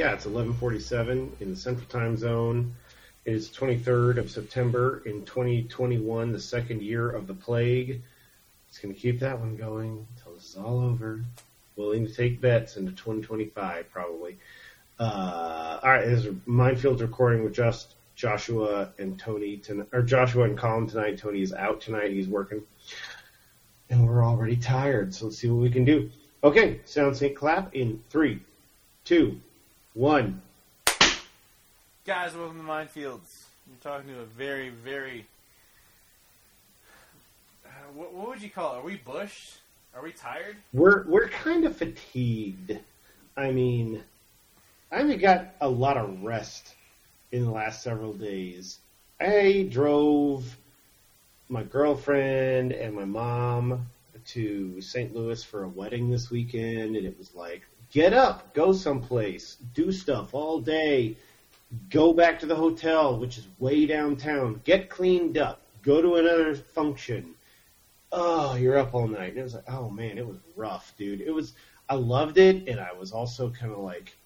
[0.00, 2.74] yeah, it's 11:47 in the Central Time Zone.
[3.26, 8.00] It is 23rd of September in 2021, the second year of the plague.
[8.70, 11.22] It's going to keep that one going until this is all over.
[11.76, 14.38] Willing to take bets into 2025, probably.
[14.98, 20.44] Uh, all right, this is Minefield's recording with just Joshua and Tony tonight, or Joshua
[20.44, 21.18] and Colin tonight.
[21.18, 22.62] Tony is out tonight; he's working,
[23.90, 25.12] and we're already tired.
[25.12, 26.10] So let's see what we can do.
[26.42, 28.40] Okay, sound sync clap in three,
[29.04, 29.38] two,
[29.94, 30.40] one.
[32.06, 33.44] Guys, welcome to Minefields.
[33.66, 35.26] You're talking to a very, very.
[37.64, 38.78] Uh, what, what would you call it?
[38.78, 39.54] Are we bushed?
[39.94, 40.56] Are we tired?
[40.72, 42.78] We're we're kind of fatigued.
[43.36, 44.02] I mean,
[44.92, 46.74] I haven't got a lot of rest
[47.32, 48.78] in the last several days.
[49.20, 50.56] I drove
[51.48, 53.86] my girlfriend and my mom
[54.26, 55.14] to St.
[55.14, 59.92] Louis for a wedding this weekend, and it was like, get up, go someplace, do
[59.92, 61.16] stuff all day,
[61.88, 66.54] go back to the hotel, which is way downtown, get cleaned up, go to another
[66.54, 67.34] function.
[68.12, 69.30] Oh, you're up all night.
[69.30, 71.20] And it was like, oh man, it was rough, dude.
[71.20, 71.52] It was,
[71.88, 74.16] I loved it, and I was also kind of like,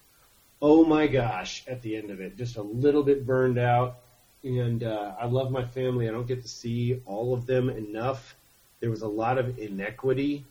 [0.63, 3.97] oh my gosh, at the end of it, just a little bit burned out.
[4.43, 6.09] And uh, I love my family.
[6.09, 8.37] I don't get to see all of them enough.
[8.81, 10.45] There was a lot of inequity,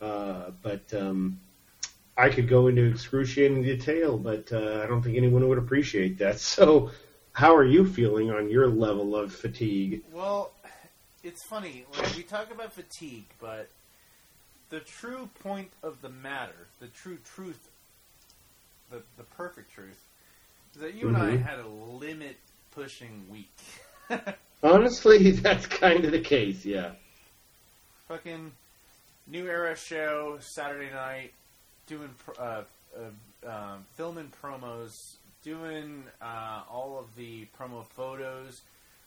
[0.00, 1.38] uh, but um,
[2.18, 6.40] I could go into excruciating detail, but uh, I don't think anyone would appreciate that.
[6.40, 6.90] So,
[7.32, 10.02] how are you feeling on your level of fatigue?
[10.10, 10.52] Well,
[11.22, 11.84] it's funny.
[11.98, 13.68] Like, we talk about fatigue, but
[14.70, 17.68] the true point of the matter, the true truth,
[18.90, 20.02] the, the perfect truth,
[20.74, 21.42] is that you and I Mhm.
[21.44, 22.36] had a limit
[22.74, 23.52] pushing week.
[24.62, 26.92] Honestly, that's kind of the case, yeah.
[28.08, 28.52] Fucking
[29.26, 31.32] new era show Saturday night,
[31.86, 32.62] doing pr- uh,
[32.96, 34.90] uh, um, filming promos,
[35.42, 38.60] doing uh, all of the promo photos,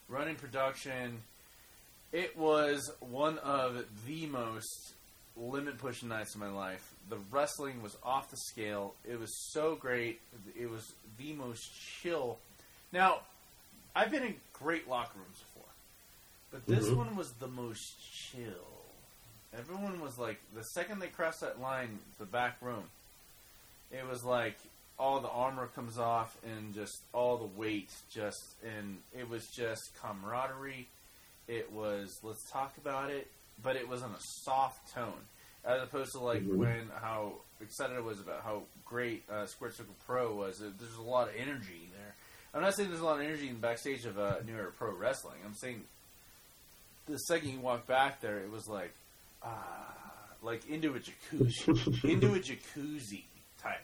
[0.07, 1.22] running production.
[2.12, 4.94] It was one of the most
[5.38, 6.94] limit pushing nights of my life.
[7.09, 8.94] The wrestling was off the scale.
[9.07, 10.19] It was so great.
[10.59, 11.69] It was the most
[12.01, 12.38] chill.
[12.91, 13.19] Now,
[13.96, 15.69] I've been in great locker rooms before,
[16.51, 16.96] but this Mhm.
[16.97, 17.96] one was the most
[18.31, 18.78] chill.
[19.57, 22.83] Everyone was like, the second they crossed that line, the back room,
[23.91, 24.57] it was like
[24.99, 29.81] all the armor comes off and just all the weight just, and it was just
[30.01, 30.87] camaraderie.
[31.47, 33.27] It was let's talk about it,
[33.63, 35.25] but it was on a soft tone,
[35.66, 36.57] as opposed to like Mhm.
[36.57, 40.59] when how excited I was about how great uh, Square Circle Pro was.
[40.59, 42.13] There's a lot of energy there.
[42.53, 44.71] I'm not saying there's a lot of energy in the backstage of uh, New Era
[44.77, 45.37] Pro Wrestling.
[45.45, 45.83] I'm saying
[47.07, 48.93] the second you walk back there, it was like,
[49.44, 49.94] ah,
[50.41, 53.23] like into a jacuzzi, into a jacuzzi
[53.61, 53.77] type,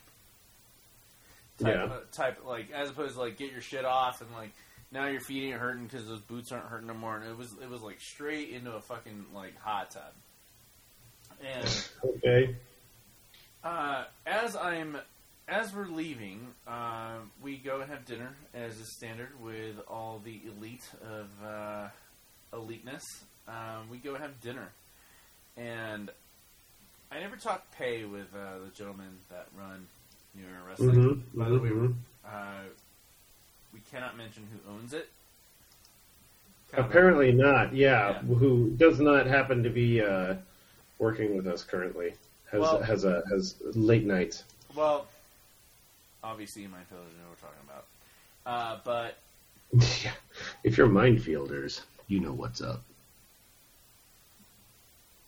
[1.60, 1.84] type, Yeah.
[1.86, 2.40] uh, type.
[2.46, 4.52] Like as opposed to like get your shit off and like
[4.92, 7.16] now your feet ain't hurting because those boots aren't hurting no more.
[7.18, 10.14] And it was it was like straight into a fucking like hot tub.
[11.44, 12.56] And Okay.
[13.64, 14.98] uh, as I'm
[15.48, 20.42] as we're leaving, uh, we go and have dinner as is standard with all the
[20.48, 21.88] elite of uh,
[22.54, 23.04] eliteness.
[23.48, 24.70] Um, we go have dinner,
[25.58, 26.10] and
[27.12, 29.88] I never talked pay with uh, the gentlemen that run
[30.36, 30.96] New Era Wrestling.
[30.96, 31.94] Mhm, By the way, mhm.
[32.28, 32.64] uh,
[33.74, 35.10] we cannot mention who owns it.
[36.72, 37.74] Kind of Apparently not.
[37.74, 38.20] Yeah, Yeah.
[38.22, 40.36] who does not happen to be uh,
[41.00, 42.16] working with us currently?
[42.52, 44.44] Has Well- has a has late nights.
[44.76, 45.08] well,
[46.24, 47.86] obviously, might know what we're talking about,
[48.46, 49.18] uh, but
[50.04, 50.14] yeah.
[50.64, 52.82] If you're minefielders, you know what's up.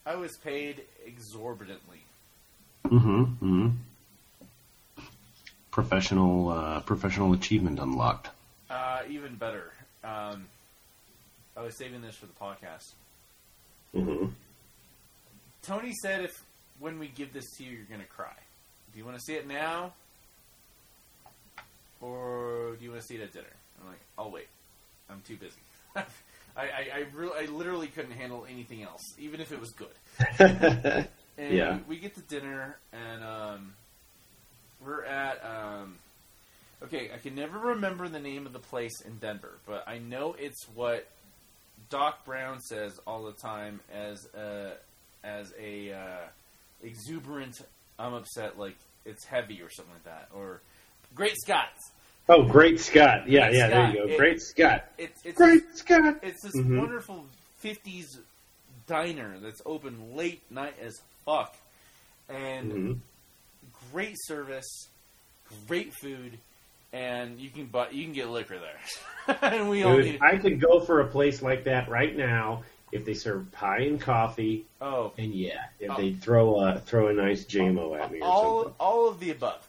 [0.08, 2.00] I was paid exorbitantly.
[2.86, 3.24] Mm-hmm.
[3.24, 3.68] mm-hmm.
[5.70, 8.30] Professional uh, professional achievement unlocked.
[8.70, 9.74] Uh, even better.
[10.04, 10.46] Um,
[11.56, 12.94] I was saving this for the podcast.
[13.94, 14.28] Mm-hmm.
[15.62, 16.44] Tony said if
[16.80, 18.34] when we give this to you, you're going to cry.
[18.94, 19.92] Do you want to see it now?
[22.02, 23.46] Or do you want to see it at dinner?
[23.82, 24.48] I'm like, I'll wait.
[25.10, 25.62] I'm too busy.
[26.58, 31.08] I, I, I, re- I literally couldn't handle anything else, even if it was good.
[31.40, 31.78] And Yeah.
[31.88, 33.74] we get to dinner, and um,
[34.84, 35.40] we're at.
[35.46, 36.00] Um,
[36.84, 40.36] okay, I can never remember the name of the place in Denver, but I know
[40.40, 41.08] it's what
[41.92, 44.72] Doc Brown says all the time as a
[45.24, 46.28] as a uh,
[46.82, 47.62] exuberant.
[48.00, 48.76] I'm upset, like
[49.06, 50.62] it's heavy or something like that, or
[51.14, 51.92] Great Scots.
[52.30, 53.28] Oh, Great Scott.
[53.30, 53.68] Yeah, Great yeah.
[53.68, 54.14] There you go.
[54.14, 54.86] It- Great Scott.
[54.98, 56.20] It's it's Great Scott.
[56.24, 56.80] it's this Mhm.
[56.80, 57.26] wonderful
[57.64, 58.20] '50s
[58.88, 60.94] diner that's open late night as
[61.26, 61.56] fuck,
[62.30, 63.00] and Mhm.
[63.92, 64.88] great service.
[65.66, 66.38] great food,
[66.92, 70.20] and you can buy you can get liquor there, and we all need.
[70.22, 74.00] I could go for a place like that right now if they serve pie and
[74.00, 75.96] coffee, Oh, and yeah, if Oh.
[75.98, 78.76] they throw a throw a nice JMO at me or all something.
[78.80, 79.67] all of the above.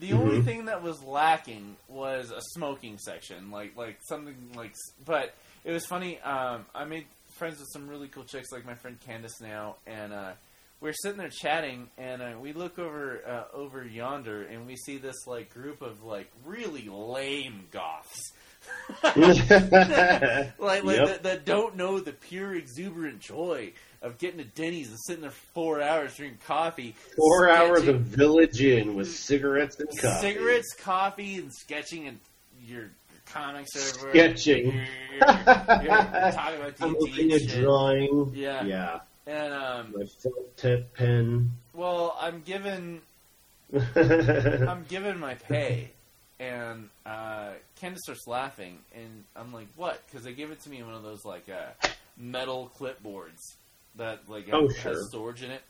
[0.00, 0.44] The only Mhm.
[0.44, 4.74] thing that was lacking was a smoking section, like like something like.
[5.04, 5.34] But
[5.64, 6.20] it was funny.
[6.20, 7.06] Um, I made
[7.36, 10.32] friends with some really cool chicks, like my friend Candace now, and uh,
[10.80, 14.76] we are sitting there chatting, and uh, we look over uh, over yonder, and we
[14.76, 18.32] see this like group of like really lame goths.
[19.04, 19.24] like
[20.58, 21.06] like Yep.
[21.06, 23.72] that, that don't know the pure exuberant joy
[24.02, 27.94] of getting to Denny's and sitting there for four hours drinking coffee, Four hours sketching-
[27.96, 30.20] of Village Inn with cigarettes and coffee.
[30.20, 32.18] cigarettes, coffee, and sketching and
[32.66, 32.90] your, your
[33.26, 34.12] comics everywhere.
[34.30, 34.64] Sketching.
[34.66, 38.32] You're, you're- you're talking about I'm looking at drawing.
[38.34, 38.64] Yeah.
[38.64, 39.00] Yeah.
[39.26, 41.50] And um, My felt tip pen.
[41.74, 43.02] well, I'm given
[43.74, 45.90] I'm I'm given my pay,
[46.40, 50.78] and uh, Candace starts laughing, and I'm like, "What?" Because they give it to me
[50.78, 51.86] in one of those like uh,
[52.16, 53.36] metal clipboards
[53.96, 55.02] that like Oh, has sure.
[55.08, 55.62] storage in it.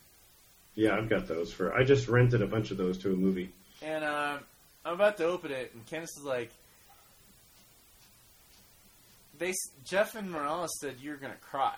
[0.74, 1.74] Yeah, I've got those for.
[1.74, 3.50] I just rented a bunch of those to a movie.
[3.82, 4.40] And um,
[4.84, 6.50] I'm about to open it, and Candace is like,
[9.38, 9.52] "They
[9.84, 11.74] Jeff and Morales said you're gonna cry,"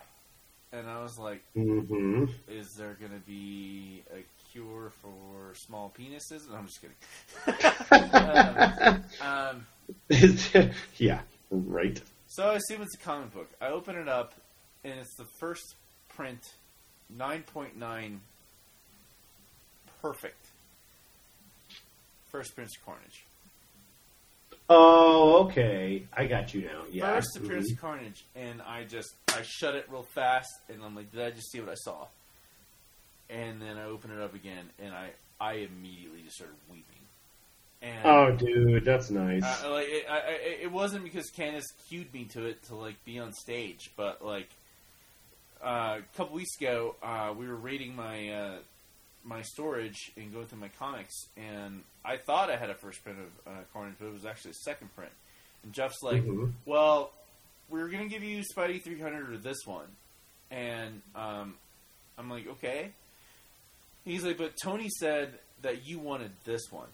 [0.73, 4.23] and I was like, hmm "Is there gonna be a
[4.53, 8.11] cure for small penises?" And I'm just kidding.
[9.21, 9.65] um,
[10.11, 11.21] um, yeah,
[11.51, 12.01] right.
[12.29, 13.49] so I assume it's a comic book.
[13.61, 14.35] I open it up,
[14.85, 15.75] and it's the first
[16.15, 16.41] print,
[17.17, 18.19] 9.9,
[20.03, 20.47] perfect.
[22.31, 23.25] First Prints of Carnage.
[24.69, 26.05] Oh, okay.
[26.17, 26.83] I got you now.
[26.93, 27.15] Yeah.
[27.17, 31.11] First appearance of Carnage, and I just I shut it real fast, and I'm like,
[31.11, 32.07] did I just see what I saw?
[33.29, 35.11] And then I open it up again, and I
[35.41, 36.85] I immediately just started weeping.
[37.83, 39.43] And Oh, dude, that's nice.
[39.43, 40.33] uh, like it, I, I,
[40.63, 44.51] it wasn't because Candace cued me to it to like be on stage, but like
[45.63, 48.59] uh, a couple weeks ago, uh, we were raiding my uh,
[49.25, 53.19] my storage and going through my comics, and I thought I had a first print
[53.19, 55.13] of uh, Carnage, but it was actually a second print.
[55.63, 56.53] And Jeff's like, Mhm.
[56.65, 57.13] "Well,
[57.69, 59.89] we are gonna give you Spidey 300 or this one,"
[60.51, 61.55] and um,
[62.19, 62.93] I'm like, "Okay."
[64.05, 66.89] He's like, "But Tony said that you wanted this one,"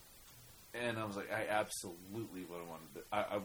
[0.74, 2.86] and I was like, "I absolutely would have wanted.
[2.96, 3.06] It.
[3.12, 3.40] I, I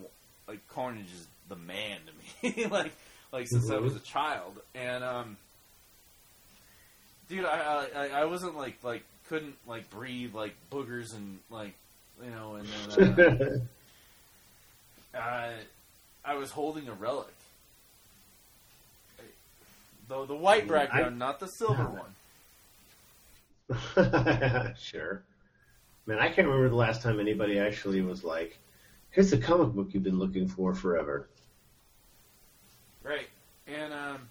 [0.48, 2.00] like Carnage is the man
[2.42, 2.92] to me, like
[3.32, 3.84] like since I Mhm.
[3.84, 5.38] was a child, and um."
[7.30, 11.74] Dude, I, I I wasn't like like couldn't like breathe like boogers and like
[12.22, 13.62] you know and then
[15.14, 15.52] uh, uh,
[16.26, 17.34] I was holding a relic.
[20.10, 22.14] The the white I- background, not the silver one.
[24.78, 25.24] sure.
[26.06, 28.58] Man, I can't remember the last time anybody actually was like,
[29.12, 31.30] "Here's the comic book you've been looking for forever."
[33.04, 33.28] Right.
[33.68, 34.28] And um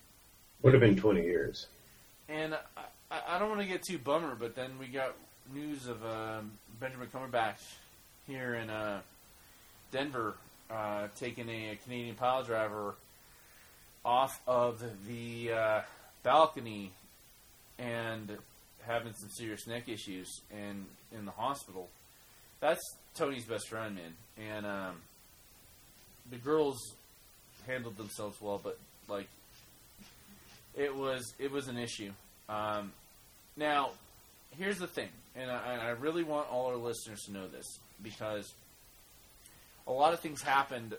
[0.62, 1.67] Would have been twenty years.
[2.29, 2.83] and I,
[3.29, 5.15] I- don't want to get too bummer, but then we got
[5.53, 7.59] news of um, Benjamin Cumberbatch
[8.27, 9.00] here in uh,
[9.91, 10.35] Denver
[10.71, 12.95] uh, taking a, Canadian pile driver
[14.05, 15.81] off of the uh,
[16.23, 16.93] balcony
[17.81, 18.39] and
[18.87, 21.89] having some serious neck issues and in the hospital.
[22.61, 22.81] That's
[23.17, 24.15] Tony's best friend, man.
[24.50, 24.97] And um,
[26.31, 26.79] the girls
[27.67, 29.29] handled themselves well, but like
[30.75, 32.12] it was it was an issue.
[32.49, 32.93] Um,
[33.57, 33.90] now,
[34.59, 38.52] here's the thing, and I, I really want all our listeners to know this because
[39.87, 40.95] a lot of things happened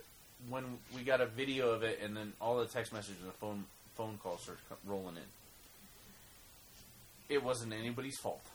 [0.50, 0.64] when
[0.96, 3.66] we got a video of it, and then all the text messages and the phone
[3.96, 5.30] phone calls started rolling in.
[7.30, 8.46] It wasn't anybody's fault.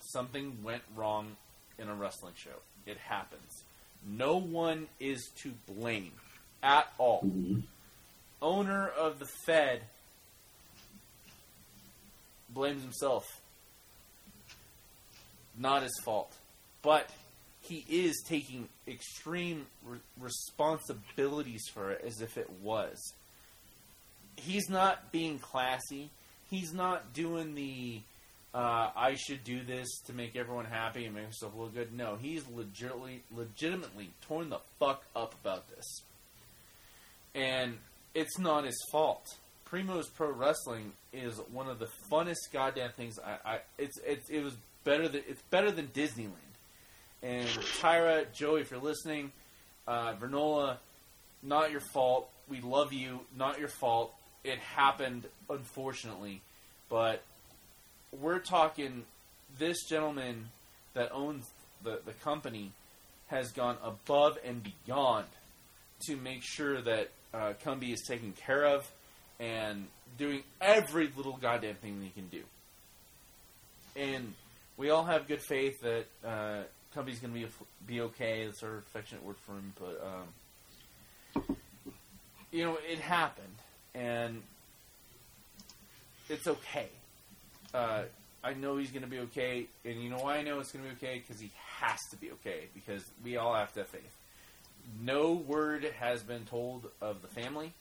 [0.00, 1.36] Something went wrong
[1.78, 2.60] in a wrestling show.
[2.86, 3.62] It happens.
[4.06, 6.12] No one is to blame
[6.64, 7.62] at all Mhm.
[8.42, 9.82] owner of the Fed
[12.48, 13.24] blames himself.
[15.56, 16.32] Not his fault.
[16.82, 17.10] But
[17.60, 22.98] he is taking extreme re- responsibilities for it as if it was.
[24.36, 26.10] He's not being classy.
[26.50, 28.02] He's not doing the
[28.52, 31.92] uh, I should do this to make everyone happy and make myself look good.
[31.92, 36.02] No, he's legitimately, legitimately torn the fuck up about this
[37.34, 37.78] and
[38.14, 39.26] it's not his fault.
[39.70, 43.18] Primo's Pro Wrestling is one of the funnest goddamn things.
[43.18, 46.30] I, I it's, it's it was better than it's better than Disneyland.
[47.22, 47.46] And
[47.80, 49.32] Tyra, Joey, if you're listening,
[49.88, 50.76] uh, Vernola,
[51.42, 52.28] not your fault.
[52.48, 53.20] We love you.
[53.36, 54.14] Not your fault.
[54.44, 56.42] It happened, unfortunately,
[56.90, 57.22] but
[58.12, 59.04] we're talking
[59.58, 60.50] this gentleman
[60.92, 61.46] that owns
[61.82, 62.72] the the company
[63.28, 65.26] has gone above and beyond
[66.06, 68.90] to make sure that uh, Cumby is taken care of
[69.40, 69.86] and
[70.16, 72.42] doing every little goddamn thing they can do.
[73.96, 74.34] And
[74.76, 76.62] we all have good faith that uh,
[76.94, 77.46] Cumby's going to be
[77.86, 78.44] be okay.
[78.46, 81.56] That's our affectionate word for him, but um,
[82.50, 83.54] you know it happened,
[83.94, 84.42] and
[86.28, 86.88] it's okay.
[87.72, 88.04] Uh,
[88.42, 90.84] I know he's going to be okay, and you know why I know it's going
[90.84, 91.22] to be okay?
[91.26, 91.50] Because he
[91.80, 94.16] has to be okay, because we all have to have faith.
[95.00, 97.72] No word has been told of the family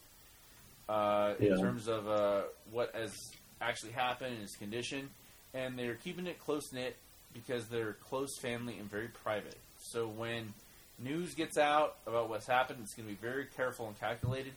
[0.89, 1.55] uh, in Yeah.
[1.57, 3.31] terms of uh, what has
[3.61, 5.09] actually happened and his condition,
[5.53, 6.95] and they're keeping it close knit
[7.33, 9.57] because they're close family and very private.
[9.79, 10.53] So when
[10.99, 14.53] news gets out about what's happened, it's going to be very careful and calculated,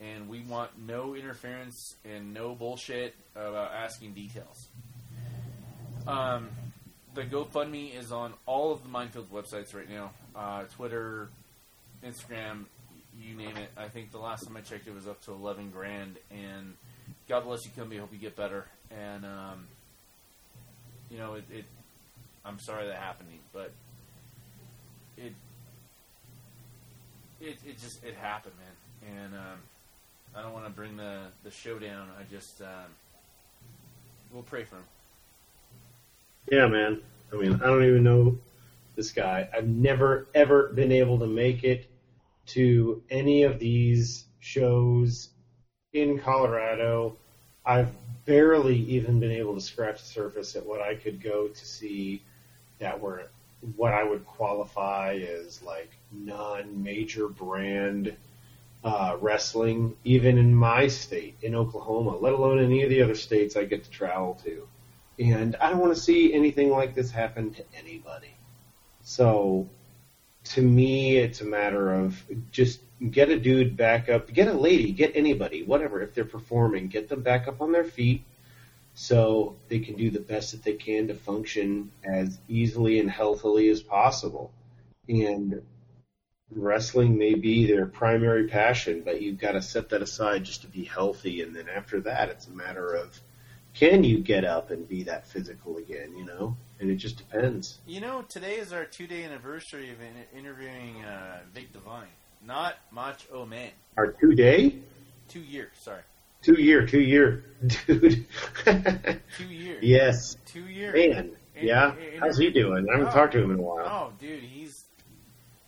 [0.00, 4.68] and we want no interference and no bullshit about asking details.
[6.06, 6.48] Um,
[7.14, 11.28] the GoFundMe is on all of the Minefield websites right now uh, Twitter,
[12.04, 12.64] Instagram,
[13.18, 13.70] you name it.
[13.76, 16.16] I think the last time I checked, it was up to 11 grand.
[16.30, 16.74] And
[17.28, 17.98] God bless you, Cumby.
[17.98, 18.66] Hope you get better.
[18.90, 19.66] And, um,
[21.10, 21.64] you know, it, it,
[22.44, 23.72] I'm sorry that happened, to you, but
[25.16, 25.32] it,
[27.40, 29.16] it, it just, it happened, man.
[29.16, 29.58] And, um,
[30.36, 32.08] I don't want to bring the, the show down.
[32.20, 32.90] I just, um,
[34.30, 34.84] we'll pray for him.
[36.52, 37.00] Yeah, man.
[37.32, 38.36] I mean, I don't even know
[38.96, 39.48] this guy.
[39.54, 41.86] I've never ever been able to make it
[42.46, 45.28] to any of these shows
[45.92, 47.16] in Colorado.
[47.64, 47.92] I've
[48.24, 52.22] barely even been able to scratch the surface at what I could go to see
[52.78, 53.28] that were
[53.76, 58.14] what I would qualify as like non-major brand
[58.84, 63.56] uh, wrestling, even in my state, in Oklahoma, let alone any of the other states
[63.56, 64.68] I get to travel to.
[65.18, 68.35] And I don't want to see anything like this happen to anybody.
[69.08, 69.68] So,
[70.54, 72.20] to me, it's a matter of
[72.50, 76.02] just get a dude back up, get a lady, get anybody, whatever.
[76.02, 78.24] If they're performing, get them back up on their feet
[78.94, 83.68] so they can do the best that they can to function as easily and healthily
[83.68, 84.50] as possible.
[85.08, 85.62] And
[86.50, 90.66] wrestling may be their primary passion, but you've got to set that aside just to
[90.66, 91.42] be healthy.
[91.42, 93.20] And then after that, it's a matter of
[93.72, 96.56] can you get up and be that physical again, you know?
[96.78, 97.78] And it just depends.
[97.86, 102.08] You know, today is our two day anniversary of in- interviewing uh, Vic Devine,
[102.44, 103.70] Not Macho Man.
[103.96, 104.76] Our two day?
[105.28, 106.02] Two years, sorry.
[106.42, 107.44] Two year, two year,
[107.86, 108.26] dude.
[108.64, 109.82] Two years.
[109.82, 110.36] yes.
[110.46, 110.94] Two years.
[110.94, 111.30] Man.
[111.56, 111.94] In- Yeah.
[111.96, 112.86] in- How's he doing?
[112.90, 113.12] I haven't Oh.
[113.12, 113.86] talked to him in a while.
[113.86, 114.84] Oh, dude, he's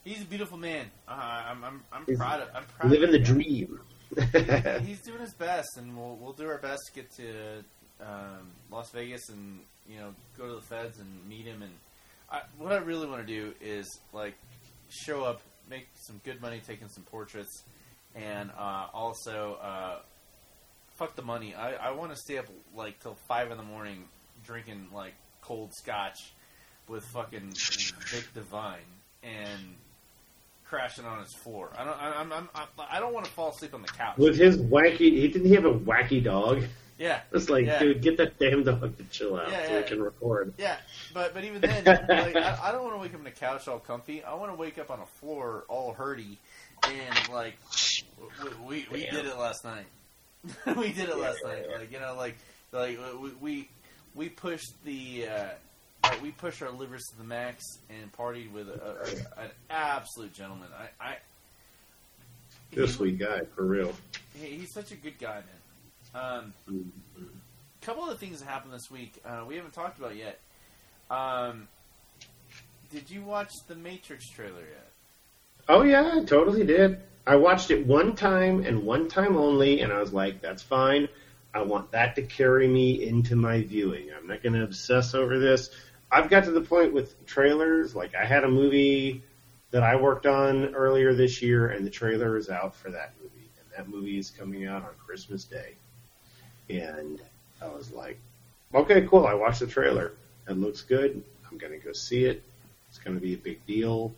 [0.05, 0.91] he's a beautiful man.
[1.09, 3.81] Uh, I'm I'm I'm He's proud of I'm proud Living of the dream.
[4.85, 7.65] He's doing his best, and we'll we'll do our best to get to
[8.03, 11.63] um, Las Vegas and you know go to the feds and meet him.
[11.63, 11.73] And
[12.31, 14.35] I, what I really want to do is like
[14.89, 17.65] show up, make some good money taking some portraits,
[18.15, 19.97] and uh, also uh,
[20.97, 21.55] fuck the money.
[21.55, 24.05] I, I want to stay up like till five in the morning
[24.45, 26.33] drinking like cold scotch
[26.89, 27.53] with fucking
[28.11, 28.79] Vic Divine
[29.23, 29.75] and
[30.65, 31.71] crashing on his floor.
[31.77, 32.03] I don't.
[32.03, 32.49] I, I'm, I'm,
[32.91, 34.17] I, don't want to fall asleep on the couch.
[34.19, 36.65] With his wacky, he didn't he have a wacky dog?
[36.99, 37.79] Yeah, It's like, Yeah.
[37.79, 39.79] dude, get that damn dog to chill out Yeah, so yeah.
[39.79, 40.53] we can record.
[40.59, 40.77] yeah,
[41.15, 43.69] but but even then, like, I, I don't want to wake up on the couch
[43.69, 44.25] all comfy.
[44.25, 46.39] I want to wake up on a floor all hurdy,
[46.85, 47.55] and like
[48.41, 49.87] we we, we did it last night.
[50.77, 51.67] we did it last night.
[51.79, 52.37] Like you know, like
[52.73, 53.69] like we we,
[54.15, 55.29] we pushed the.
[55.29, 55.45] Uh,
[56.05, 58.73] like, we pushed our livers to the max and partied with a,
[59.39, 60.69] a, an absolute gentleman.
[61.01, 61.17] I, I
[62.73, 63.93] Good he- sweet guy, for real.
[64.35, 65.45] he- he's such a good guy, man.
[66.15, 66.53] Um,
[67.81, 70.41] couple of the things that happened this week uh, we haven't talked about yet.
[71.11, 71.69] Um,
[72.91, 74.93] did you watch the Matrix trailer yet?
[75.69, 77.01] Oh yeah, I totally did.
[77.27, 81.09] I watched it one time and one time only, and I was like, that's fine.
[81.55, 84.09] I want that to carry me into my viewing.
[84.17, 85.71] I'm not going to obsess over this.
[86.11, 87.95] I've got to the point with trailers.
[87.95, 89.23] Like I had a movie
[89.71, 93.51] that I worked on earlier this year, and the trailer is out for that movie,
[93.61, 95.77] and that movie is coming out on Christmas Day.
[96.71, 97.21] And
[97.63, 98.19] I was like,
[98.75, 99.27] okay, cool.
[99.27, 100.13] I watched the trailer.
[100.49, 101.23] It looks good.
[101.51, 102.43] I'm going to go see it.
[102.89, 104.13] It's going to be a big deal.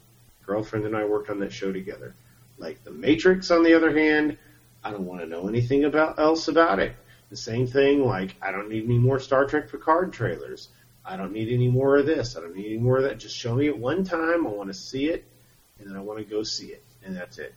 [0.47, 2.15] Girlfriend and I worked on that show together.
[2.59, 4.37] Like The Matrix, on the other hand,
[4.85, 6.95] I don't want to know anything about else about it.
[7.31, 10.69] The same thing, like I don't need any more Star Trek Picard trailers.
[11.05, 12.37] I don't need any more of this.
[12.37, 13.19] I don't need any more of that.
[13.19, 14.47] Just show me it one time.
[14.47, 15.25] I want to see it,
[15.79, 17.55] and then I want to go see it, and that's it.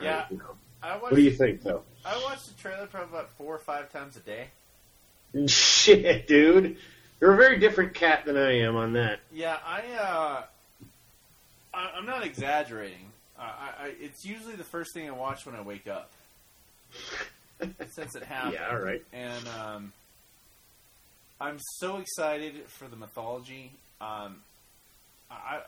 [0.00, 0.24] Yeah.
[0.28, 0.56] I- you know.
[0.82, 1.02] I watched.
[1.02, 1.82] What do you think, though?
[2.04, 4.48] I watched the trailer probably about four or five times a day.
[5.46, 6.76] Shit, dude.
[7.20, 9.20] You're a very different cat than I am on that.
[9.32, 10.42] Yeah, I uh,
[11.72, 13.12] I, I'm not exaggerating.
[13.38, 13.42] I,
[13.78, 16.10] I, it's usually the first thing I watch when I wake up.
[17.90, 18.54] Since it happened.
[18.54, 19.02] Yeah, all right.
[19.12, 19.92] And um,
[21.40, 23.72] I'm so excited for the mythology.
[24.00, 24.36] Um,
[25.30, 25.60] I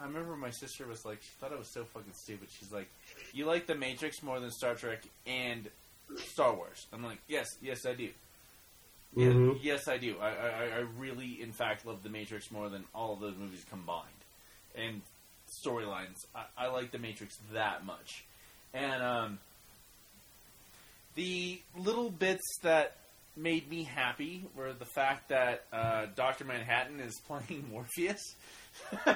[0.00, 2.48] I remember my sister was like, she thought I was so fucking stupid.
[2.58, 2.88] She's like,
[3.34, 5.68] "You like the Matrix more than Star Trek and
[6.16, 8.08] Star Wars?" I'm like, "Yes, yes, I do.
[9.16, 9.58] Yeah, Mhm.
[9.62, 10.16] yes, I do.
[10.20, 13.64] I, I, I really, in fact, love the Matrix more than all of those movies
[13.68, 14.06] combined.
[14.76, 15.02] And
[15.64, 18.22] storylines, I, I like the Matrix that much.
[18.72, 19.38] And um,
[21.16, 22.96] the little bits that
[23.36, 28.22] made me happy were the fact that uh, Doctor Manhattan is playing Morpheus.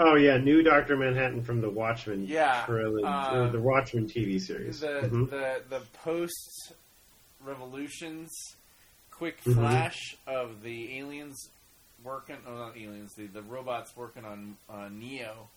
[0.00, 4.80] Oh yeah, new Doctor Manhattan from the Watchmen Yeah, trilogy, uh, the Watchmen TV series.
[4.80, 5.30] the Mhm.
[5.30, 6.72] the the post
[7.40, 8.30] revolutions
[9.10, 9.54] quick Mhm.
[9.54, 11.48] flash of the aliens
[12.04, 15.48] working oh not aliens the, the robots working on uh, neo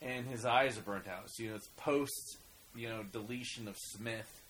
[0.00, 2.36] and his eyes are burnt out so you know it's post
[2.76, 4.40] you know deletion of smith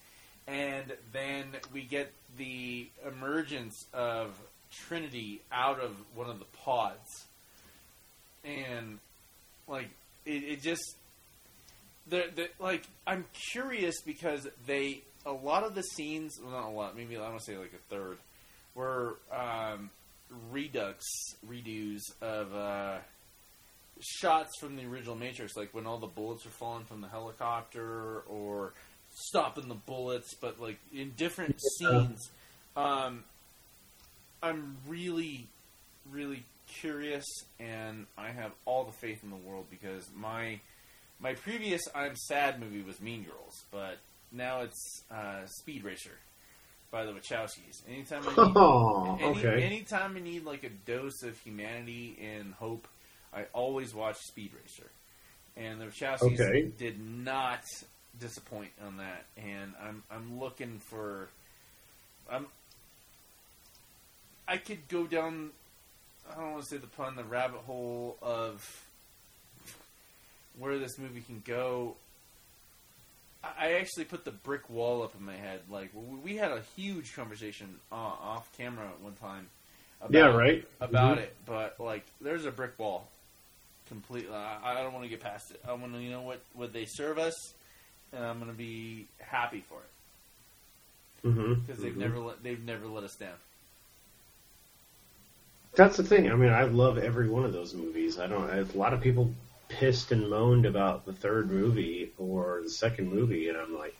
[0.46, 4.34] and then we get the emergence of
[4.70, 7.26] trinity out of one of the pods
[8.44, 8.98] and
[9.68, 9.90] like
[10.24, 10.96] it, it just
[12.06, 16.70] the, the like I'm curious because they a lot of the scenes well, not a
[16.70, 18.18] lot maybe I want to say like a third
[18.74, 19.90] were um,
[20.50, 21.04] redux
[21.48, 22.98] redos of uh,
[24.00, 28.20] shots from the original Matrix like when all the bullets are falling from the helicopter
[28.28, 28.72] or
[29.14, 32.30] stopping the bullets but like in different scenes
[32.76, 33.24] um,
[34.42, 35.46] I'm really
[36.10, 36.44] really
[36.80, 37.24] curious
[37.60, 40.60] and I have all the faith in the world because my
[41.20, 43.98] my previous I'm Sad movie was Mean Girls, but
[44.32, 46.18] now it's uh, Speed Racer
[46.90, 47.82] by the Wachowskis.
[47.88, 49.62] Anytime I need, Oh, any, okay.
[49.62, 52.88] anytime I need like a dose of humanity and hope,
[53.32, 54.90] I always watch Speed Racer.
[55.56, 56.70] And the Wachowskis Okay.
[56.78, 57.60] did not
[58.18, 61.28] disappoint on that, and I'm I'm looking for
[62.30, 62.46] I'm
[64.48, 65.50] I could go down
[66.30, 68.84] I don't want to say the pun the rabbit hole of
[70.58, 71.96] where this movie can go.
[73.44, 75.60] I- actually put the brick wall up in my head.
[75.68, 75.90] Like
[76.22, 79.48] we had a huge conversation uh, off camera at one time.
[80.00, 80.64] About, Yeah, right.
[80.80, 81.22] About Mhm.
[81.22, 83.08] it, but like there's a brick wall.
[83.88, 85.60] Completely, I, I don't want to get past it.
[85.68, 87.34] I want to, you know, what what they serve us,
[88.12, 89.88] and I'm going to be happy for it
[91.66, 91.96] because they've mhm.
[91.98, 93.34] never let they've never let us down.
[95.74, 96.30] That's the thing.
[96.30, 98.18] I mean, I love every one of those movies.
[98.18, 98.50] I don't.
[98.50, 99.32] A lot of people
[99.68, 103.96] pissed and moaned about the third movie or the second movie, and I'm like,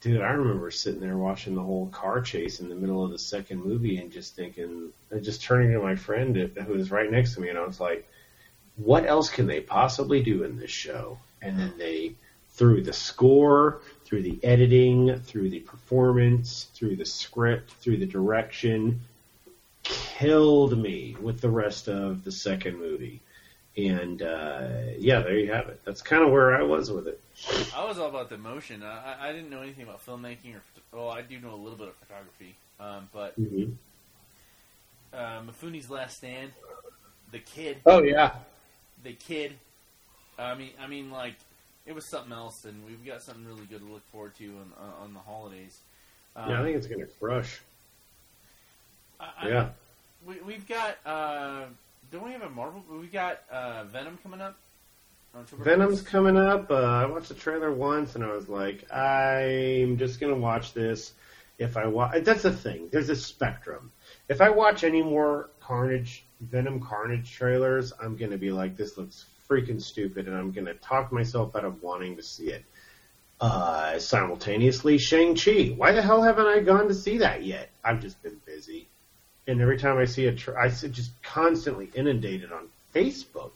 [0.00, 3.18] dude, I remember sitting there watching the whole car chase in the middle of the
[3.18, 7.34] second movie and just thinking, and just turning to my friend who was right next
[7.34, 8.08] to me, and I was like,
[8.76, 11.18] what else can they possibly do in this show?
[11.40, 12.14] And then they,
[12.50, 19.00] through the score, through the editing, through the performance, through the script, through the direction,
[19.82, 23.20] killed me with the rest of the second movie.
[23.76, 24.68] And uh,
[24.98, 25.80] yeah, there you have it.
[25.84, 27.20] That's kind of where I was with it.
[27.74, 28.82] I was all about the emotion.
[28.82, 31.78] I, I- I didn't know anything about filmmaking or well, I do know a little
[31.78, 33.72] bit of photography, um, but Mm-hmm.
[35.14, 36.52] uh, Mifune's Last Stand,
[37.30, 38.32] the kid, Oh yeah,
[39.02, 39.54] the kid.
[40.38, 41.36] I mean, I mean, like
[41.86, 44.72] it was something else, and we've got something really good to look forward to on,
[44.78, 45.78] uh, on the holidays.
[46.36, 46.60] Um, yeah.
[46.60, 47.60] I think it's gonna crush.
[49.22, 49.68] I- I- Yeah.
[50.26, 50.98] we, we've got.
[51.06, 51.64] Uh,
[52.10, 52.82] don't we have a Marvel?
[52.90, 54.56] We got uh, Venom coming up.
[55.60, 56.06] Venom's 1st.
[56.06, 56.70] coming up.
[56.70, 61.12] Uh, I watched the trailer once, and I was like, I'm just gonna watch this.
[61.58, 62.88] If I watch, that's the thing.
[62.90, 63.92] There's a spectrum.
[64.28, 69.24] If I watch any more Carnage, Venom Carnage trailers, I'm gonna be like, this looks
[69.48, 72.64] freaking stupid, and I'm gonna talk myself out of wanting to see it.
[73.40, 75.68] Uh, simultaneously, Shang Chi.
[75.76, 77.70] Why the hell haven't I gone to see that yet?
[77.82, 78.86] I've just been busy,
[79.46, 83.52] and every time I see a, tra- I see just constantly inundated on Facebook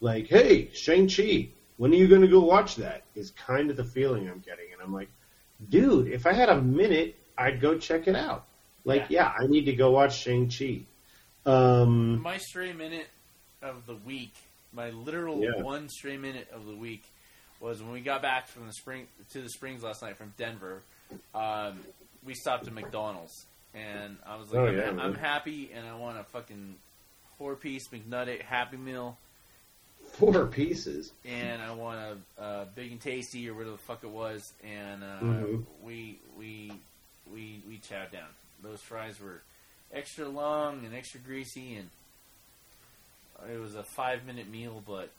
[0.00, 3.02] like, hey, Shang-Chi, when are you going to go watch that?
[3.14, 4.66] Is kind of the feeling I'm getting.
[4.72, 5.08] And I'm like,
[5.70, 8.44] dude, if I had a minute, I'd go check it out.
[8.84, 10.82] Like, yeah, I need to go watch Shang-Chi.
[11.46, 13.08] Um, my stray minute
[13.62, 14.34] of the week,
[14.72, 15.62] my literal Yeah.
[15.62, 17.02] one stray minute of the week,
[17.60, 20.82] was when we got back from the spring to the Springs last night from Denver.
[21.34, 21.80] Um,
[22.24, 25.96] we stopped at McDonald's, and I was like, Oh, I'm, yeah, I'm happy, and I
[25.96, 26.76] want a fucking
[27.38, 29.16] four piece McNugget Happy Meal,
[30.12, 31.12] four pieces.
[31.24, 31.98] and I want
[32.38, 35.64] a, a big and tasty or whatever the fuck it was, and uh, Mhm.
[35.82, 36.72] we we
[37.32, 38.28] we we chowed down.
[38.62, 39.40] Those fries were
[39.92, 41.90] extra long and extra greasy, and
[43.52, 45.10] it was a five minute meal, but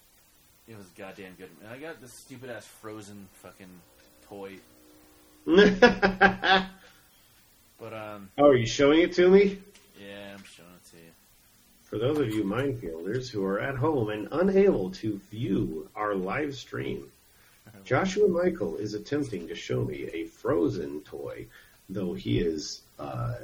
[0.68, 1.50] it was goddamn good.
[1.62, 3.82] And I got this stupid ass Frozen fucking
[4.30, 4.56] toy.
[7.80, 9.60] oh, But um, are you showing it to me?
[10.00, 11.12] yeah, I'm showing it to you.
[11.84, 16.56] For those of you minefielders who are at home and unable to view our live
[16.56, 17.12] stream,
[17.86, 21.48] Joshua Michael is attempting to show me a frozen toy,
[21.90, 23.36] though he is uh,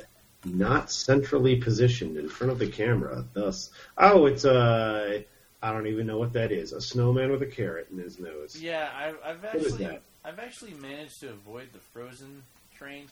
[0.46, 3.24] not centrally positioned in front of the camera.
[3.34, 5.24] Thus, oh, it's a.
[5.64, 6.74] I don't even know what that is.
[6.74, 8.60] A snowman with a carrot in his nose.
[8.60, 12.44] Yeah, I've, I've actually I've actually managed to avoid the Frozen
[12.76, 13.06] train.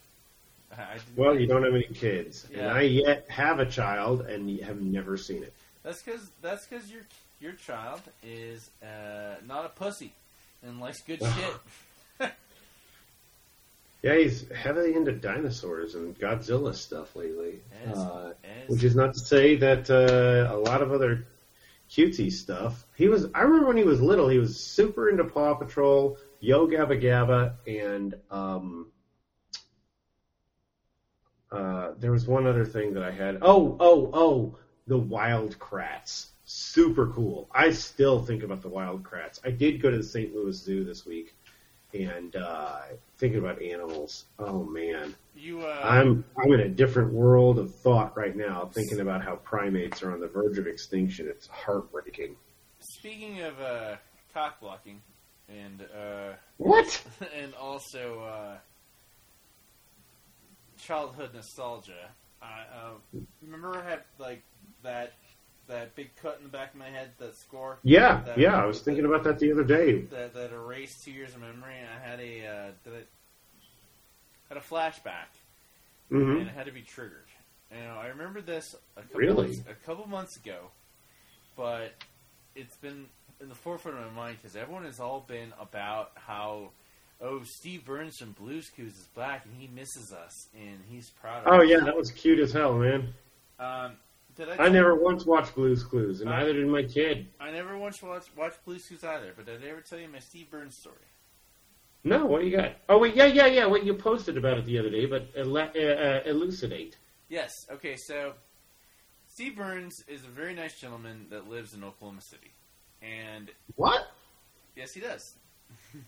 [0.78, 4.82] I, Well, you don't have any kids, and I yet have a child and have
[4.82, 5.54] never seen it.
[5.84, 7.02] That's because that's because your
[7.40, 10.14] your child is uh, not a pussy
[10.64, 12.32] and likes good shit.
[14.02, 17.60] Yeah, he's heavily into dinosaurs and Godzilla stuff lately.
[17.86, 21.26] As- Uh, as- which is not to say that uh, a lot of other
[21.92, 22.86] cutesy stuff.
[22.96, 23.28] He was.
[23.36, 27.54] I remember when he was little, he was super into Paw Patrol, Yo Gabba Gabba,
[27.68, 28.88] and um,
[31.52, 33.40] uh, there was one other thing that I had.
[33.42, 34.58] Oh, oh, oh,
[34.88, 36.28] the Wild Kratts.
[36.46, 37.48] Super cool.
[37.54, 39.40] I still think about the Wild Kratts.
[39.46, 40.34] I did go to the St.
[40.34, 41.36] Louis Zoo this week,
[41.94, 42.80] and uh,
[43.18, 44.26] thinking about animals.
[44.40, 45.16] Oh man.
[45.36, 49.36] you uh, I'm I'm in a different world of thought right now, thinking about how
[49.38, 51.28] primates are on the verge of extinction.
[51.28, 52.36] It's heartbreaking.
[52.80, 53.96] speaking of uh,
[54.34, 55.02] cock blocking
[55.48, 57.02] and uh, What?
[57.36, 58.58] and also uh,
[60.90, 62.10] childhood nostalgia.
[62.42, 64.42] I uh, remember I had like
[64.82, 65.14] that
[65.68, 67.78] that big cut in the back of my head, that score.
[67.84, 68.56] Yeah, That- yeah.
[68.56, 70.02] I was thinking about that the other day.
[70.10, 71.76] that that erased two years of memory.
[71.80, 73.08] And I had a uh, that
[74.50, 75.30] had a flashback,
[76.10, 77.28] hmm and it had to be triggered.
[77.72, 79.48] You know, I remember this a couple Really?
[79.48, 80.72] months, a couple months ago,
[81.56, 81.92] but
[82.56, 83.06] it's been
[83.40, 86.72] in the forefront of my mind because everyone has all been about how.
[87.22, 91.46] Oh, Steve Burns from Blues Clues is back, and he misses us, and he's proud
[91.46, 91.70] of Oh us.
[91.70, 93.14] yeah, that was cute as hell, man.
[93.60, 93.98] Um,
[94.36, 94.66] did I?
[94.66, 97.28] I never once watched Blue's Clues, and I- neither did my kid.
[97.40, 99.34] I never once watched watched Blues Clues either.
[99.36, 100.96] But did I ever tell you my Steve Burns story?
[102.06, 102.78] No, what do you got?
[102.88, 103.66] Oh wait, yeah, yeah, yeah.
[103.66, 106.96] What you posted about it the other day, but ele- uh, uh, elucidate.
[107.28, 107.52] Yes.
[107.70, 107.98] Okay.
[107.98, 108.34] So,
[109.28, 112.54] Steve Burns is a very nice gentleman that lives in Oklahoma City,
[113.02, 114.08] and What?
[114.78, 115.36] yes, he does.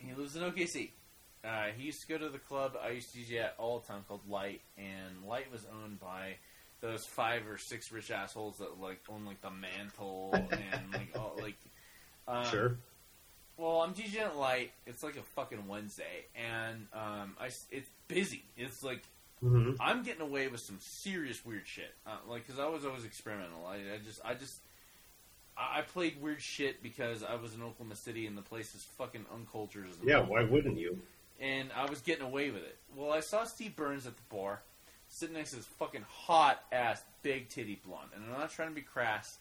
[0.00, 0.90] he lives in OKC.
[1.42, 3.86] Uh, he used to go to the club I used to DJ at all the
[3.86, 6.36] time called Light, and Light was owned by
[6.80, 11.36] those five or six rich assholes that like own like the mantle and like all
[11.40, 11.56] like.
[12.28, 12.76] Um, sure.
[13.56, 14.72] Well, I'm DJing at Light.
[14.86, 18.44] It's like a fucking Wednesday, and um, I it's busy.
[18.56, 19.02] It's like
[19.40, 21.94] hmm I'm getting away with some serious weird shit.
[22.06, 23.66] Uh, like, because I was always experimental.
[23.66, 24.58] I, I just, I just,
[25.56, 29.26] I played weird shit because I was in Oklahoma City and the place is fucking
[29.32, 29.86] uncultured.
[29.88, 30.20] as Yeah.
[30.20, 30.98] Why wouldn't you?
[31.38, 32.76] And I was getting away with it.
[32.94, 34.62] Well, I saw Steve Burns at the bar,
[35.08, 38.74] sitting next to this fucking hot ass big titty blonde, and I'm not trying to
[38.74, 39.38] be crass.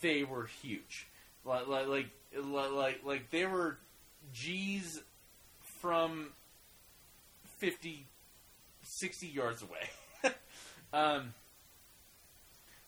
[0.00, 1.06] They were huge,
[1.44, 3.78] like, like, like, like, like, like they were
[4.32, 5.00] G's
[5.80, 6.28] from
[7.58, 8.06] 50,
[8.82, 10.34] 60 yards away.
[10.92, 11.34] um,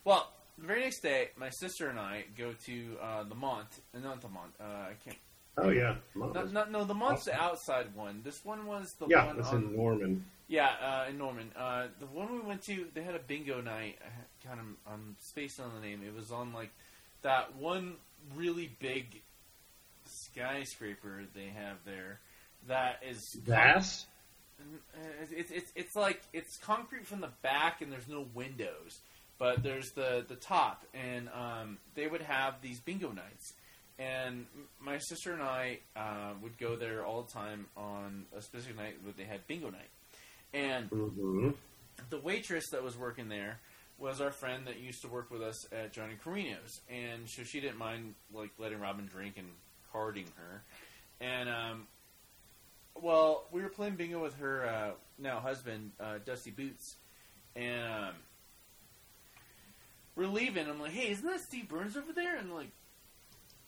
[0.04, 3.98] well, the very next day, my sister and I go to uh, the Mont, uh,
[4.00, 4.52] not the Mont.
[4.60, 5.16] Uh, I can't.
[5.58, 5.96] Oh yeah.
[6.14, 8.22] Mom Not, was- not, no, the Mont's the outside one.
[8.24, 9.56] This one was the yeah, one on.
[9.56, 10.24] in Norman.
[10.48, 11.50] Yeah, uh, in Norman.
[11.56, 13.98] Uh, the one we went to, they had a bingo night.
[14.00, 16.02] I had- God, I'm, spaced on the name.
[16.06, 16.70] It was on like
[17.22, 17.94] that one
[18.34, 19.22] really big
[20.04, 22.18] skyscraper they have there.
[22.68, 24.06] That is Bass.
[25.30, 29.00] it's, it's it's like it's concrete from the back and there's no windows,
[29.42, 33.54] but there's the the top, and um, they would have these bingo nights,
[33.98, 34.46] and
[34.80, 38.98] my sister and I uh, would go there all the time on a specific night
[39.02, 39.90] where they had bingo night,
[40.54, 41.50] and hmm
[42.08, 43.58] the waitress that was working there
[43.98, 47.58] was our friend that used to work with us at Johnny Carino's, and so she
[47.60, 49.48] didn't mind like letting Robin drink and
[49.92, 50.62] carding her,
[51.20, 51.88] and um,
[52.94, 56.94] well, we were playing bingo with her uh, now husband uh, Dusty Boots,
[57.56, 58.14] and um,
[60.16, 60.68] we're leaving.
[60.68, 62.36] I'm like, hey, isn't that Steve Burns over there?
[62.36, 62.68] And like.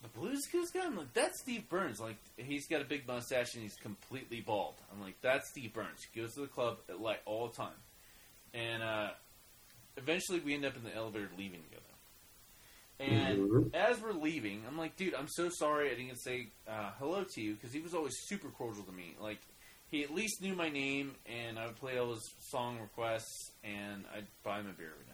[0.02, 0.84] The Blues Clues guy?
[0.84, 1.98] I'm like, that's Steve Burns.
[1.98, 4.74] Like, he's got a big mustache and he's completely bald.
[4.92, 6.00] I'm like, that's Steve Burns.
[6.12, 7.72] He goes to the club at like all the time.
[8.52, 9.08] And uh,
[9.96, 11.80] eventually we end up in the elevator leaving together.
[13.00, 13.74] And Mhm.
[13.74, 17.40] as we're leaving, I'm like, dude, I'm so sorry I didn't say uh, hello to
[17.40, 19.14] you because he was always super cordial to me.
[19.18, 19.40] Like,
[19.90, 24.04] he at least knew my name, and I would play all his song requests, and
[24.14, 25.13] I'd buy him a beer every now and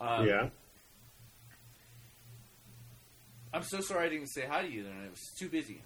[0.00, 0.48] Um, yeah.
[3.52, 4.92] I'm so sorry I didn't say hi to you then.
[5.04, 5.80] I was too busy.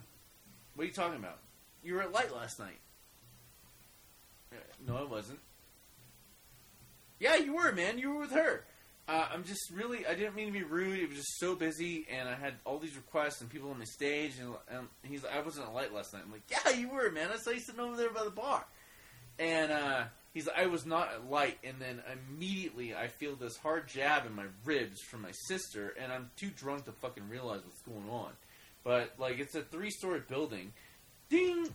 [0.74, 1.38] What are you talking about?
[1.82, 2.78] You were at Light last night.
[4.52, 5.38] Uh, No, I wasn't.
[7.20, 7.98] Yeah, you were, man.
[7.98, 8.64] You were with her.
[9.08, 10.98] Uh, I'm just really, I didn't mean to be rude.
[10.98, 13.84] It was just so busy, and I had all these requests and people on my
[13.84, 16.22] stage, and, and he's like, I wasn't at Light last night.
[16.24, 17.30] I'm like, yeah, you were, man.
[17.32, 18.64] I saw you sitting over there by the bar.
[19.38, 23.56] And uh, he's like, I was not at Light, and then immediately I feel this
[23.56, 27.60] hard jab in my ribs from my sister, and I'm too drunk to fucking realize
[27.64, 28.32] what's going on.
[28.84, 30.72] But, like, it's a three story building.
[31.28, 31.68] Ding!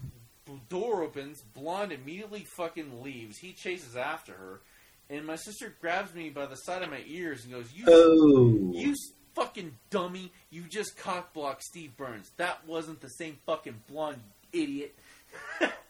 [0.69, 3.37] Door opens, blonde immediately fucking leaves.
[3.37, 4.61] He chases after her,
[5.09, 8.71] and my sister grabs me by the side of my ears and goes, "You, Oh,
[8.73, 8.95] you
[9.35, 10.31] fucking dummy!
[10.49, 12.31] You just cockblocked Steve Burns.
[12.37, 14.21] That wasn't the same fucking blonde
[14.53, 14.95] idiot."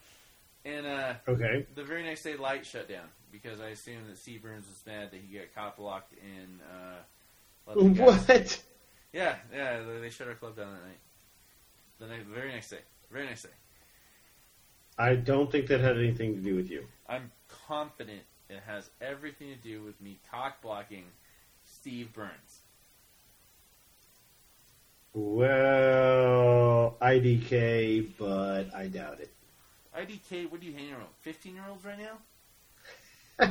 [0.68, 1.66] and uh, okay.
[1.74, 5.10] the very next day, light shut down because I assume that Steve Burns was mad
[5.10, 6.60] that he got cockblocked in.
[6.60, 6.96] Uh,
[7.66, 8.62] let the guys- What?
[9.12, 10.98] Yeah, yeah, they- they shut our club down that night.
[11.98, 12.80] The, night, the very next day.
[13.10, 13.48] Very next day.
[14.98, 16.84] I don't think that had anything to do with you.
[17.08, 17.30] I'm
[17.66, 21.04] confident it has everything to do with me cock blocking
[21.64, 22.62] Steve Burns.
[25.14, 29.30] Well, IDK, but I doubt it.
[29.98, 31.08] IDK, what do you hang around?
[31.20, 32.18] 15 year olds right now?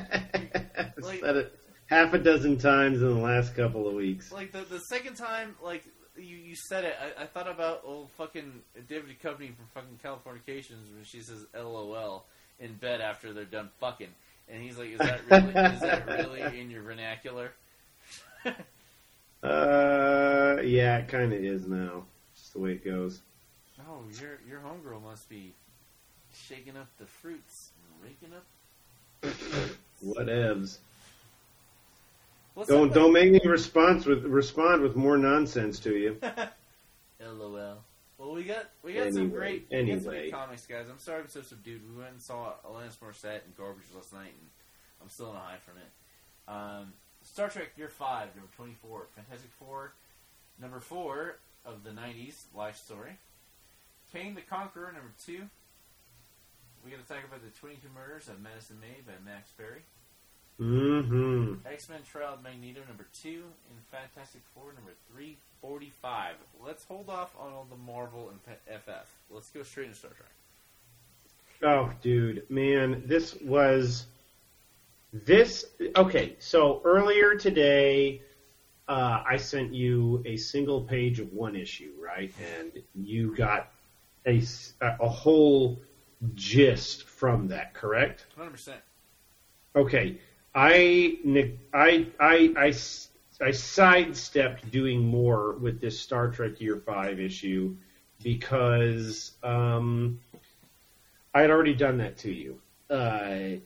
[0.99, 4.31] Like- said it half a dozen times in the last couple of weeks.
[4.31, 5.83] Like, the, the second time, like,
[6.17, 10.91] you, you said it, I, I thought about old fucking David Duchovny from fucking Californications
[10.93, 12.25] when she says LOL
[12.60, 14.10] in bed after they're done fucking.
[14.49, 17.51] And he's like, is that really, is that really in your vernacular?
[19.43, 22.03] Uh, yeah, it kind of is now.
[22.36, 23.21] Just the way it goes.
[23.88, 25.53] Oh, your your homegirl must be
[26.38, 28.45] shaking up the fruits and raking up.
[30.06, 30.78] Whatevs.
[32.54, 36.19] What's Don't don't make me respond with respond with more nonsense to you.
[37.21, 37.78] LOL.
[38.17, 40.88] Well, we got we got some great we got some great comics, guys.
[40.89, 41.82] I'm sorry I'm so subdued.
[41.88, 44.50] We went and saw Alanis Morissette and Garbage last night, and
[45.02, 46.52] I'm still in a high from it.
[46.52, 49.93] Um, Star Trek Year Five, number twenty-four, Fantastic Four,
[50.60, 53.17] number four of the '90s life story.
[54.12, 55.43] Kang the Conqueror, number two.
[56.88, 59.82] We got to talk about the 22 murders of Madison May by Max Barry.
[60.58, 61.67] Mm-hmm.
[61.67, 66.36] X Men Trial of Magneto number two, and Fantastic Four number three forty five.
[66.65, 69.13] Let's hold off on all the Marvel and FF.
[69.30, 70.30] Let's go straight into Star Trek.
[71.62, 74.06] Oh, dude, man, this was
[75.12, 75.65] this.
[75.97, 78.21] Okay, so earlier today,
[78.88, 82.32] uh, I sent you a single page of one issue, right?
[82.62, 83.73] And you got
[84.26, 84.41] a
[84.80, 85.82] a whole
[86.34, 88.25] gist from that, correct?
[88.36, 88.82] Hundred percent.
[89.75, 90.19] Okay,
[90.56, 91.17] I
[91.73, 92.73] I, I, I,
[93.39, 97.75] I sidestepped doing more with this Star Trek Year Five issue
[98.23, 100.19] because um,
[101.34, 102.60] I had already done that to you.
[102.89, 103.60] Uh,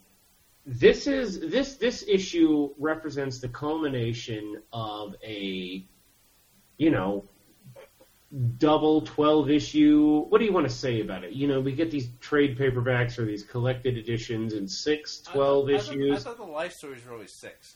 [0.66, 5.86] this is this this issue represents the culmination of a
[6.78, 7.24] you know
[8.58, 10.26] double 12 issue.
[10.30, 11.34] What do you want to say about it?
[11.34, 15.72] You know we get these trade paperbacks or these collected editions in 6 12 I
[15.72, 16.14] thought, I thought, issues.
[16.14, 17.76] I thought the life stories were always six.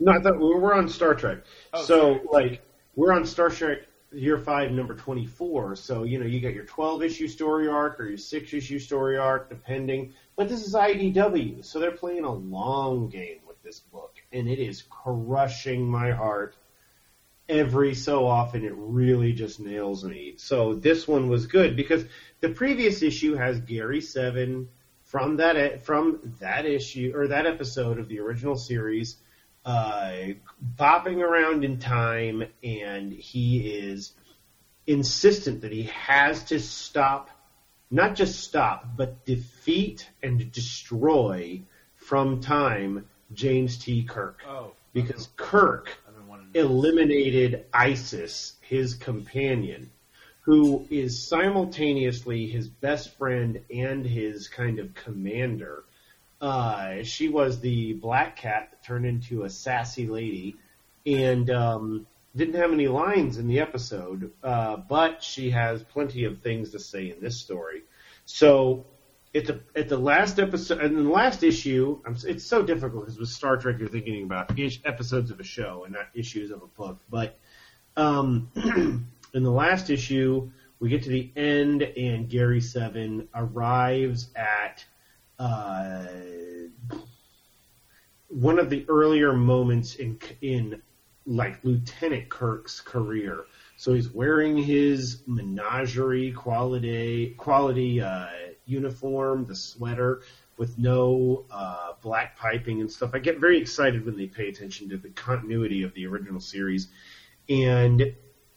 [0.00, 1.38] no i thought we're on star trek.
[1.72, 2.20] Oh, so sorry.
[2.32, 2.62] like
[2.96, 3.80] we're on star trek
[4.12, 8.04] year 5 number 24 so you know you got your 12 issue story arc or
[8.04, 10.14] your 6 issue story arc depending.
[10.36, 14.58] But this is idw so they're playing a long game with this book and it
[14.58, 16.56] is crushing my heart
[17.52, 20.34] every so often it really just nails me.
[20.38, 22.04] So this one was good because
[22.40, 24.68] the previous issue has Gary Seven
[25.04, 29.18] from that from that issue or that episode of the original series
[29.64, 30.12] uh,
[30.76, 34.12] bopping around in time, and he is
[34.86, 37.30] insistent that he has to stop,
[37.90, 41.62] not just stop, but defeat and destroy
[41.94, 44.02] from time James T.
[44.02, 45.96] Kirk Oh, because Kirk
[46.54, 49.90] eliminated Isis, his companion,
[50.42, 55.84] who is simultaneously his best friend and his kind of commander.
[56.40, 60.56] Uh, she was the black cat that turned into a sassy lady
[61.06, 66.40] and um, didn't have any lines in the episode, uh, but she has plenty of
[66.40, 67.82] things to say in this story.
[68.24, 68.86] So
[69.34, 73.18] at the at the last episode and the last issue, I'm, it's so difficult because
[73.18, 76.62] with Star Trek you're thinking about ish, episodes of a show and not issues of
[76.62, 77.00] a book.
[77.08, 77.38] But
[77.96, 78.50] um,
[79.34, 84.84] in the last issue, we get to the end, and Gary Seven arrives at
[85.38, 86.04] uh,
[88.28, 90.82] one of the earlier moments in in
[91.24, 93.44] like Lieutenant Kirk's career.
[93.76, 98.26] So he's wearing his menagerie quality quality uh,
[98.66, 100.22] uniform, the sweater
[100.56, 103.10] with no uh, black piping and stuff.
[103.14, 106.88] I get very excited when they pay attention to the continuity of the original series.
[107.48, 108.14] And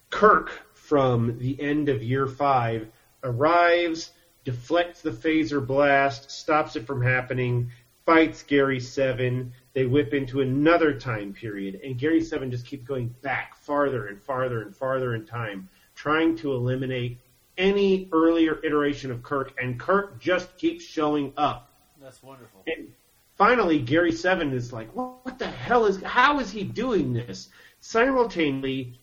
[0.09, 2.87] Kirk, from the end of year five,
[3.23, 4.11] arrives,
[4.43, 7.71] deflects the phaser blast, stops it from happening,
[8.05, 9.51] fights Gary Seven.
[9.73, 14.21] They whip into another time period, and Gary Seven just keeps going back farther and
[14.21, 17.19] farther and farther in time, trying to eliminate
[17.57, 21.71] any earlier iteration of Kirk, and Kirk just keeps showing up.
[22.01, 22.63] That's wonderful.
[22.67, 22.93] And
[23.35, 26.01] finally, Gary Seven is like, "What, the hell is?
[26.01, 28.99] How is he doing this?" Simultaneously,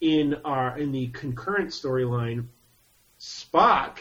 [0.00, 2.46] in our in the concurrent storyline,
[3.18, 3.98] Spock,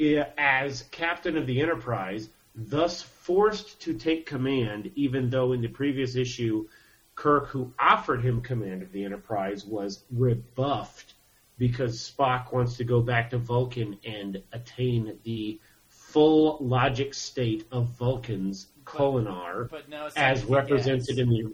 [0.00, 5.68] eh, as captain of the Enterprise, thus forced to take command, even though in the
[5.68, 6.68] previous issue,
[7.14, 11.14] Kirk, who offered him command of the Enterprise, was rebuffed
[11.58, 17.88] because Spock wants to go back to Vulcan and attain the full logic state of
[17.98, 18.68] Vulcan's
[19.88, 21.52] now as represented in the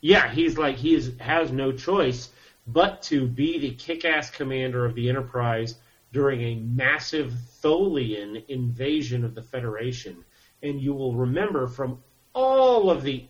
[0.00, 2.30] yeah he's like he is, has no choice
[2.66, 5.76] but to be the kick-ass commander of the enterprise
[6.12, 10.24] during a massive tholian invasion of the federation.
[10.62, 12.02] And you will remember from
[12.34, 13.26] all of the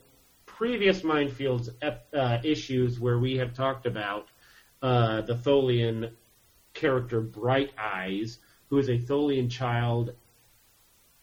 [0.47, 1.69] previous minefields
[2.13, 4.29] uh, issues where we have talked about
[4.85, 6.13] uh, the tholian
[6.75, 10.13] character bright eyes who is a tholian child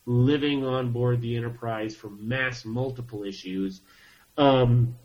[0.06, 3.82] living on board the Enterprise for mass multiple issues,
[4.36, 4.96] um,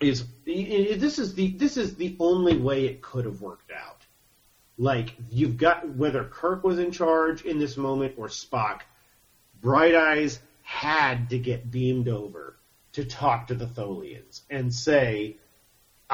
[0.00, 4.02] is this is the this is the only way it could have worked out.
[4.76, 8.80] Like you've got whether Kirk was in charge in this moment or Spock,
[9.60, 12.56] Bright Eyes had to get beamed over
[12.94, 15.36] to talk to the Tholians and say,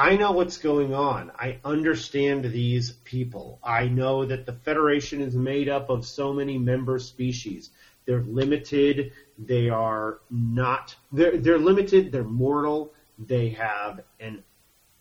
[0.01, 1.31] I know what's going on.
[1.37, 3.59] I understand these people.
[3.63, 7.69] I know that the Federation is made up of so many member species.
[8.05, 9.11] They're limited.
[9.37, 10.95] They are not.
[11.11, 12.11] They're they're limited.
[12.11, 12.95] They're mortal.
[13.19, 14.43] They have an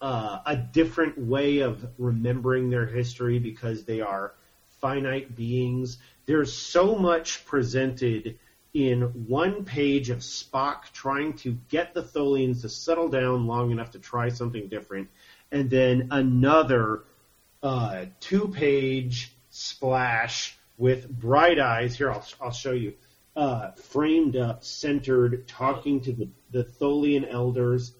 [0.03, 4.35] uh, a different way of remembering their history because they are
[4.83, 5.97] finite beings.
[6.27, 8.39] There's so much presented
[8.73, 13.93] in one page of Spock trying to get the Tholians to settle down long enough
[13.93, 15.09] to try something different,
[15.51, 17.05] and then another
[17.63, 21.97] uh, two-page splash with bright eyes.
[21.97, 22.95] Here, I'll I'll show you.
[23.37, 27.93] Uh, framed up, centered, talking to the the Tholian elders.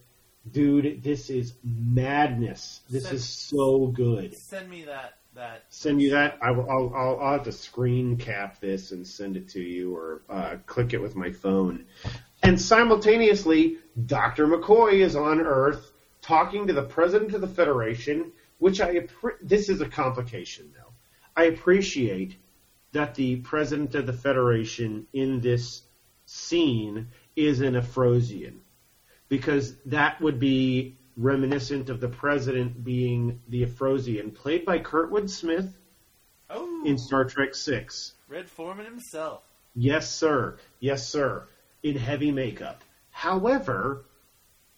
[0.51, 2.81] Dude, this is madness.
[2.89, 4.35] This Send- is so good.
[4.35, 5.63] Send me that that.
[5.69, 6.37] Send you that.
[6.41, 9.95] I will, I'll, I'll, I'll have to screen cap this and send it to you,
[9.95, 11.85] or uh, click it with my phone.
[12.43, 14.47] And simultaneously, Dr.
[14.47, 15.91] McCoy is on Earth
[16.21, 19.07] talking to the president of the Federation, which I
[19.41, 20.93] this is a complication though.
[21.35, 22.37] I appreciate
[22.91, 25.81] that the president of the Federation in this
[26.25, 28.59] scene is an Efrosian,
[29.29, 35.77] because that would be reminiscent of the president being the Efrosian, played by Kurtwood Smith
[36.49, 38.13] Oh, in Star Trek Six.
[38.27, 39.43] Red Foreman himself.
[39.73, 40.57] Yes, sir.
[40.79, 41.47] Yes, sir.
[41.83, 42.83] In heavy makeup.
[43.11, 44.03] However,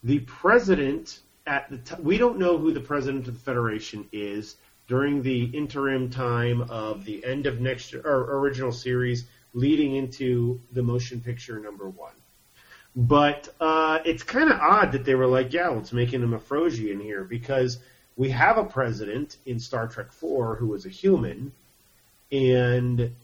[0.02, 4.56] the president at the t- we don't know who the president of the Federation is
[4.86, 10.82] during the interim time of the end of next or original series leading into the
[10.82, 12.14] motion picture number one.
[12.96, 16.38] But uh, it's kind of odd that they were like, yeah, let's make him a
[16.38, 17.78] Frosian here because
[18.16, 21.52] we have a president in Star Trek 4 who was a human,
[22.30, 23.14] and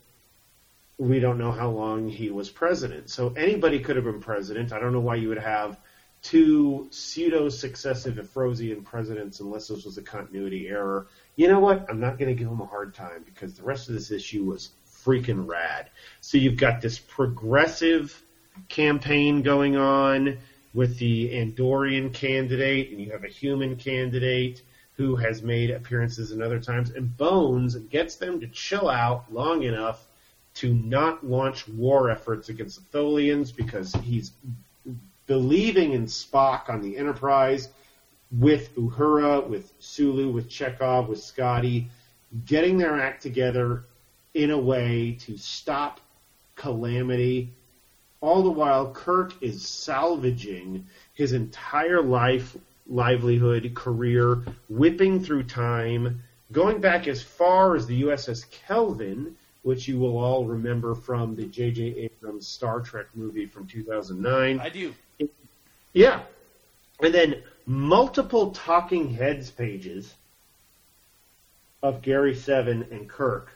[0.98, 3.10] we don't know how long he was president.
[3.10, 4.72] So anybody could have been president.
[4.72, 5.78] I don't know why you would have
[6.22, 11.06] two pseudo successive Efrosian presidents unless this was a continuity error.
[11.36, 11.86] You know what?
[11.88, 14.44] I'm not going to give him a hard time because the rest of this issue
[14.44, 14.70] was
[15.04, 15.88] freaking rad.
[16.20, 18.22] So you've got this progressive
[18.68, 20.38] campaign going on
[20.72, 24.62] with the Andorian candidate, and you have a human candidate
[24.96, 29.62] who has made appearances in other times, and Bones gets them to chill out long
[29.62, 30.06] enough
[30.54, 34.32] to not launch war efforts against the Tholians because he's
[35.26, 37.68] believing in Spock on the Enterprise
[38.30, 41.88] with Uhura, with Sulu, with Chekhov, with Scotty,
[42.46, 43.84] getting their act together
[44.34, 46.00] in a way to stop
[46.56, 47.52] calamity.
[48.20, 52.56] All the while, Kirk is salvaging his entire life,
[52.86, 59.98] livelihood, career, whipping through time, going back as far as the USS Kelvin, which you
[59.98, 62.10] will all remember from the J.J.
[62.22, 64.60] Abrams Star Trek movie from 2009.
[64.60, 64.94] I do.
[65.92, 66.20] Yeah.
[67.02, 70.14] and then multiple talking heads pages
[71.82, 73.48] of Gary Seven and Kirk.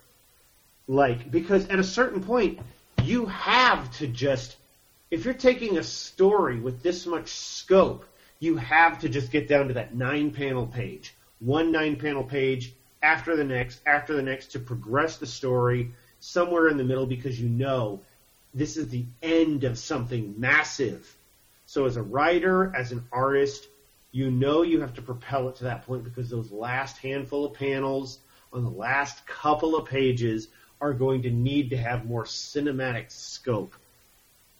[0.86, 2.58] Like, because at a certain point,
[3.04, 4.56] you have to just,
[5.10, 8.04] if you're taking a story with this much scope,
[8.38, 11.14] you have to just get down to that nine panel page.
[11.40, 15.90] One nine panel page after the next, after the next to progress the story
[16.20, 18.00] somewhere in the middle because you know
[18.54, 21.14] this is the end of something massive.
[21.66, 23.66] So as a writer, as an artist,
[24.12, 27.54] you know you have to propel it to that point because those last handful of
[27.54, 28.20] panels
[28.52, 30.48] on the last couple of pages
[30.80, 33.74] are going to need to have more cinematic scope.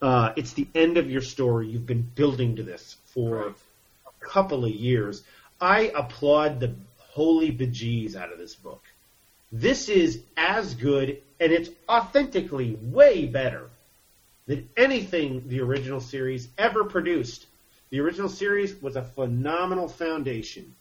[0.01, 1.67] Uh, it's the end of your story.
[1.67, 3.55] You've been building to this for Right.
[4.21, 5.23] a couple of years.
[5.59, 8.83] I applaud the holy bejeez out of this book.
[9.51, 13.69] This is as good, and it's authentically way better
[14.47, 17.45] than anything the original series ever produced.
[17.89, 20.75] The original series was a phenomenal foundation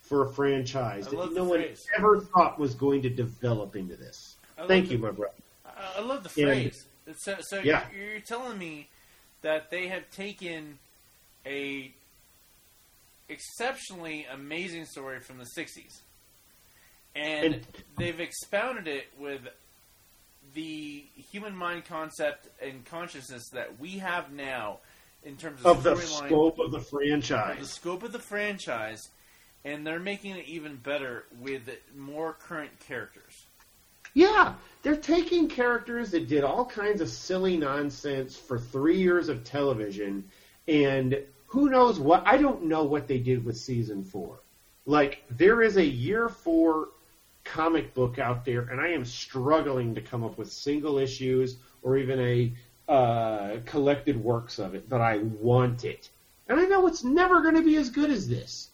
[0.00, 1.86] for a franchise I that no one phrase.
[1.96, 4.36] ever thought was going to develop into this.
[4.60, 5.34] I Thank the- you, my brother.
[5.64, 6.86] I love the And- phrase.
[7.16, 7.86] So, so Yeah.
[7.92, 8.88] you're, you're telling me
[9.42, 10.78] that they have taken
[11.46, 11.92] a
[13.28, 16.00] exceptionally amazing story from the '60s,
[17.14, 19.48] and, And- they've expounded it with
[20.54, 24.78] the human mind concept and consciousness that we have now
[25.22, 26.82] in terms of, Of the scope of the of
[27.60, 29.00] the scope of the franchise,
[29.64, 33.29] and they're making it even better with more current characters.
[34.14, 39.44] Yeah, they're taking characters that did all kinds of silly nonsense for three years of
[39.44, 40.24] television,
[40.66, 42.22] and who knows what?
[42.26, 44.40] I don't know what they did with season four.
[44.86, 46.88] Like, there is a year four
[47.44, 51.96] comic book out there, and I am struggling to come up with single issues or
[51.96, 52.52] even a
[52.90, 56.08] uh, collected works of it, but I want it.
[56.48, 58.70] And I know it's never going to be as good as this.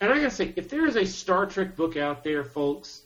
[0.00, 3.02] And I gotta say, if there is a Star Trek book out there, folks,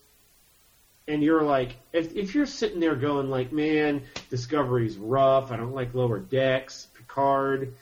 [1.07, 5.74] and you're like, if, if you're sitting there going like, man, Discovery's rough, I don't
[5.74, 7.74] like Lower Decks, Picard,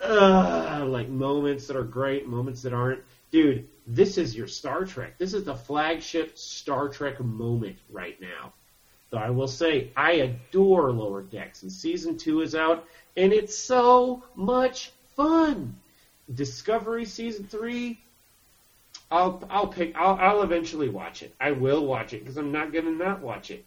[0.00, 5.18] like moments that are great, moments that aren't, dude, this is your Star Trek.
[5.18, 8.52] This is the flagship Star Trek moment right now.
[9.10, 12.86] Though I will say, I adore Lower Decks, and season two is out,
[13.16, 15.76] and it's so much fun.
[16.32, 18.00] Discovery season three,
[19.12, 21.34] I'll I'll pick I'll I'll eventually watch it.
[21.40, 23.64] I will watch it because I'm not gonna not watch it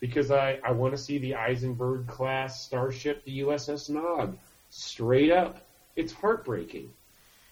[0.00, 4.36] because I I want to see the Eisenberg class starship, the USS Nog,
[4.70, 5.64] straight up.
[5.94, 6.90] It's heartbreaking,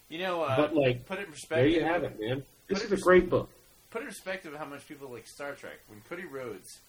[0.08, 1.56] You know, uh, but like put it in perspective.
[1.58, 2.42] there you have it, man.
[2.68, 3.48] This is a great book.
[3.90, 5.78] Put in perspective how much people like Star Trek.
[5.88, 6.80] When Cody Rhodes.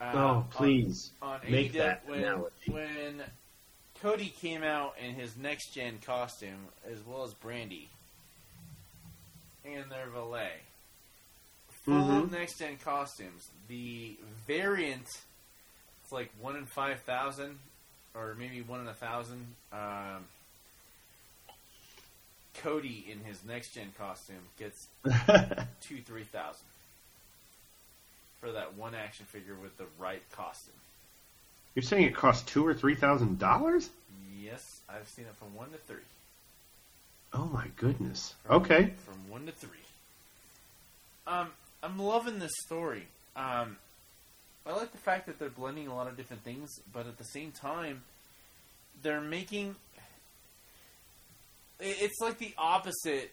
[0.00, 2.50] Uh, Oh, please On, on make that when, analogy.
[2.70, 3.22] when
[4.02, 7.86] Cody came out in his next gen costume, as well as Brandi
[9.64, 10.52] and their valet,
[11.84, 12.30] full Mhm.
[12.30, 13.48] next gen costumes.
[13.68, 15.06] The variant,
[16.02, 17.58] it's like one in five thousand,
[18.14, 19.54] or maybe one in a thousand.
[19.72, 20.28] Um,
[22.54, 24.86] Cody in his next gen costume gets
[25.80, 26.66] two three thousand
[28.40, 30.74] for that one action figure with the right costume.
[31.74, 33.90] You're saying it costs two or three thousand dollars?
[34.38, 35.96] Yes, I've seen it from one to three.
[37.34, 38.34] Oh my goodness.
[38.46, 38.92] From- Okay.
[39.04, 39.70] From one to three.
[41.26, 41.48] Um,
[41.82, 43.06] I'm loving this story.
[43.36, 43.76] Um,
[44.66, 47.24] I like the fact that they're blending a lot of different things, but at the
[47.24, 48.02] same time,
[49.02, 49.74] they're making.
[51.80, 53.32] It's like the opposite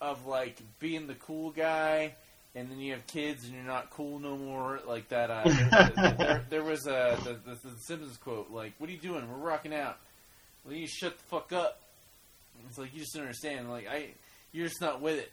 [0.00, 2.14] of like being the cool guy,
[2.54, 4.80] and then you have kids and you're not cool no more.
[4.86, 5.30] Like that.
[5.30, 8.98] Uh, there, there, there was a the, the, the Simpsons quote like, "What are you
[8.98, 9.26] doing?
[9.30, 9.98] We're rocking out."
[10.64, 11.80] Well, you shut the fuck up.
[12.68, 13.70] It's like you just don't understand.
[13.70, 14.08] Like I,
[14.52, 15.30] you're just not with it.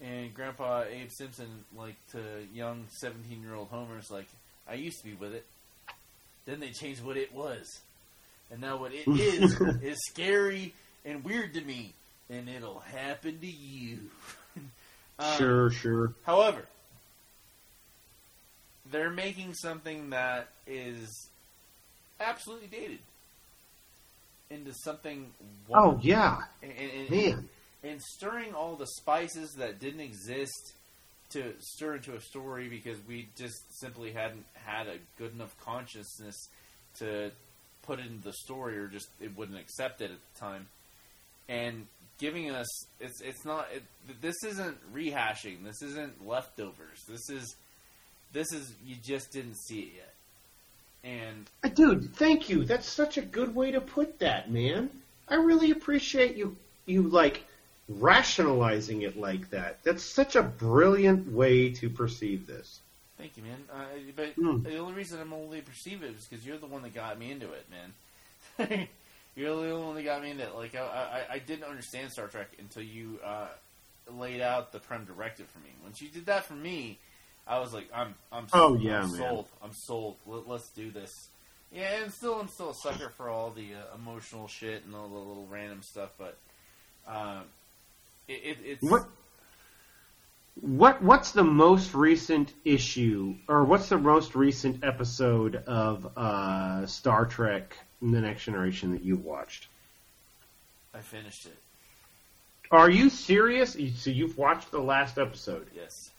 [0.00, 1.46] And Grandpa Abe Simpson,
[1.76, 2.18] like to
[2.52, 4.26] young seventeen-year-old Homer's, like,
[4.68, 5.44] I used to be with it.
[6.46, 7.66] Then they changed what it was,
[8.50, 10.74] and now what it is is scary
[11.04, 11.94] and weird to me,
[12.28, 13.98] and it'll happen to you.
[15.16, 16.12] Um, Sure, sure.
[16.24, 16.64] However,
[18.90, 21.28] they're making something that is
[22.18, 22.98] absolutely dated
[24.50, 25.30] into something.
[25.72, 27.48] Oh yeah, and, and, and, man.
[27.82, 30.74] and stirring all the spices that didn't exist
[31.30, 36.48] to stir into a story because we just simply hadn't had a good enough consciousness
[36.98, 37.30] to
[37.82, 40.66] put it into the story or just it wouldn't accept it at the time.
[41.48, 41.86] And
[42.18, 42.66] giving us
[43.00, 43.82] it's it's not it,
[44.20, 45.64] this isn't rehashing.
[45.64, 47.04] This isn't leftovers.
[47.08, 47.56] This is
[48.32, 50.13] this is you just didn't see it yet
[51.04, 52.64] and Uh, Dude, thank you.
[52.64, 54.90] That's such a good way to put that, man.
[55.28, 57.44] I really appreciate you you like
[57.88, 59.82] rationalizing it like that.
[59.84, 62.80] That's such a brilliant way to perceive this.
[63.18, 63.64] Thank you, man.
[63.72, 63.84] Uh,
[64.16, 64.64] but Mm.
[64.64, 67.30] the only reason I'm only perceive it is because you're the one that got me
[67.30, 67.92] into it, man.
[69.36, 70.54] you're the only one that got me into it.
[70.54, 73.48] Like I, I, I didn't understand Star Trek until you uh,
[74.10, 75.70] laid out the prem directive for me.
[75.82, 76.98] Once you did that for me,
[77.46, 79.08] I was like, I'm, I'm, Oh, I'm man.
[79.08, 79.46] sold.
[79.62, 80.16] I'm sold.
[80.26, 81.28] Let, let's do this.
[81.72, 85.08] Yeah, and still, I'm still a sucker for all the uh, emotional shit and all
[85.08, 86.36] the little random stuff, but
[87.06, 87.42] um,
[88.28, 89.06] it, it, it's What
[90.60, 97.26] what what's the most recent issue or what's the most recent episode of uh, Star
[97.26, 99.66] Trek The Next Generation that you've watched?
[100.94, 101.56] I finished it.
[102.70, 103.74] Are you serious?
[103.74, 105.66] You- So you've watched the last episode?
[105.74, 106.10] Yes.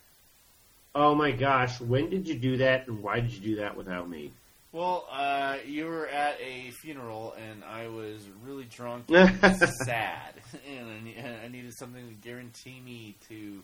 [0.95, 4.09] Oh my gosh, when did you do that and why did you do that without
[4.09, 4.31] me?
[4.71, 10.33] Well, uh, you were at a funeral, and I was really drunk and sad,
[10.69, 13.63] and I, ne- and I needed something to guarantee me to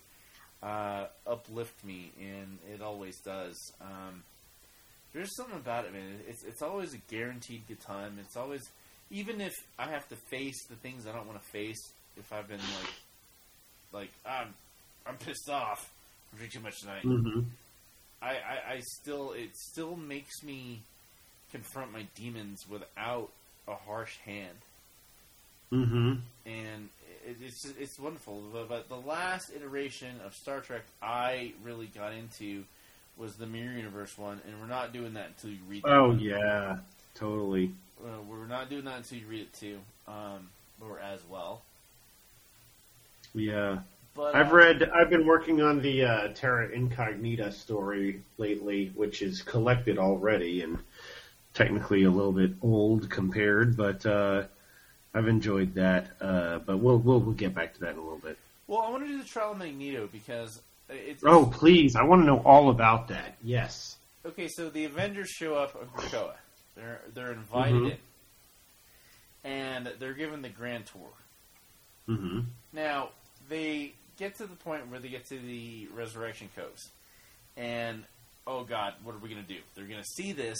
[0.62, 3.58] uh, uplift me, and it always does.
[3.82, 4.24] Um,
[5.14, 6.20] there's something about it, man.
[6.28, 8.18] It's it's always a guaranteed good time.
[8.20, 8.62] It's always,
[9.10, 11.82] even if I have to face the things I don't want to face.
[12.18, 12.94] If I've been like,
[13.94, 14.54] like I'm,
[15.08, 15.90] I'm pissed off.
[16.34, 17.04] I drink too much tonight.
[17.04, 17.42] Mm-hmm.
[18.22, 20.82] I, I, I still it still makes me
[21.52, 23.30] confront my demons without
[23.68, 24.58] a harsh hand,
[25.74, 26.14] Mm-hmm.
[26.46, 26.90] and
[27.26, 28.44] it, it's it's wonderful.
[28.68, 32.64] But, the last iteration of Star Trek I really got into
[33.18, 35.84] was the Mirror Universe one, and we're not doing that until you read.
[35.86, 36.20] Oh one.
[36.20, 36.78] yeah,
[37.16, 37.72] totally.
[38.04, 40.50] Uh, we're not doing that until you read it too, um,
[40.82, 41.62] or as well.
[43.34, 43.80] Yeah.
[44.14, 44.84] But I've uh, read.
[44.94, 50.78] I've been working on the uh, Terra Incognita story lately, which is collected already and
[51.54, 54.44] technically a little bit old compared, but uh,
[55.14, 56.08] I've enjoyed that.
[56.20, 58.38] Uh, but we'll, we'll we'll get back to that in a little bit.
[58.68, 61.96] Well, I want to do the trial of Magneto because it's Oh, please!
[61.96, 63.36] I want to know all about that.
[63.44, 63.98] Yes.
[64.26, 66.34] Okay, so the Avengers show up on Krakoa.
[66.76, 67.92] They're they're invited Mhm.
[67.92, 67.98] in,
[69.52, 71.10] and they're given the grand tour.
[72.10, 72.42] Mm-hmm.
[72.74, 73.10] Now
[73.50, 76.90] they get to the point where they get to the Resurrection Coast,
[77.58, 78.04] and
[78.48, 79.60] oh God, what are we gonna do?
[79.76, 80.60] They're gonna see this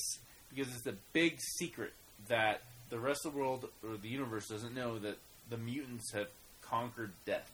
[0.54, 1.94] because it's a big secret
[2.28, 5.18] that the rest of the world or the universe doesn't know that
[5.50, 6.28] the mutants have
[6.62, 7.52] conquered death.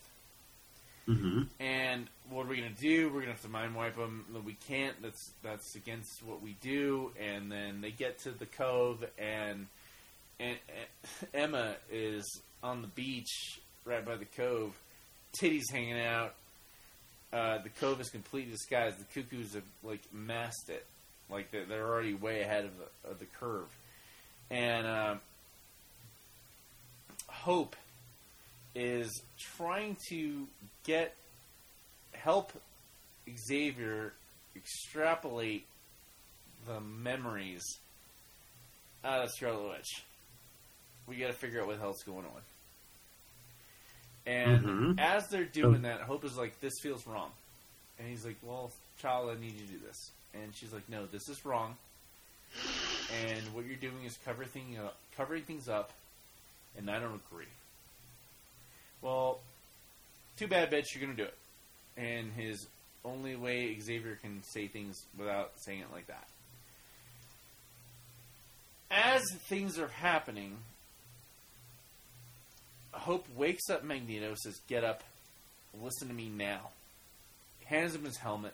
[1.07, 1.43] Mm-hmm.
[1.61, 3.09] And what are we gonna do?
[3.09, 4.25] We're gonna have to mind wipe them.
[4.45, 5.01] We can't.
[5.01, 7.11] That's that's against what we do.
[7.19, 9.67] And then they get to the cove, and,
[10.39, 14.77] and, and Emma is on the beach right by the cove,
[15.41, 16.33] titties hanging out.
[17.31, 18.99] Uh, the cove is completely disguised.
[18.99, 20.85] The cuckoos have like masked it,
[21.29, 23.67] like they're, they're already way ahead of the, of the curve.
[24.49, 25.15] And uh,
[27.27, 27.75] Hope
[28.75, 29.21] is
[29.57, 30.47] trying to
[30.83, 31.15] get
[32.13, 32.53] help
[33.47, 34.13] Xavier
[34.55, 35.65] extrapolate
[36.65, 37.63] the memories
[39.03, 40.03] out of Scarlet Witch.
[41.07, 42.41] We got to figure out what the hell's going on.
[44.27, 44.99] And Mhm.
[44.99, 47.31] as they're doing that, Hope is like, "This feels wrong,"
[47.97, 51.05] and he's like, "Well, child, I need you to do this." And she's like, "No,
[51.05, 51.77] this is wrong."
[53.09, 55.93] And what you're doing is cover thing up, covering things up,
[56.75, 57.47] and I don't agree.
[59.01, 59.39] Well,
[60.35, 60.93] too bad, bitch.
[60.93, 61.37] You're gonna do it.
[61.95, 62.67] And his
[63.05, 66.27] only way Xavier can say things without saying it like that.
[68.91, 70.63] As things are happening,
[72.97, 75.03] Hope wakes up Magneto, says, "Get up,
[75.81, 76.69] listen to me now."
[77.65, 78.53] Hands him his helmet.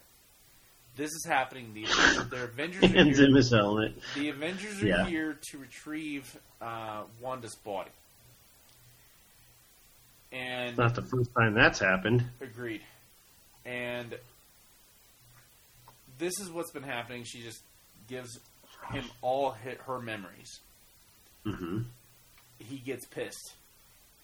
[0.96, 1.74] This is happening.
[1.74, 1.86] The,
[2.30, 3.28] the Avengers are Hands here.
[3.28, 3.94] him his helmet.
[4.16, 5.06] The Avengers are Yeah.
[5.06, 7.90] here to retrieve uh, Wanda's body.
[10.32, 12.24] And It's not the first time that's happened.
[12.42, 12.82] agreed.
[13.66, 14.16] And
[16.18, 17.24] this is what's been happening.
[17.24, 17.62] She just
[18.08, 18.40] gives
[18.92, 20.60] him all hit her memories.
[21.46, 21.82] Mm-hmm.
[22.60, 23.54] He gets pissed,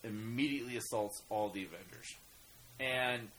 [0.03, 2.15] immediately assaults all the Avengers.
[2.79, 3.29] And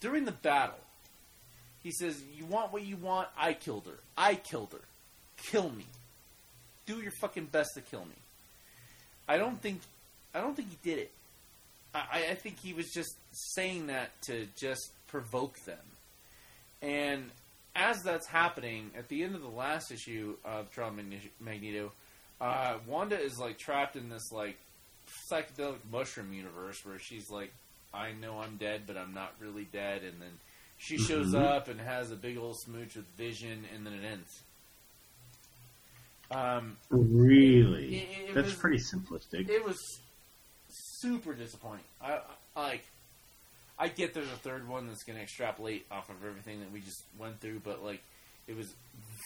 [0.00, 0.78] during the battle,
[1.82, 3.28] he says, You want what you want?
[3.36, 3.98] I killed her.
[4.16, 4.80] I killed her.
[5.36, 5.86] Kill me.
[6.86, 8.16] Do your fucking best to kill me.
[9.28, 9.80] I don't think
[10.34, 11.10] I don't think he did it.
[11.94, 15.78] I, I think he was just saying that to just provoke them.
[16.80, 17.30] And
[17.76, 20.98] as that's happening, at the end of the last issue of of
[21.40, 21.92] Magneto,
[22.42, 24.56] uh, Wanda is like trapped in this like
[25.30, 27.52] psychedelic mushroom universe where she's like,
[27.94, 30.32] I know I'm dead, but I'm not really dead, and then
[30.78, 31.42] she shows Mhm.
[31.42, 34.40] up and has a big old smooch with Vision, and then it ends.
[36.30, 37.96] Um, Really?
[37.98, 39.48] It- it That's was- pretty simplistic.
[39.48, 40.00] it was
[40.68, 41.84] super disappointing.
[42.00, 42.20] I,
[42.56, 42.84] I like.
[43.78, 46.80] I get there's a third one that's going to extrapolate off of everything that we
[46.80, 48.02] just went through, but like,
[48.46, 48.72] it was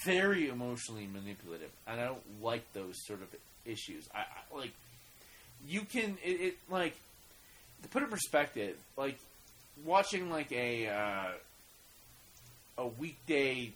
[0.04, 3.28] very emotionally manipulative, and I don't like those sort of
[3.64, 4.08] issues.
[4.14, 4.72] I, I like.
[5.66, 6.94] You can it, it like
[7.82, 9.18] to put it in perspective, like
[9.84, 11.30] watching like a uh,
[12.78, 13.72] a weekday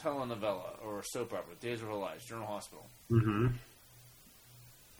[0.00, 2.84] telenovela or soap opera, Days of Our Lives, General Hospital.
[3.10, 3.46] Mm-hmm.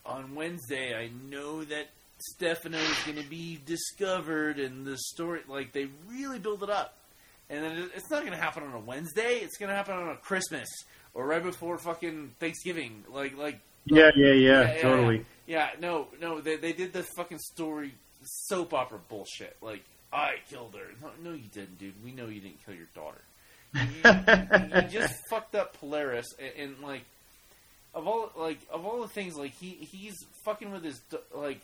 [0.07, 1.89] On Wednesday, I know that
[2.19, 6.95] Stefano is going to be discovered, and the story, like they really build it up,
[7.51, 9.39] and then it's not going to happen on a Wednesday.
[9.43, 10.69] It's going to happen on a Christmas
[11.15, 13.05] or right before fucking Thanksgiving.
[13.13, 15.25] Like, like Yeah, yeah, yeah, yeah, totally.
[15.47, 17.93] Yeah, no, no, they, they did the fucking story
[18.25, 19.57] soap opera bullshit.
[19.63, 20.87] Like, I killed her.
[21.01, 21.95] No, no, you didn't, dude.
[22.05, 23.21] We know you didn't kill your daughter.
[23.75, 27.03] You, you- you just fucked up Polaris, and, and like,
[27.95, 31.01] of all like of all the things, like he he's fucking with his
[31.35, 31.61] like,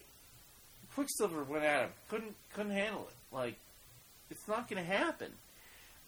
[0.95, 3.35] Quicksilver went at him, couldn't couldn't handle it.
[3.35, 3.55] Like,
[4.31, 5.31] it's not gonna happen.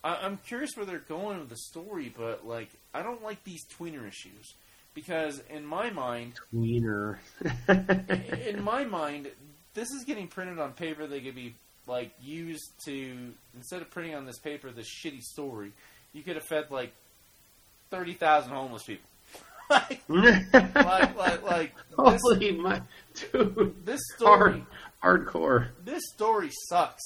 [0.05, 3.65] I, I'm curious where they're going with the story, but like, I don't like these
[3.67, 4.55] tweener issues
[4.95, 7.17] because in my mind, Tweener.
[8.47, 9.29] in my mind,
[9.75, 11.55] this is getting printed on paper that could be
[11.87, 15.73] like used to instead of printing on this paper this shitty story,
[16.13, 16.93] you could have fed like
[17.91, 19.09] thirty thousand homeless people.
[19.71, 21.75] like, like, like, like
[22.07, 22.83] this, Holy my
[23.33, 23.75] dude.
[23.87, 24.63] this story,
[25.01, 25.69] Hard, hardcore.
[25.85, 27.03] this story sucks.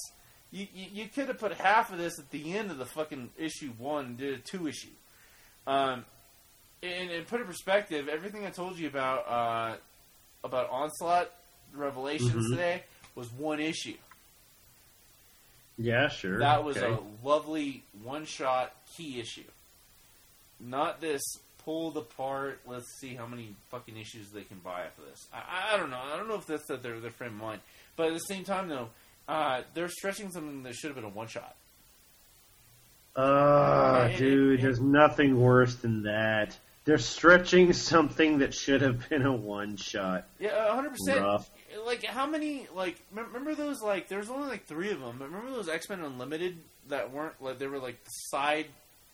[0.50, 3.30] You, you, you could have put half of this at the end of the fucking
[3.38, 4.88] issue one did a two issue.
[5.66, 6.04] Um,
[6.82, 9.76] and, and put in perspective, everything I told you about uh,
[10.44, 11.30] about Onslaught
[11.74, 12.50] Revelations Mhm.
[12.50, 12.82] today
[13.14, 13.96] was one issue.
[15.76, 16.38] Yeah, sure.
[16.38, 16.92] That was okay.
[16.92, 19.44] a lovely one shot key issue.
[20.58, 21.22] Not this
[21.64, 22.60] pulled apart.
[22.66, 25.26] Let's see how many fucking issues they can buy after this.
[25.32, 26.00] I, I don't know.
[26.02, 27.60] I don't know if that's that their their frame of mind.
[27.96, 28.88] But at the same time, though,
[29.28, 31.54] uh, they're stretching something that should have been a one shot.
[33.16, 36.56] Ah, And- dude, there's nothing worse than that.
[36.84, 40.26] They're stretching something that should have been a one shot.
[40.38, 41.26] Yeah, hundred percent.
[41.84, 42.66] Like how many?
[42.74, 43.82] Like remember those?
[43.82, 45.18] Like there's only like three of them.
[45.20, 46.56] Remember those X Men Unlimited
[46.88, 47.98] that weren't like they were like
[48.30, 48.66] side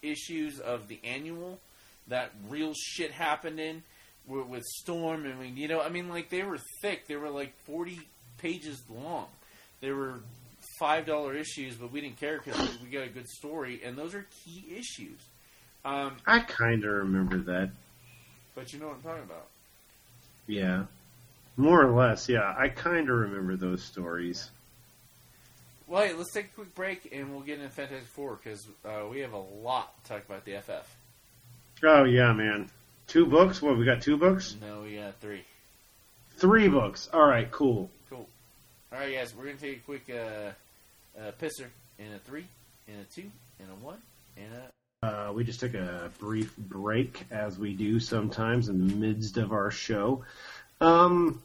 [0.02, 1.58] issues of the annual
[2.06, 3.82] that real shit happened in
[4.28, 7.08] with, with Storm and we, you know I mean like they were thick.
[7.08, 7.98] They were like forty
[8.38, 9.26] pages long.
[9.80, 10.20] They were
[10.78, 14.14] five dollar issues, but we didn't care because we got a good story, and those
[14.14, 15.20] are key issues.
[15.84, 17.70] Um, I kind of remember that.
[18.54, 19.46] but you know what I'm talking about.
[20.46, 20.84] Yeah.
[21.56, 22.54] More or less, yeah.
[22.56, 24.50] I kind of remember those stories.
[25.86, 29.06] Well, hey, let's take a quick break and we'll get into Fantastic Four because uh,
[29.10, 30.96] we have a lot to talk about the FF.
[31.84, 32.70] Oh, yeah, man.
[33.06, 33.60] Two books?
[33.60, 34.56] What, we got two books?
[34.66, 35.44] No, we got three.
[36.38, 37.08] Three books.
[37.12, 37.90] All right, cool.
[38.94, 40.52] All right, guys, we're gonna take a quick uh,
[41.20, 41.66] uh, pisser
[41.98, 42.44] and a three,
[42.86, 43.28] and a two,
[43.58, 43.98] and a one,
[44.36, 45.28] and a.
[45.28, 49.50] Uh, we just took a brief break, as we do sometimes in the midst of
[49.50, 50.22] our show.
[50.80, 51.42] Um,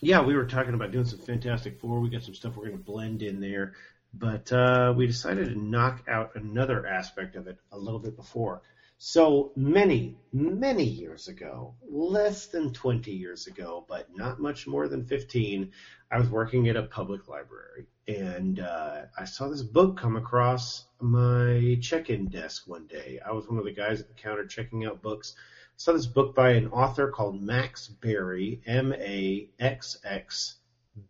[0.00, 1.98] yeah, we were talking about doing some Fantastic Four.
[1.98, 3.72] We got some stuff we're going to blend in there,
[4.14, 8.60] but uh, we decided to knock out another aspect of it a little bit before.
[9.04, 15.04] So many, many years ago, less than 20 years ago, but not much more than
[15.04, 15.72] 15,
[16.12, 20.84] I was working at a public library and uh, I saw this book come across
[21.00, 23.18] my check-in desk one day.
[23.26, 25.34] I was one of the guys at the counter checking out books.
[25.36, 30.58] I saw this book by an author called Max Barry, M-A-X-X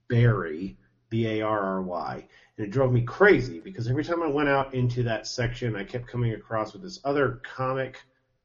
[0.08, 0.78] Barry,
[1.10, 2.26] B-A-R-R-Y,
[2.56, 5.84] and it drove me crazy because every time I went out into that section, I
[5.84, 7.98] kept coming across with this other comic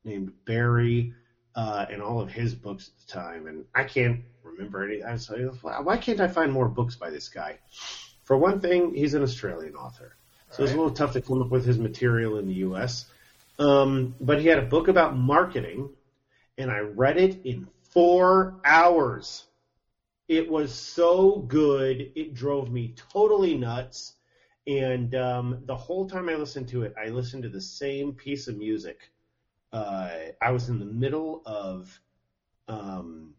[0.03, 1.14] named Barry
[1.55, 5.03] uh, and all of his books at the time, and I can't remember any.
[5.03, 7.60] I was like, why can't I find more books by this guy?
[8.24, 10.16] For one thing, he's an Australian author,
[10.51, 13.05] so it's a little tough to come up with his material in the U.S.
[13.60, 15.89] Um, but he had a book about marketing,
[16.58, 19.47] and I read it in four hours.
[20.28, 24.14] It was so good, it drove me totally nuts.
[24.68, 28.50] And um, the whole time I listened to it, I listened to the same piece
[28.50, 29.10] of music.
[29.72, 30.10] Uh,
[30.42, 31.98] I was in the middle of
[32.68, 33.34] um,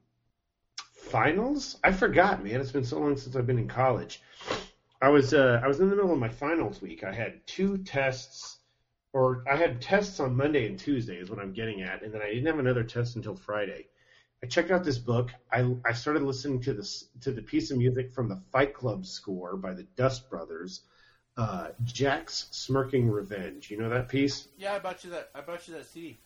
[0.92, 1.78] finals.
[1.84, 2.60] I forgot, man.
[2.60, 4.22] It's been so long since I've been in college.
[5.00, 7.04] I was uh, I was in the middle of my finals week.
[7.04, 8.58] I had two tests,
[9.12, 12.22] or I had tests on Monday and Tuesday is what I'm getting at, and then
[12.22, 13.86] I didn't have another test until Friday.
[14.42, 15.30] I checked out this book.
[15.50, 19.04] I I started listening to this to the piece of music from the Fight Club
[19.04, 20.82] score by the Dust Brothers,
[21.36, 23.70] uh, Jack's Smirking Revenge.
[23.70, 24.48] You know that piece?
[24.56, 25.30] Yeah, I bought you that.
[25.34, 26.18] I bought you that CD.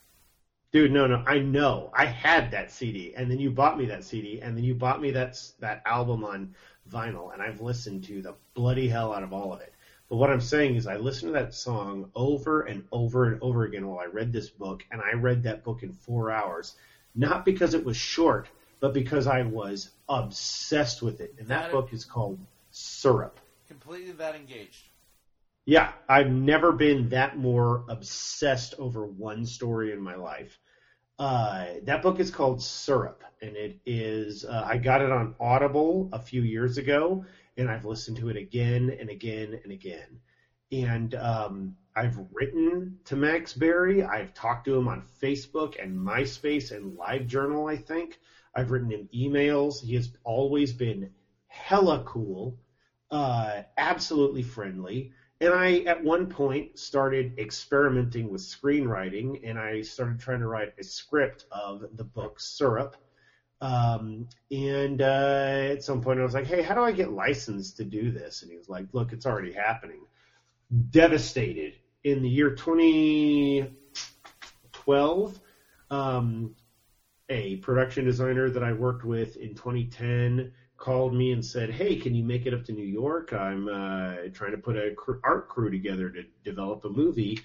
[0.71, 1.91] Dude, no, no, I know.
[1.95, 5.01] I had that CD, and then you bought me that CD, and then you bought
[5.01, 6.55] me that that album on
[6.91, 9.73] vinyl, and I've listened to the bloody hell out of all of it.
[10.09, 13.63] But what I'm saying is, I listened to that song over and over and over
[13.63, 16.75] again while I read this book, and I read that book in four hours,
[17.15, 18.49] not because it was short,
[18.79, 21.35] but because I was obsessed with it.
[21.39, 22.39] And that That- book is called
[22.71, 23.39] Syrup.
[23.67, 24.87] Completely that engaged.
[25.65, 30.59] Yeah, I've never been that more obsessed over one story in my life.
[31.19, 34.43] Uh, that book is called Syrup, and it is.
[34.43, 37.23] Uh, I got it on Audible a few years ago,
[37.55, 40.19] and I've listened to it again and again and again.
[40.71, 44.03] And um, I've written to Max Barry.
[44.03, 47.71] I've talked to him on Facebook and MySpace and LiveJournal.
[47.71, 48.17] I think
[48.55, 49.81] I've written him emails.
[49.81, 51.11] He has always been
[51.47, 52.57] hella cool,
[53.11, 55.11] uh, absolutely friendly.
[55.39, 60.73] And I, at one point, started experimenting with screenwriting, and I started trying to write
[60.79, 62.95] a script of the book Syrup.
[63.59, 67.77] Um, and uh, at some point, I was like, "Hey, how do I get licensed
[67.77, 70.05] to do this?" And he was like, "Look, it's already happening."
[70.73, 75.39] Devastated in the year 2012,
[75.91, 76.53] um,
[77.29, 82.15] a production designer that I worked with in 2010 called me and said, "Hey, can
[82.15, 83.33] you make it up to New York?
[83.33, 87.39] I'm uh, trying to put a cr- art crew together to develop a movie."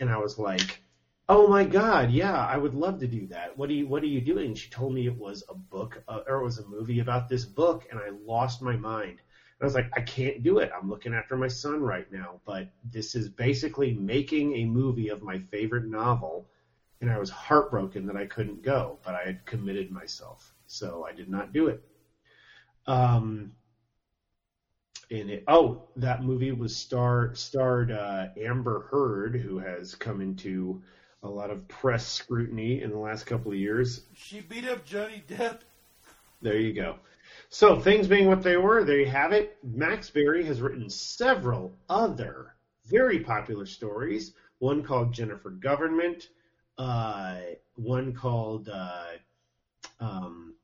[0.00, 0.82] And I was like,
[1.28, 3.56] "Oh my God, yeah, I would love to do that.
[3.56, 6.20] What are you What are you doing?" She told me it was a book uh,
[6.26, 9.20] or it was a movie about this book, and I lost my mind.
[9.60, 10.70] I was like, "I can't do it.
[10.76, 15.22] I'm looking after my son right now." But this is basically making a movie of
[15.22, 16.48] my favorite novel,
[17.00, 21.12] and I was heartbroken that I couldn't go, but I had committed myself, so I
[21.12, 21.82] did not do it.
[22.86, 23.52] Um,
[25.10, 30.82] and it, oh, that movie was star starred uh, Amber Heard, who has come into
[31.22, 34.02] a lot of press scrutiny in the last couple of years.
[34.14, 35.60] She beat up Johnny Depp.
[36.42, 36.98] There you go.
[37.54, 39.58] So things being what they were, there you have it.
[39.62, 44.32] Max Barry has written several other very popular stories.
[44.58, 46.30] One called Jennifer Government.
[46.76, 47.36] Uh,
[47.76, 49.12] one called uh,
[50.00, 50.54] um,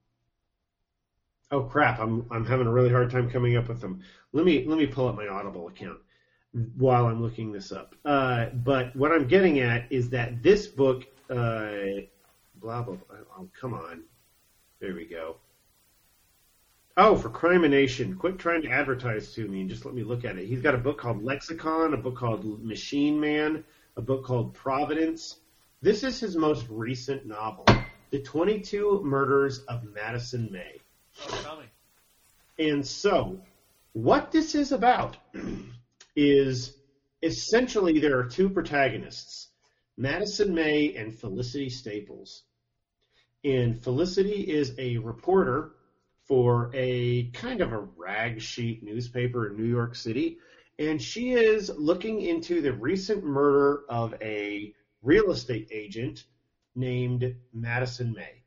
[1.53, 4.01] oh crap, I'm I'm having a really hard time coming up with them.
[4.32, 6.01] Let me let me pull up my Audible account
[6.76, 7.95] while I'm looking this up.
[8.05, 11.70] Uh, but what I'm getting at is that this book, uh,
[12.57, 12.97] blah blah.
[12.97, 14.03] blah oh, come on,
[14.80, 15.36] there we go.
[17.03, 20.36] Oh, for Crimination, quit trying to advertise to me and just let me look at
[20.36, 20.44] it.
[20.44, 23.64] He's got a book called Lexicon, a book called Machine Man,
[23.96, 25.38] a book called Providence.
[25.80, 27.64] This is his most recent novel,
[28.11, 30.78] The 22 Murders of Madison May.
[31.26, 31.64] Oh, tell me.
[32.59, 33.40] And so,
[33.94, 35.16] what this is about
[36.16, 36.74] is
[37.22, 39.48] essentially there are two protagonists,
[39.96, 42.42] Madison May and Felicity Staples.
[43.42, 45.72] And Felicity is a reporter
[46.31, 50.39] for a kind of a rag sheet newspaper in New York City,
[50.78, 54.72] and she is looking into the recent murder of a
[55.03, 56.22] real estate agent
[56.76, 58.45] named Madison May.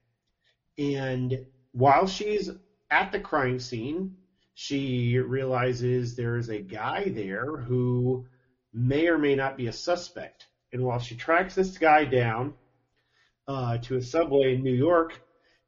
[0.77, 2.49] And while she's
[2.89, 4.15] at the crime scene,
[4.53, 8.25] she realizes there's a guy there who
[8.71, 10.47] may or may not be a suspect.
[10.71, 12.53] And while she tracks this guy down
[13.45, 15.19] uh, to a subway in New York,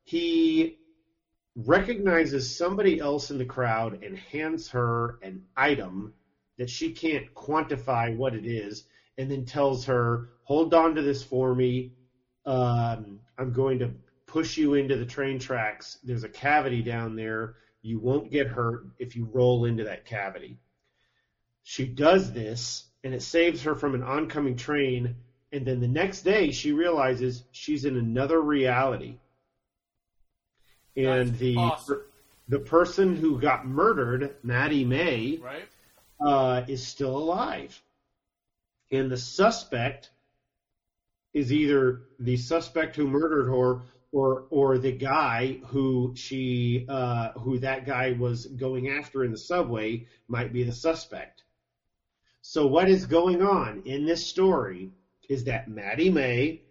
[0.05, 0.77] he
[1.55, 6.13] recognizes somebody else in the crowd and hands her an item
[6.57, 8.85] that she can't quantify what it is,
[9.17, 11.91] and then tells her, "Hold on to this for me.
[12.45, 13.91] Um, I'm going to
[14.25, 15.97] push you into the train tracks.
[16.03, 17.55] There's a cavity down there.
[17.81, 20.59] You won't get hurt if you roll into that cavity."
[21.63, 25.15] She does this, and it saves her from an oncoming train.
[25.51, 29.19] And then the next day, she realizes she's in another reality
[30.95, 32.01] and That's the awesome.
[32.47, 35.67] the person who got murdered, Maddie May, Right?
[36.19, 37.81] uh, is still alive,
[38.91, 40.11] and the suspect
[41.33, 43.81] is either the suspect who murdered her
[44.11, 49.37] or or the guy who she uh, who that guy was going after in the
[49.37, 51.43] subway might be the suspect.
[52.41, 54.91] So what is going on in this story
[55.27, 56.61] is that Maddie May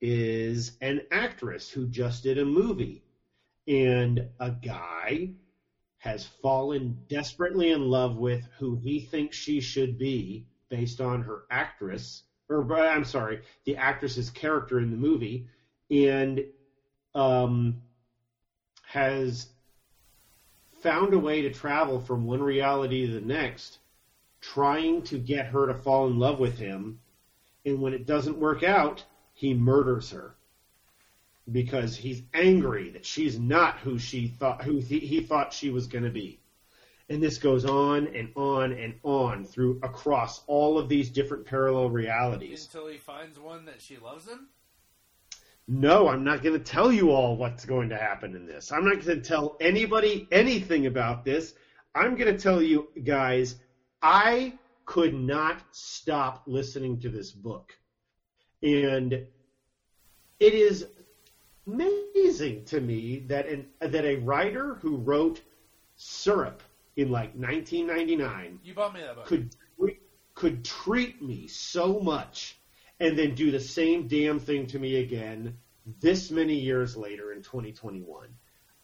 [0.00, 3.03] is an actress who just did a movie
[3.66, 5.30] and a guy
[5.98, 11.44] has fallen desperately in love with who he thinks she should be based on her
[11.50, 15.46] actress or I'm sorry, the actress's character in the movie
[15.90, 16.44] and
[17.14, 17.80] um
[18.82, 19.46] has
[20.82, 23.78] found a way to travel from one reality to the next
[24.40, 26.98] trying to get her to fall in love with him.
[27.64, 30.36] And when it doesn't work out he murders her
[31.50, 35.86] because he's angry that she's not who she thought who he, he thought she was
[35.86, 36.40] going to be.
[37.10, 41.90] And this goes on and on and on through across all of these different parallel
[41.90, 42.64] realities.
[42.64, 44.48] Until he finds one that she loves him?
[45.68, 48.72] No, I'm not going to tell you all what's going to happen in this.
[48.72, 51.54] I'm not going to tell anybody anything about this.
[51.94, 53.56] I'm going to tell you guys,
[54.02, 57.72] I could not stop listening to this book.
[58.62, 60.86] And it is
[61.66, 65.40] amazing to me that an, that a writer who wrote
[65.96, 66.62] Syrup
[66.96, 69.26] in like 1999 You bought me that book.
[69.26, 69.54] could
[70.34, 72.58] could treat me so much
[73.00, 75.56] and then do the same damn thing to me again
[76.00, 78.28] this many years later in 2021.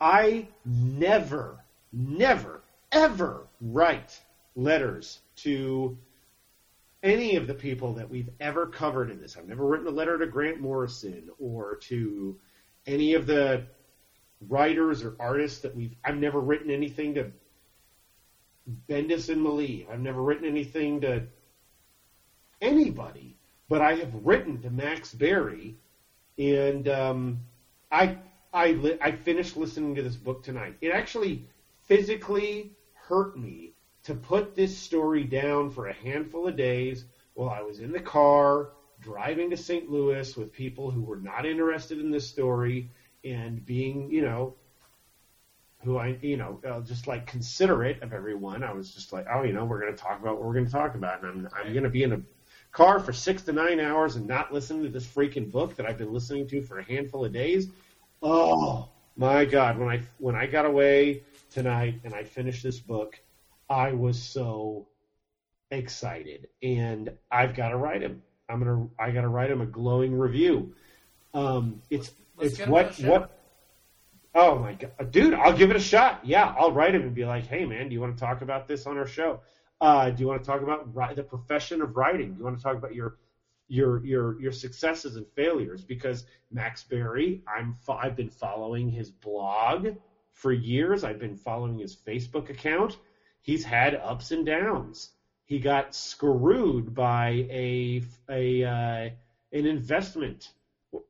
[0.00, 2.62] I never, never,
[2.92, 4.20] ever write
[4.54, 5.98] letters to
[7.02, 9.36] any of the people that we've ever covered in this.
[9.36, 12.38] I've never written a letter to Grant Morrison or to
[12.86, 13.64] any of the
[14.48, 15.94] writers or artists that we've.
[16.04, 17.30] I've never written anything to
[18.88, 19.90] Bendis and Maleev.
[19.90, 21.24] I've never written anything to
[22.60, 23.36] anybody,
[23.68, 25.76] but I have written to Max Barry,
[26.38, 27.40] and um,
[27.90, 28.16] I
[28.52, 30.76] I li- I finished listening to this book tonight.
[30.80, 31.44] It actually
[31.84, 33.72] physically hurt me
[34.04, 37.04] to put this story down for a handful of days
[37.34, 38.70] while I was in the car
[39.00, 39.90] driving to St.
[39.90, 42.90] Louis with people who were not interested in this story
[43.24, 44.54] and being, you know,
[45.82, 48.62] who I, you know, uh, just like considerate of everyone.
[48.62, 50.66] I was just like, oh, you know, we're going to talk about what we're going
[50.66, 52.20] to talk about, and I'm I'm going to be in a
[52.72, 55.98] car for six to nine hours and not listen to this freaking book that I've
[55.98, 57.68] been listening to for a handful of days.
[58.22, 59.78] Oh my God!
[59.78, 63.18] When I when I got away tonight and I finished this book,
[63.68, 64.86] I was so
[65.70, 68.22] excited, and I've got to write him.
[68.50, 70.74] I'm gonna I got to write him a glowing review.
[71.32, 73.36] Um, it's Let's it's get him on what what.
[74.34, 75.34] Oh my god, dude!
[75.34, 76.20] I'll give it a shot.
[76.24, 78.66] Yeah, I'll write him and be like, "Hey, man, do you want to talk about
[78.66, 79.40] this on our show?
[79.80, 82.32] Uh, do you want to talk about ri- the profession of writing?
[82.32, 83.16] Do you want to talk about your
[83.68, 89.10] your your your successes and failures?" Because Max Barry, I'm fo- I've been following his
[89.10, 89.88] blog
[90.32, 91.04] for years.
[91.04, 92.98] I've been following his Facebook account.
[93.42, 95.10] He's had ups and downs.
[95.50, 99.10] He got screwed by a a uh,
[99.52, 100.52] an investment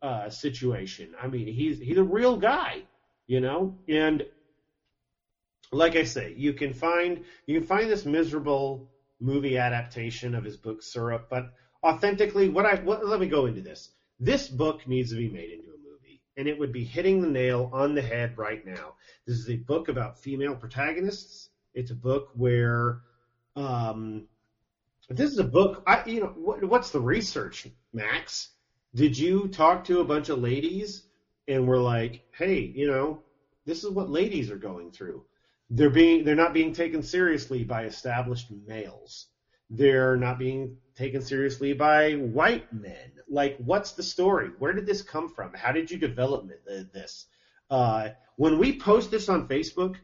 [0.00, 1.14] uh, situation.
[1.20, 2.84] I mean, he's he's a real guy,
[3.26, 3.76] you know.
[3.86, 4.24] And
[5.72, 8.88] like I say, you can find you can find this miserable
[9.20, 11.52] movie adaptation of his book Syrup, but
[11.84, 13.90] authentically, what I what, let me go into this.
[14.18, 17.28] This book needs to be made into a movie, and it would be hitting the
[17.28, 18.94] nail on the head right now.
[19.26, 21.50] This is a book about female protagonists.
[21.74, 23.02] It's a book where
[23.56, 24.26] um,
[25.10, 25.82] this is a book.
[25.86, 28.50] I, you know, what, what's the research, Max?
[28.94, 31.02] Did you talk to a bunch of ladies
[31.48, 33.22] and were like, hey, you know,
[33.66, 35.24] this is what ladies are going through.
[35.68, 39.26] They're being, they're not being taken seriously by established males.
[39.68, 43.12] They're not being taken seriously by white men.
[43.28, 44.50] Like, what's the story?
[44.58, 45.52] Where did this come from?
[45.54, 46.48] How did you develop
[46.92, 47.26] this?
[47.68, 49.96] Uh, when we post this on Facebook,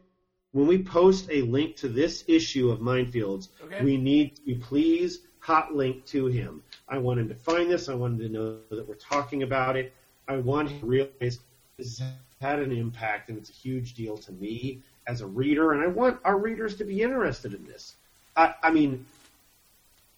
[0.57, 3.85] when we post a link to this issue of Minefields, Okay.
[3.85, 6.63] we need to please hot link to him.
[6.89, 7.91] I want him to find this.
[7.91, 9.93] I want him to know that we're talking about it.
[10.27, 11.41] I want him to realize
[11.77, 12.03] this has
[12.41, 15.89] had an impact and it's a huge deal to me as a reader, and I
[15.89, 17.97] want our readers to be interested in this.
[18.35, 19.05] I, I mean,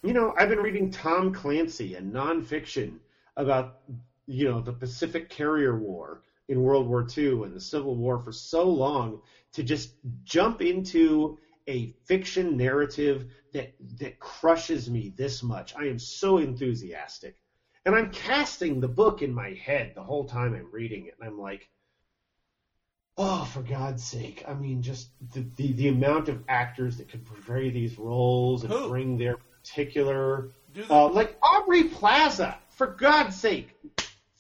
[0.05, 2.99] you know, I've been reading Tom Clancy and nonfiction
[3.36, 3.80] about,
[4.28, 8.32] you know, the Pacific Carrier War in World War II and the Civil War for
[8.32, 9.20] so long
[9.53, 9.92] to just
[10.24, 11.38] jump into
[11.68, 15.74] a fiction narrative that that crushes me this much.
[15.76, 17.36] I am so enthusiastic.
[17.84, 21.28] And I'm casting the book in my head the whole time I'm reading it, and
[21.28, 21.68] I'm like,
[23.16, 24.44] oh, for God's sake!
[24.49, 28.72] I mean, just the the, the amount of actors that could portray these roles and
[28.72, 28.88] Who?
[28.88, 30.53] bring their particular,
[30.88, 33.76] uh, like Aubrey Plaza, for God's sake,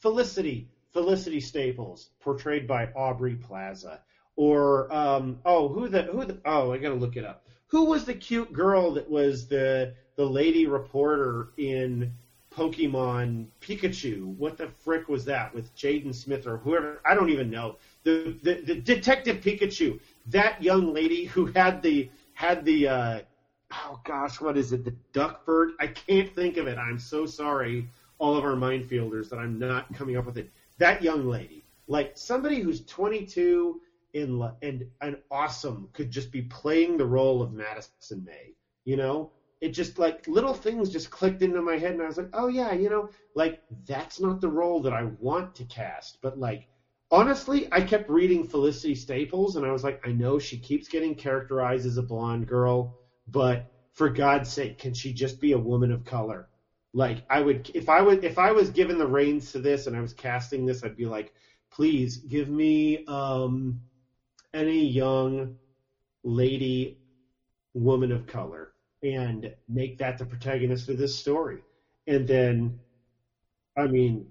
[0.00, 4.00] Felicity, Felicity Staples, portrayed by Aubrey Plaza,
[4.36, 7.44] or um, oh, who the who the oh, I gotta look it up.
[7.68, 12.12] Who was the cute girl that was the the lady reporter in
[12.50, 14.24] Pokemon Pikachu?
[14.24, 17.00] What the frick was that with Jaden Smith or whoever?
[17.04, 17.76] I don't even know.
[18.04, 23.20] The the, the Detective Pikachu, that young lady who had the had the uh,
[23.72, 24.84] oh gosh, what is it?
[24.84, 25.72] The duck bird?
[25.80, 26.78] I can't think of it.
[26.78, 30.50] I'm so sorry, all of our minefielders, that I'm not coming up with it.
[30.78, 33.80] That young lady, like somebody who's 22
[34.14, 38.54] and and and awesome, could just be playing the role of Madison May.
[38.84, 42.16] You know, it just like little things just clicked into my head, and I was
[42.16, 46.18] like, oh yeah, you know, like that's not the role that I want to cast,
[46.22, 46.66] but like
[47.10, 51.14] honestly, I kept reading Felicity Staples, and I was like, I know she keeps getting
[51.14, 52.94] characterized as a blonde girl,
[53.26, 56.47] but for God's sake, can she just be a woman of color?
[56.94, 59.96] Like I would, if I would, if I was given the reins to this and
[59.96, 61.32] I was casting this, I'd be like,
[61.70, 63.80] please give me um,
[64.54, 65.56] any young
[66.24, 66.98] lady
[67.74, 68.72] woman of color
[69.02, 71.62] and make that the protagonist of this story.
[72.06, 72.80] And then,
[73.76, 74.26] I mean,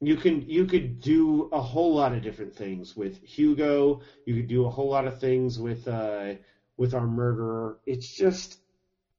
[0.00, 4.00] you can you could do a whole lot of different things with Hugo.
[4.26, 6.34] You could do a whole lot of things with uh,
[6.76, 7.78] with our murderer.
[7.86, 8.58] It's just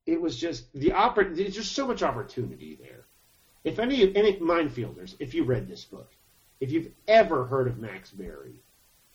[0.09, 3.05] it was just the oppor- There's just so much opportunity there.
[3.63, 6.09] If any any minefielders, if you read this book,
[6.59, 8.55] if you've ever heard of Max Barry,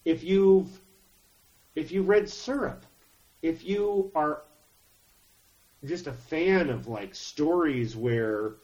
[0.05, 0.69] if you've
[1.75, 2.87] if you read Syrup,
[3.43, 4.43] if you are
[5.85, 8.55] just a fan of like stories where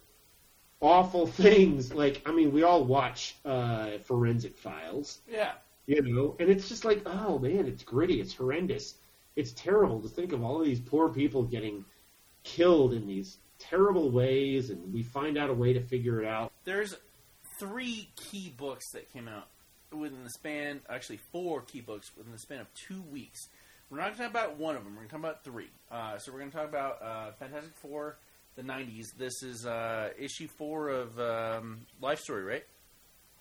[0.81, 5.53] awful things like I mean we all watch uh, Forensic Files, Yeah.
[5.87, 8.95] you know, and it's just like oh man, it's gritty, it's horrendous,
[9.37, 11.85] it's terrible to think of all of these poor people getting
[12.43, 16.53] killed in these terrible ways, and we find out a way to figure it out.
[16.64, 16.95] There's
[17.59, 19.49] three key books that came out
[19.93, 23.49] within the span, actually four key books within the span of two weeks.
[23.91, 24.95] We're not going to talk about one of them.
[24.95, 25.70] We're going to talk about three.
[25.91, 28.18] Uh, so we're going to talk about uh, Fantastic Four,
[28.55, 29.07] the '90s.
[29.18, 32.64] This is uh, issue four of um, Life Story, right?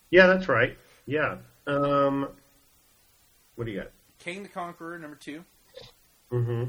[0.09, 0.75] Yeah, that's right.
[1.05, 1.37] Yeah.
[1.67, 2.29] Um,
[3.55, 3.91] what do you got?
[4.17, 5.43] Kang the Conqueror, number two.
[6.31, 6.63] Mm-hmm.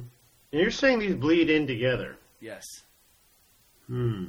[0.52, 2.16] And you're saying these bleed in together.
[2.40, 2.64] Yes.
[3.86, 4.26] Hmm.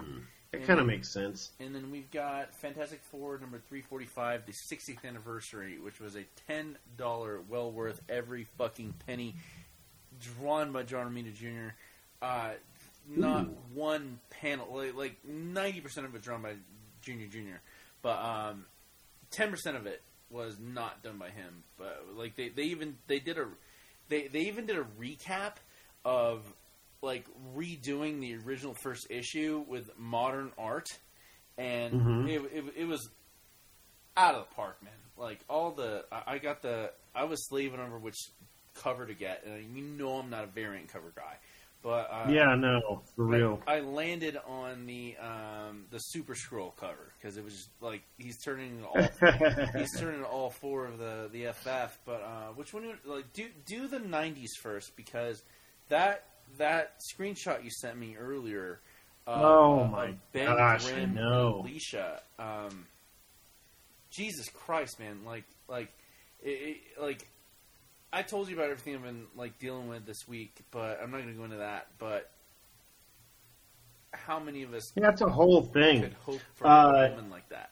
[0.51, 1.51] That kind of makes sense.
[1.61, 6.75] And then we've got Fantastic Four number 345, the 60th anniversary, which was a $10
[7.47, 9.35] well worth every fucking penny,
[10.19, 11.73] drawn by John Romita Jr.
[12.21, 12.51] Uh,
[13.07, 13.57] not Ooh.
[13.73, 16.55] one panel, like, like 90% of it drawn by
[17.01, 17.59] Junior Jr.,
[18.01, 18.65] but um,
[19.31, 21.63] 10% of it was not done by him.
[21.77, 23.45] But like they, they even they did a
[24.09, 25.53] they, they even did a recap
[26.03, 26.41] of
[27.01, 27.25] like
[27.55, 30.87] redoing the original first issue with modern art,
[31.57, 32.27] and Mhm.
[32.29, 33.09] it, it it was
[34.17, 34.93] out of the park, man.
[35.17, 38.17] Like all the I, I got the I was slaving over which
[38.75, 41.35] cover to get, and you know I'm not a variant cover guy,
[41.83, 43.59] but uh, yeah, no, for real.
[43.67, 48.01] I, I landed on the um, the Super Scroll cover because it was just, like
[48.17, 49.11] he's turning all
[49.77, 51.99] he's turning all four of the the FF.
[52.05, 52.97] But uh, which one?
[53.05, 55.43] Like do do the '90s first because
[55.89, 56.23] that
[56.57, 58.79] that screenshot you sent me earlier.
[59.27, 62.21] Uh, Oh my Ben gosh, Grimm and Alicia.
[62.39, 62.85] Um,
[64.09, 65.19] Jesus Christ, man!
[65.25, 65.89] Like like
[66.41, 67.27] it, it, like
[68.11, 71.21] I told you about everything I've been like dealing with this week, but I'm not
[71.21, 71.87] going to go into that.
[71.99, 72.29] But
[74.11, 76.01] how many of us Yeah, That's a whole thing.
[76.01, 77.70] could hope for Uh, a woman like that?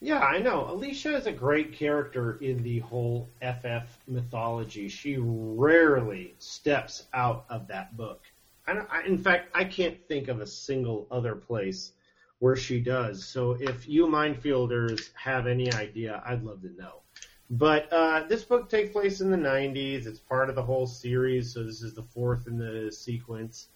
[0.00, 0.70] Yeah, I know.
[0.70, 4.88] Alicia is a great character in the whole FF mythology.
[4.88, 8.22] She rarely steps out of that book.
[8.66, 11.92] I I, in fact, I can't think of a single other place
[12.38, 13.26] where she does.
[13.26, 17.02] So if you minefielders have any idea, I'd love to know.
[17.50, 20.06] But uh, this book takes place in the 90s.
[20.06, 23.68] It's part of the whole series, so this is the fourth in the sequence.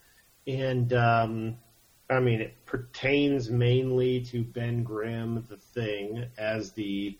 [0.46, 1.56] And um,
[2.10, 7.18] I mean, it pertains mainly to Ben Grimm, the thing, as the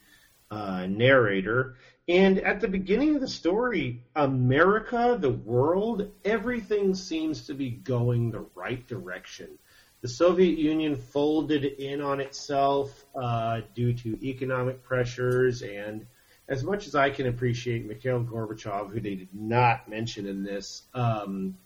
[0.51, 1.76] uh, narrator.
[2.07, 8.30] And at the beginning of the story, America, the world, everything seems to be going
[8.30, 9.59] the right direction.
[10.03, 16.07] The Soviet Union folded in on itself uh, due to economic pressures, and
[16.47, 20.82] as much as I can appreciate Mikhail Gorbachev, who they did not mention in this,
[20.93, 21.57] um,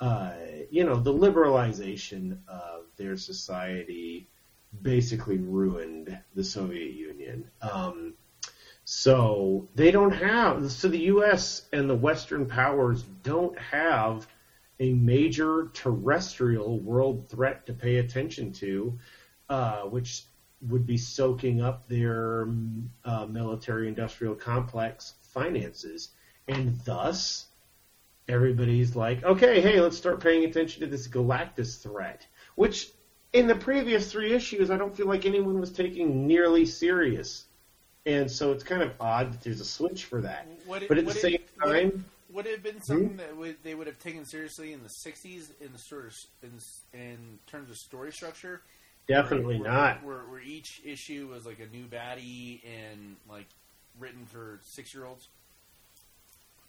[0.00, 0.32] uh,
[0.70, 4.28] you know, the liberalization of their society
[4.82, 7.50] basically ruined the Soviet Union.
[7.62, 8.14] Um,
[8.84, 11.66] so they don't have, so the U.S.
[11.72, 14.26] and the Western powers don't have
[14.80, 18.98] a major terrestrial world threat to pay attention to,
[19.48, 20.24] uh, which
[20.62, 22.48] would be soaking up their
[23.04, 26.10] uh, military-industrial complex finances,
[26.46, 27.47] and thus
[28.28, 32.90] everybody's like, okay, hey, let's start paying attention to this Galactus threat, which
[33.32, 37.46] in the previous three issues, I don't feel like anyone was taking nearly serious.
[38.06, 40.46] And so it's kind of odd that there's a switch for that.
[40.68, 42.82] It- But at the same it- time, Would it have been hmm?
[42.82, 46.14] something that would, they would have taken seriously in the '60s in the sort of
[46.42, 46.60] in,
[46.98, 48.62] in terms of story structure?
[49.06, 50.04] definitely where, not.
[50.04, 53.46] Where, where each issue was like a new baddie and like
[53.98, 55.28] written for six year olds.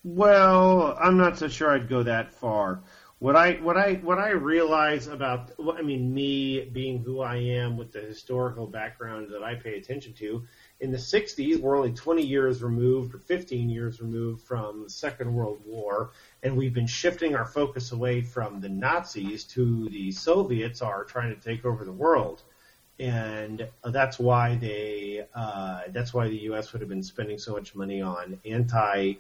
[0.04, 2.82] Well, I'm not so sure I'd go that far.
[3.20, 7.76] What I what I what I realize about I mean me being who I am
[7.76, 10.46] with the historical background that I pay attention to
[10.80, 15.34] in the 60s we're only 20 years removed or 15 years removed from the Second
[15.34, 16.12] World War
[16.44, 21.36] and we've been shifting our focus away from the Nazis to the Soviets are trying
[21.36, 22.44] to take over the world
[23.00, 27.76] and that's why they uh, that's why the US would have been spending so much
[27.76, 29.16] money on anti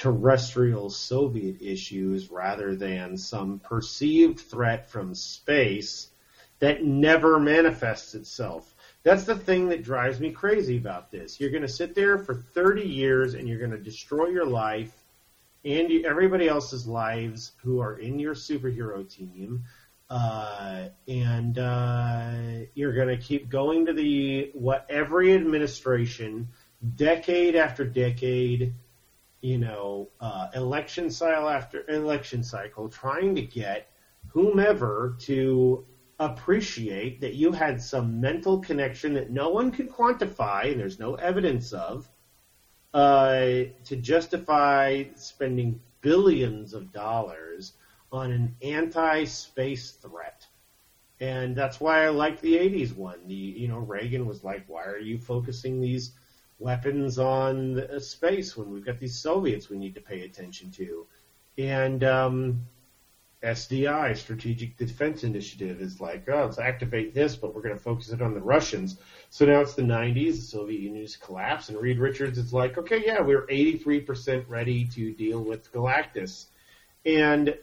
[0.00, 6.08] terrestrial Soviet issues rather than some perceived threat from space
[6.58, 8.74] that never manifests itself.
[9.02, 11.38] That's the thing that drives me crazy about this.
[11.38, 14.90] You're going to sit there for 30 years and you're going to destroy your life
[15.66, 19.64] and everybody else's lives who are in your superhero team.
[20.08, 22.32] Uh, and uh,
[22.72, 26.48] you're going to keep going to the what every administration,
[26.96, 28.72] decade after decade,
[29.40, 33.88] you know, uh, election cycle after election cycle, trying to get
[34.28, 35.84] whomever to
[36.18, 41.14] appreciate that you had some mental connection that no one could quantify and there's no
[41.14, 42.10] evidence of
[42.92, 47.72] uh, to justify spending billions of dollars
[48.12, 50.46] on an anti-space threat.
[51.20, 53.26] And that's why I like the 80s one.
[53.26, 56.12] The, you know, Reagan was like, why are you focusing these
[56.60, 61.06] weapons on space when we've got these Soviets we need to pay attention to.
[61.58, 62.66] And um,
[63.42, 68.10] SDI, Strategic Defense Initiative, is like, oh, let's activate this, but we're going to focus
[68.10, 68.98] it on the Russians.
[69.30, 73.02] So now it's the 90s, the Soviet Union's collapse, and Reed Richards is like, okay,
[73.04, 76.46] yeah, we're 83% ready to deal with Galactus.
[77.06, 77.56] And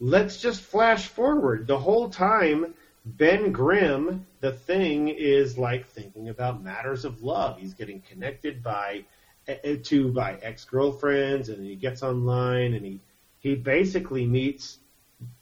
[0.00, 1.66] let's just flash forward.
[1.66, 2.74] The whole time,
[3.04, 7.58] Ben Grimm, the thing is like thinking about matters of love.
[7.58, 9.04] He's getting connected by
[9.48, 13.00] eh, eh, to by ex girlfriends, and he gets online and he
[13.40, 14.78] he basically meets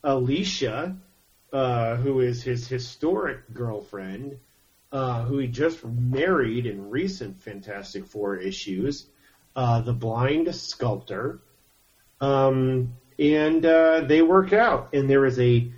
[0.03, 0.97] Alicia,
[1.53, 4.39] uh, who is his historic girlfriend,
[4.91, 9.07] uh, who he just married in recent Fantastic Four issues,
[9.55, 11.41] uh, the blind sculptor,
[12.23, 15.71] um, and uh, they work out, and there is a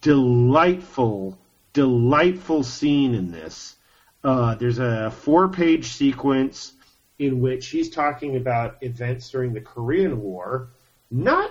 [0.00, 1.38] delightful,
[1.72, 3.76] delightful scene in this.
[4.24, 6.72] Uh, there's a four page sequence
[7.18, 10.70] in which he's talking about events during the Korean War,
[11.10, 11.50] not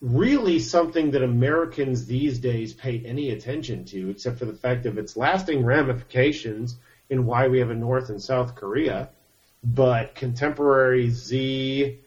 [0.00, 4.98] really something that Americans these days pay any attention to, except for the fact of
[4.98, 6.78] its lasting ramifications
[7.10, 9.10] in why we have a North and South Korea.
[9.62, 12.00] But contemporary Z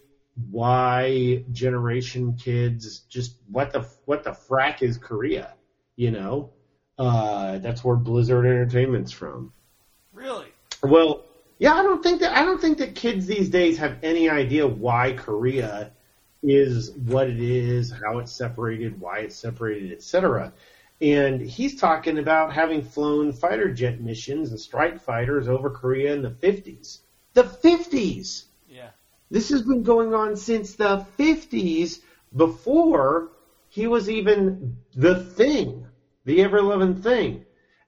[0.49, 5.53] why generation kids just what the what the frack is Korea,
[5.95, 6.51] you know?
[6.97, 9.51] Uh, that's where Blizzard Entertainment's from.
[10.11, 10.47] Really?
[10.81, 11.23] Well,
[11.59, 14.67] yeah, I don't think that I don't think that kids these days have any idea
[14.67, 15.91] why Korea
[16.41, 20.51] is what it is, how it's separated, why it's separated, etc.
[21.01, 26.21] And he's talking about having flown fighter jet missions and strike fighters over Korea in
[26.21, 26.99] the 50s.
[27.33, 28.45] The 50s.
[29.31, 31.99] This has been going on since the 50s
[32.35, 33.29] before
[33.69, 35.87] he was even the thing,
[36.25, 37.45] the ever loving thing.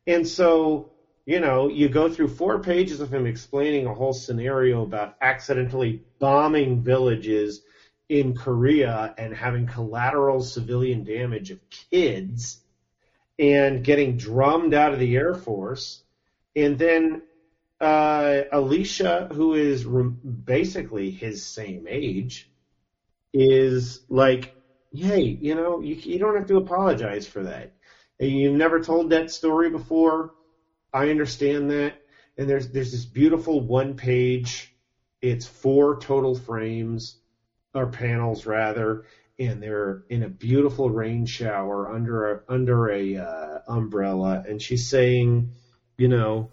[0.08, 0.92] And so,
[1.26, 6.02] you know, you go through four pages of him explaining a whole scenario about accidentally
[6.20, 7.62] bombing villages
[8.10, 12.62] in Korea and having collateral civilian damage of kids
[13.40, 16.04] and getting drummed out of the Air Force.
[16.56, 17.24] And then
[17.82, 20.10] uh, Alicia, who is re-
[20.46, 22.50] basically his same age,
[23.34, 24.54] is like,
[24.94, 27.72] hey, you know, you, you don't have to apologize for that.
[28.20, 30.32] You've never told that story before.
[30.94, 31.98] I understand that.
[32.38, 34.74] And there's there's this beautiful one page.
[35.22, 37.18] It's four total frames
[37.74, 39.04] or panels rather,
[39.40, 44.90] and they're in a beautiful rain shower under a under a uh, umbrella, and she's
[44.90, 45.52] saying,
[45.98, 46.52] you know,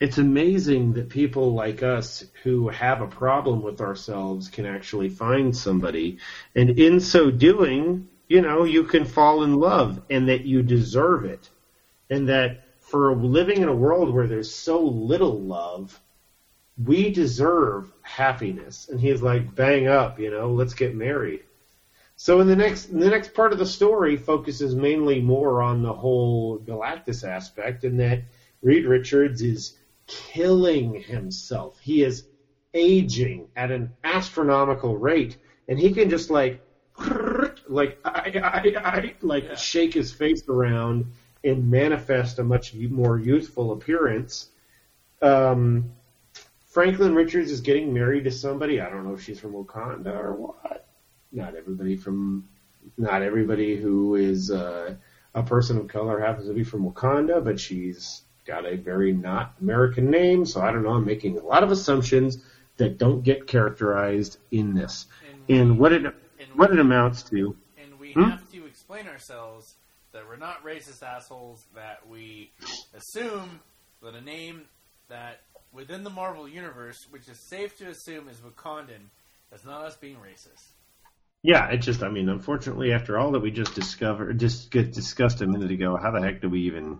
[0.00, 5.54] it's amazing that people like us who have a problem with ourselves can actually find
[5.54, 6.16] somebody.
[6.56, 11.26] And in so doing, you know, you can fall in love and that you deserve
[11.26, 11.50] it.
[12.08, 16.00] And that for living in a world where there's so little love,
[16.82, 18.88] we deserve happiness.
[18.88, 21.44] And he's like, bang up, you know, let's get married.
[22.16, 25.92] So in the next, the next part of the story focuses mainly more on the
[25.92, 28.22] whole Galactus aspect and that
[28.62, 29.76] Reed Richards is
[30.10, 31.78] killing himself.
[31.80, 32.24] He is
[32.74, 35.36] aging at an astronomical rate,
[35.68, 36.60] and he can just like,
[37.68, 39.54] like, I, I, I, like yeah.
[39.54, 41.12] shake his face around
[41.44, 44.50] and manifest a much more youthful appearance.
[45.22, 45.92] Um,
[46.66, 48.80] Franklin Richards is getting married to somebody.
[48.80, 50.88] I don't know if she's from Wakanda or what.
[51.32, 52.48] not everybody from
[52.96, 54.94] not everybody who is uh,
[55.34, 59.54] a person of color happens to be from Wakanda, but she's got a very not
[59.60, 60.90] American name, so I don't know.
[60.90, 62.38] I'm making a lot of assumptions
[62.78, 65.06] that don't get characterized in this.
[65.48, 67.56] And, And what it and what we, it amounts to.
[67.78, 68.30] and we Hmm?
[68.30, 69.76] have to explain ourselves
[70.12, 71.64] that we're not racist assholes.
[71.76, 72.50] That we
[72.96, 73.60] assume
[74.02, 74.62] that a name
[75.08, 79.10] that within the Marvel universe, which is safe to assume is Wakandan,
[79.54, 80.72] is not us being racist.
[81.42, 85.40] Yeah, it just I mean, unfortunately, after all that we just discovered, just get discussed
[85.40, 86.98] a minute ago, how the heck do we even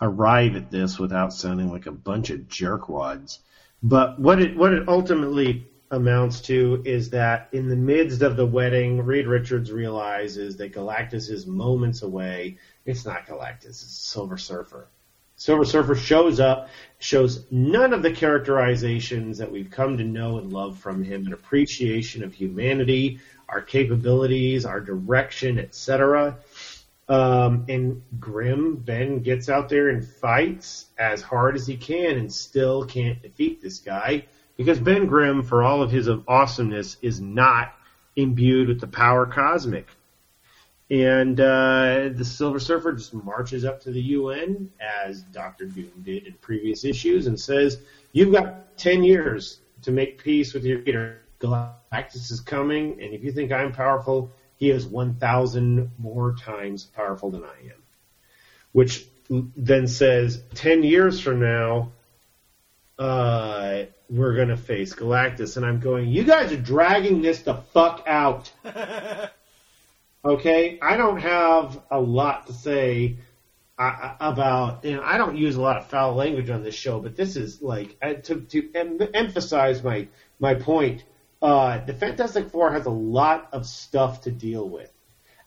[0.00, 3.38] arrive at this without sounding like a bunch of jerkwads?
[3.82, 8.46] But what it what it ultimately amounts to is that in the midst of the
[8.46, 12.58] wedding, Reed Richards realizes that Galactus is moments away.
[12.84, 14.88] It's not Galactus, it's Silver Surfer.
[15.36, 16.68] Silver Surfer shows up,
[16.98, 21.32] shows none of the characterizations that we've come to know and love from him, an
[21.32, 23.18] appreciation of humanity,
[23.48, 26.36] our capabilities, our direction, etc.
[27.10, 32.32] Um, and Grimm Ben gets out there and fights as hard as he can and
[32.32, 34.26] still can't defeat this guy
[34.56, 37.74] because Ben Grimm, for all of his awesomeness, is not
[38.14, 39.88] imbued with the power cosmic.
[40.88, 46.28] And uh, the Silver Surfer just marches up to the UN, as Doctor Doom did
[46.28, 47.78] in previous issues, and says,
[48.12, 51.22] "You've got ten years to make peace with your leader.
[51.40, 54.30] Galactus is coming, and if you think I'm powerful,
[54.60, 57.82] he is one thousand more times powerful than I am."
[58.70, 61.92] Which then says, ten years from now,
[62.98, 68.04] uh, we're gonna face Galactus, and I'm going, "You guys are dragging this the fuck
[68.06, 68.52] out."
[70.22, 73.16] Okay, I don't have a lot to say
[73.78, 74.84] uh, about.
[74.84, 77.36] You know, I don't use a lot of foul language on this show, but this
[77.36, 80.08] is like uh, to to em- emphasize my
[80.38, 81.04] my point.
[81.42, 84.92] Uh, the Fantastic Four has a lot of stuff to deal with,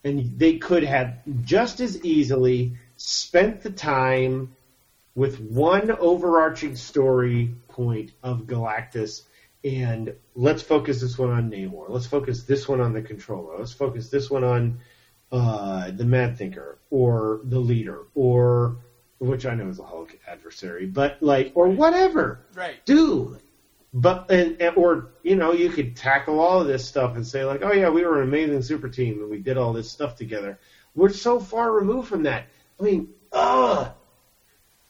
[0.03, 4.56] and they could have just as easily spent the time
[5.15, 9.22] with one overarching story point of Galactus
[9.64, 11.90] and let's focus this one on Namor.
[11.90, 13.57] Let's focus this one on the controller.
[13.57, 14.80] Let's focus this one on
[15.32, 18.78] uh, the Mad Thinker or the leader or
[19.20, 22.45] which I know is a Hulk adversary, but like or whatever.
[22.53, 22.86] Right.
[22.86, 23.40] Dude.
[23.94, 27.45] But and, and or you know you could tackle all of this stuff and say
[27.45, 30.15] like oh yeah we were an amazing super team and we did all this stuff
[30.15, 30.60] together.
[30.95, 32.48] We're so far removed from that.
[32.80, 33.91] I mean, ugh,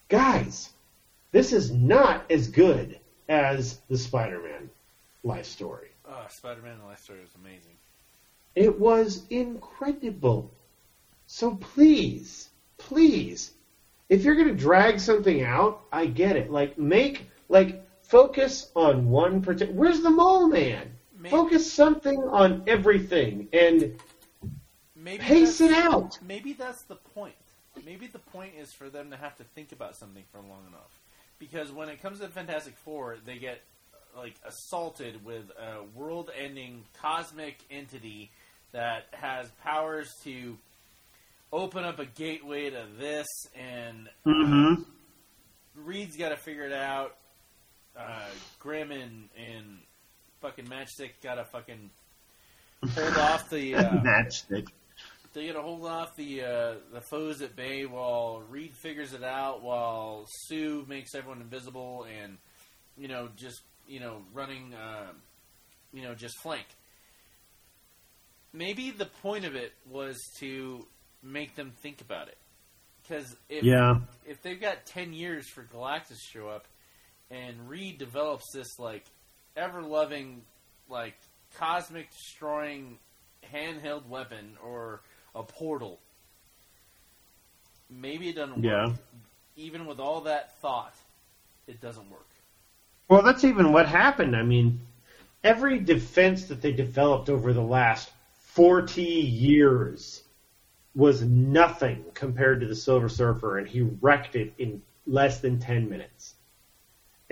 [0.09, 0.69] guys,
[1.31, 4.69] this is not as good as the Spider-Man
[5.23, 5.89] life story.
[6.05, 7.71] Oh, Spider-Man: The Life Story was amazing.
[8.55, 10.51] It was incredible.
[11.27, 13.51] So please, please,
[14.09, 16.51] if you're going to drag something out, I get it.
[16.51, 19.73] Like make like focus on one particular.
[19.73, 20.91] Where's the mole man?
[21.17, 23.99] Maybe, Focus something on everything and
[24.95, 26.19] maybe pace it out.
[26.25, 27.33] Maybe that's the point.
[27.83, 30.91] Maybe the point is for them to have to think about something for long enough.
[31.39, 33.61] Because when it comes to Fantastic Four, they get
[34.15, 38.29] like assaulted with a world-ending cosmic entity
[38.73, 40.55] that has powers to
[41.51, 43.27] open up a gateway to this,
[43.57, 44.83] and Mm-hmm.
[45.75, 47.15] Reed's got to figure it out.
[47.97, 48.25] Uh,
[48.59, 49.77] Grimm and, and
[50.41, 51.89] fucking Matchstick got to fucking
[52.95, 54.67] hold off the uh, Matchstick.
[55.33, 59.61] they gotta hold off the uh, the foes at bay while Reed figures it out,
[59.61, 62.37] while Sue makes everyone invisible, and
[62.97, 65.11] you know just you know running, uh,
[65.93, 66.65] you know just flank.
[68.51, 70.85] Maybe the point of it was to
[71.23, 72.37] make them think about it,
[73.01, 73.99] because if Yeah.
[74.27, 76.65] if they've got ten years for Galactus to show up,
[77.33, 79.05] and Reed develops this like
[79.57, 80.43] ever loving,
[80.89, 81.15] like
[81.57, 82.97] cosmic destroying
[83.51, 85.01] handheld weapon or
[85.35, 85.99] a portal,
[87.89, 88.63] maybe it doesn't work.
[88.63, 88.93] Yeah.
[89.55, 90.95] Even with all that thought,
[91.67, 92.27] it doesn't work.
[93.07, 94.35] Well, that's even what happened.
[94.35, 94.79] I mean,
[95.43, 98.11] every defense that they developed over the last
[98.53, 100.23] 40 years
[100.95, 105.89] was nothing compared to the Silver Surfer, and he wrecked it in less than 10
[105.89, 106.35] minutes.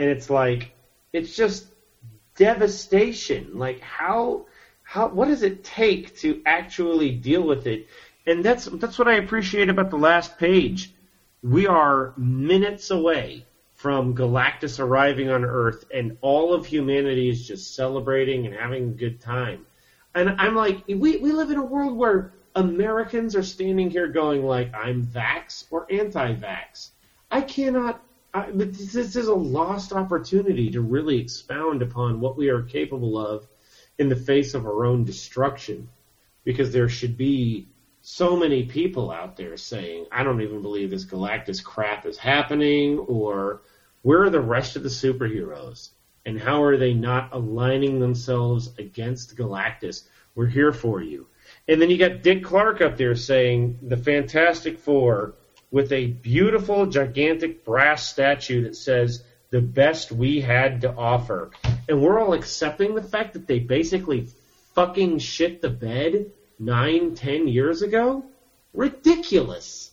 [0.01, 0.73] And it's like,
[1.13, 1.67] it's just
[2.35, 3.51] devastation.
[3.53, 4.47] Like, how,
[4.81, 7.85] how, what does it take to actually deal with it?
[8.25, 10.91] And that's, that's what I appreciate about the last page.
[11.43, 13.45] We are minutes away
[13.75, 18.93] from Galactus arriving on Earth, and all of humanity is just celebrating and having a
[18.93, 19.67] good time.
[20.15, 24.43] And I'm like, we, we live in a world where Americans are standing here going
[24.43, 26.89] like, I'm vax or anti-vax.
[27.29, 28.01] I cannot.
[28.33, 33.47] I, this is a lost opportunity to really expound upon what we are capable of
[33.97, 35.89] in the face of our own destruction,
[36.43, 37.67] because there should be
[38.01, 42.99] so many people out there saying, I don't even believe this Galactus crap is happening,
[42.99, 43.61] or
[44.01, 45.89] where are the rest of the superheroes?
[46.25, 50.07] And how are they not aligning themselves against Galactus?
[50.35, 51.27] We're here for you.
[51.67, 55.35] And then you got Dick Clark up there saying the Fantastic Four
[55.71, 61.51] with a beautiful, gigantic brass statue that says the best we had to offer.
[61.87, 64.27] And we're all accepting the fact that they basically
[64.75, 68.23] fucking shit the bed nine, ten years ago?
[68.73, 69.91] Ridiculous.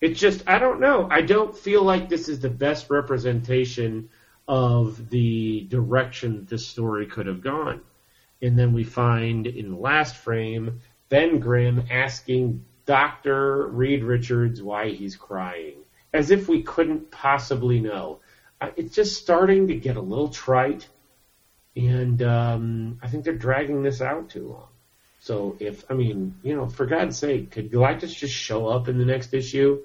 [0.00, 1.08] It's just, I don't know.
[1.10, 4.10] I don't feel like this is the best representation
[4.46, 7.82] of the direction this story could have gone.
[8.40, 13.66] And then we find in the last frame Ben Grimm asking Dr.
[13.66, 15.74] Reed Richards why he's crying,
[16.14, 18.20] as if we couldn't possibly know.
[18.76, 20.88] It's just starting to get a little trite,
[21.76, 24.68] and um, I think they're dragging this out too long.
[25.20, 28.96] So if I mean, you know, for God's sake, could Galactus just show up in
[28.96, 29.82] the next issue,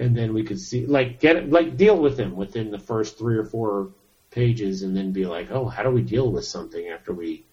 [0.00, 3.18] and then we could see, like, get it, like, deal with him within the first
[3.18, 3.90] three or four
[4.32, 7.44] pages, and then be like, oh, how do we deal with something after we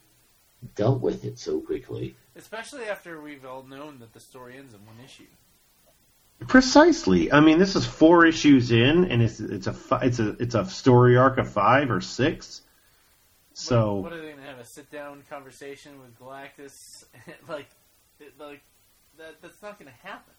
[0.75, 2.15] dealt with it so quickly?
[2.35, 5.25] Especially after we've all known that the story ends in one issue.
[6.47, 7.31] Precisely.
[7.31, 10.65] I mean, this is four issues in, and it's it's a it's a it's a
[10.65, 12.61] story arc of five or six.
[13.53, 17.03] So what, what are they gonna have a sit down conversation with Galactus?
[17.49, 17.67] like,
[18.39, 18.61] like
[19.17, 20.33] that that's not gonna happen.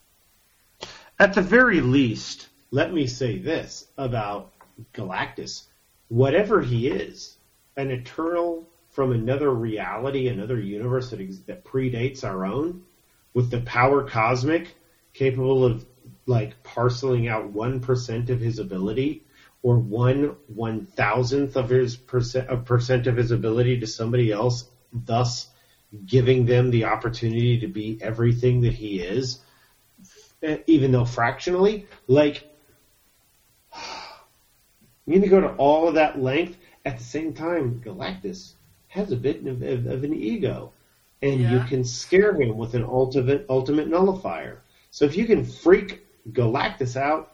[1.19, 4.51] At the very least, let me say this about
[4.95, 5.65] Galactus:
[6.07, 7.37] whatever he is,
[7.77, 12.83] an eternal from another reality, another universe that, that predates our own,
[13.33, 14.75] with the power cosmic,
[15.13, 15.85] capable of
[16.25, 19.23] like parceling out one percent of his ability
[19.61, 24.65] or one one thousandth of his percent a percent of his ability to somebody else,
[24.91, 25.47] thus
[26.05, 29.39] giving them the opportunity to be everything that he is,
[30.43, 31.85] eh, even though fractionally.
[32.07, 32.43] Like
[35.05, 37.81] you need to go to all of that length at the same time.
[37.85, 38.53] Galactus
[38.91, 40.73] has a bit of, of, of an ego,
[41.21, 41.53] and yeah.
[41.53, 44.61] you can scare him with an ultimate ultimate nullifier.
[44.91, 47.33] So if you can freak Galactus out,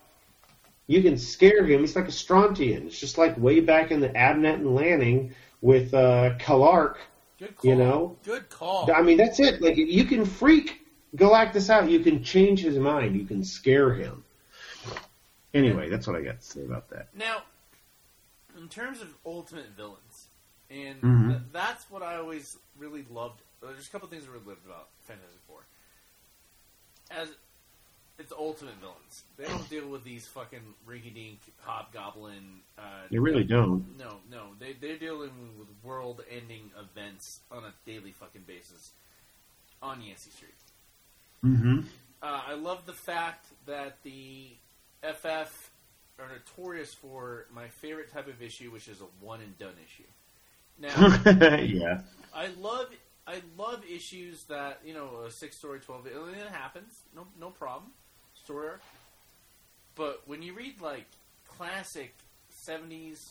[0.86, 1.82] you can scare him.
[1.82, 2.88] He's like a Strontian.
[2.88, 6.98] It's just like way back in the Abnett and Lanning with uh, Kalark.
[7.40, 7.70] Good call.
[7.70, 8.92] You know, good call.
[8.92, 9.62] I mean, that's it.
[9.62, 10.86] Like you can freak
[11.16, 11.90] Galactus out.
[11.90, 13.16] You can change his mind.
[13.16, 14.24] You can scare him.
[15.54, 17.10] Anyway, that's what I got to say about that.
[17.16, 17.44] Now,
[18.58, 20.07] in terms of ultimate villains,
[20.70, 21.30] and mm-hmm.
[21.30, 23.42] th- that's what I always really loved.
[23.62, 25.66] There's a couple things I really loved about Fantastic Four.
[27.10, 27.30] As
[28.20, 29.24] it's ultimate villains.
[29.38, 32.62] They don't deal with these fucking rinky-dink hobgoblin.
[32.78, 32.82] Uh,
[33.12, 33.98] they really don't.
[33.98, 38.92] No, no, they they're dealing with world-ending events on a daily fucking basis
[39.82, 40.52] on Yancey Street.
[41.46, 41.80] Mm-hmm.
[42.22, 44.48] Uh, I love the fact that the
[45.04, 45.72] FF
[46.20, 50.08] are notorious for my favorite type of issue, which is a one and done issue.
[50.80, 51.22] Now,
[51.58, 52.02] yeah,
[52.34, 52.88] I love
[53.26, 56.08] I love issues that you know a six story twelve.
[56.08, 56.14] It
[56.52, 57.92] happens, no no problem
[58.36, 58.82] story arc.
[59.96, 61.08] But when you read like
[61.48, 62.16] classic
[62.66, 63.30] '70s,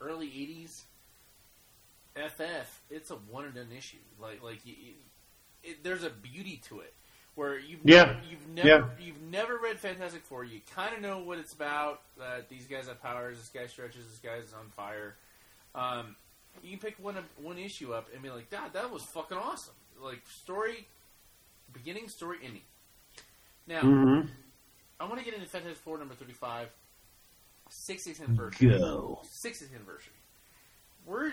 [0.00, 0.82] early '80s
[2.16, 3.96] FF, it's a one and done issue.
[4.20, 4.74] Like like you,
[5.62, 6.92] it, there's a beauty to it
[7.34, 8.04] where you've yeah.
[8.04, 8.84] never, you've never yeah.
[9.00, 10.44] you've never read Fantastic Four.
[10.44, 12.02] You kind of know what it's about.
[12.18, 13.38] That these guys have powers.
[13.38, 14.04] This guy stretches.
[14.08, 15.16] This guy's on fire.
[15.74, 16.16] Um,
[16.62, 19.74] you can pick one one issue up and be like, "God, that was fucking awesome!"
[20.00, 20.86] Like story,
[21.72, 22.62] beginning, story, ending.
[23.66, 24.28] Now, mm-hmm.
[24.98, 26.68] I want to get into Fantastic Four number 35,
[27.90, 28.70] 60th anniversary.
[28.70, 29.20] Go.
[29.44, 30.12] 60th anniversary.
[31.06, 31.32] We're,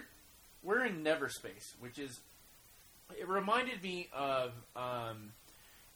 [0.63, 2.19] we're in Neverspace, which is.
[3.17, 4.51] It reminded me of.
[4.75, 5.31] Um,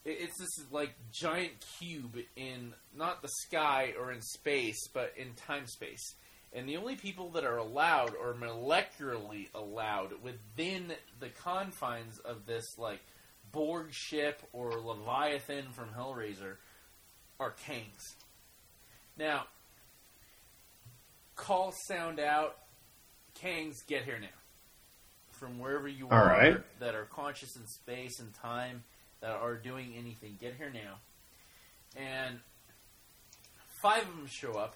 [0.05, 5.33] it, it's this like giant cube in not the sky or in space, but in
[5.33, 6.15] time space.
[6.53, 12.65] And the only people that are allowed or molecularly allowed within the confines of this
[12.77, 13.01] like
[13.51, 16.55] Borg ship or Leviathan from Hellraiser
[17.39, 18.15] are Kangs.
[19.17, 19.45] Now,
[21.35, 22.57] call sound out.
[23.41, 24.27] Kangs, get here now.
[25.31, 26.57] From wherever you All are right.
[26.79, 28.83] that are conscious in space and time,
[29.21, 30.95] that are doing anything, get here now.
[31.95, 32.39] And
[33.81, 34.75] five of them show up,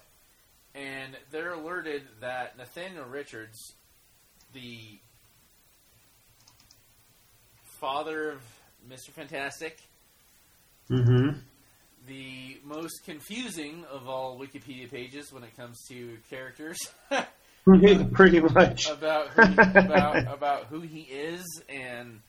[0.74, 3.74] and they're alerted that Nathaniel Richards,
[4.52, 4.98] the
[7.80, 8.40] father of
[8.88, 9.10] Mr.
[9.10, 9.78] Fantastic.
[10.90, 11.38] Mm-hmm.
[12.06, 16.76] The most confusing of all Wikipedia pages when it comes to characters.
[17.64, 18.88] Pretty much.
[18.90, 22.20] about who, about about who he is and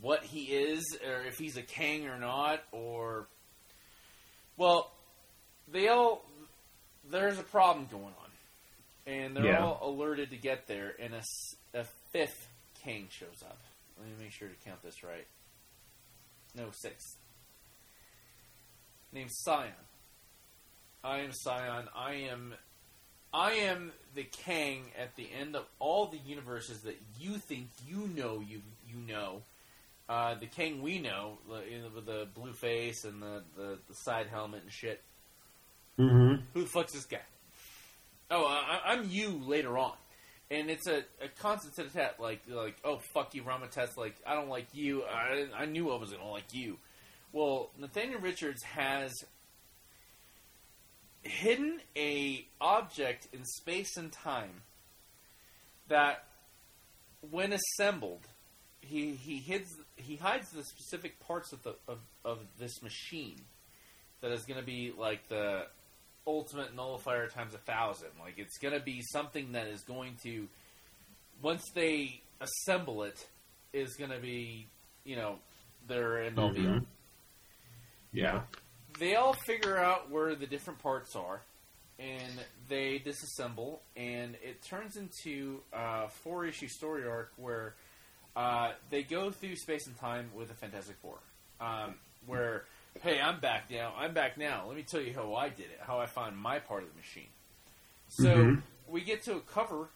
[0.00, 3.28] what he is, or if he's a king or not, or
[4.56, 4.90] well,
[5.70, 6.24] they all
[7.12, 8.30] there's a problem going on,
[9.06, 9.64] and they're Yeah.
[9.64, 11.14] all alerted to get there, and
[11.74, 12.48] a fifth
[12.82, 13.58] Kang shows up.
[13.98, 15.26] Let me make sure to count this right.
[16.54, 17.16] No, sixth.
[19.12, 19.72] Named Scion.
[21.04, 21.88] I am Scion.
[21.94, 22.54] I am
[23.34, 28.08] I am the Kang at the end of all the universes that you think you
[28.08, 29.42] know you you know.
[30.08, 33.78] Uh, the Kang we know, the- you know, with the blue face and the, the,
[33.88, 35.00] the side helmet and shit.
[35.96, 37.20] Hmm Who the fuck's this guy?
[38.30, 39.92] Oh, I, I'm you later on,
[40.50, 43.90] and it's a, a constant tit tat like like oh fuck you, Rama-Tut.
[43.96, 45.04] Like I don't like you.
[45.04, 46.78] I I knew I wasn't gonna like you.
[47.32, 49.12] Well, Nathaniel Richards has
[51.22, 54.62] hidden a object in space and time
[55.88, 56.24] that,
[57.30, 58.26] when assembled,
[58.80, 63.40] he he hides he hides the specific parts of the of, of this machine
[64.20, 65.66] that is going to be like the
[66.26, 68.08] ultimate nullifier times a thousand.
[68.20, 70.48] Like it's going to be something that is going to
[71.42, 73.26] once they assemble it
[73.72, 74.66] is going to be
[75.04, 75.36] you know
[75.88, 76.86] their end all be all Mhm.
[78.12, 78.42] Yeah.
[78.98, 81.40] they all figure out where the different parts are,
[81.98, 82.32] and
[82.68, 87.74] they disassemble, and it turns into a four issue story arc where
[88.36, 91.18] uh, they go through space and time with a Fantastic Four.
[91.60, 91.94] Um,
[92.26, 92.64] where,
[93.00, 93.94] hey, I'm back now.
[93.96, 94.64] I'm back now.
[94.66, 96.94] Let me tell you how I did it, how I found my part of the
[96.96, 97.30] machine.
[98.08, 98.62] So Mhm.
[98.86, 99.88] we get to a cover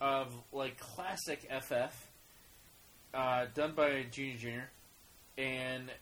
[0.00, 2.08] of like classic FF,
[3.12, 4.70] uh, done by Junior Junior,
[5.36, 5.92] and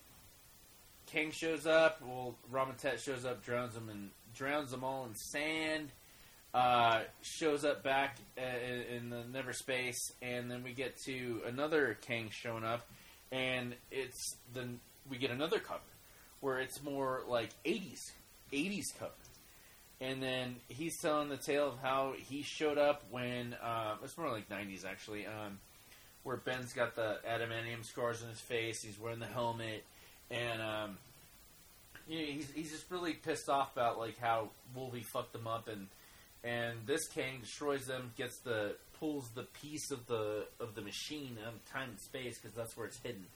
[1.06, 2.00] Kang shows up.
[2.02, 5.90] Well, Rama-Tut shows up, drowns them and drowns them all in sand.
[6.54, 11.42] Uh, shows up back uh, in, in the Never Space, and then we get to
[11.46, 12.88] another Kang showing up,
[13.30, 14.68] and it's the
[15.10, 15.80] we get another cover
[16.40, 18.12] where it's more like '80s,
[18.52, 19.12] '80s cover,
[20.00, 24.30] and then he's telling the tale of how he showed up when uh, it's more
[24.30, 25.58] like '90s actually, um,
[26.22, 29.84] where Ben's got the adamantium scars on his face, he's wearing the helmet,
[30.30, 30.98] and um,
[32.08, 35.68] you know, he's he's just really pissed off about like how Wolvie fucked them up,
[35.68, 35.88] and
[36.44, 41.36] and this Kang destroys them, gets the pulls the piece of the of the machine
[41.46, 43.26] of time and space because that's where it's hidden,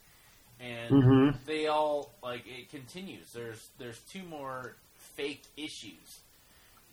[0.62, 3.32] and hmm they all like it continues.
[3.34, 4.76] There's there's two more
[5.16, 6.20] fake issues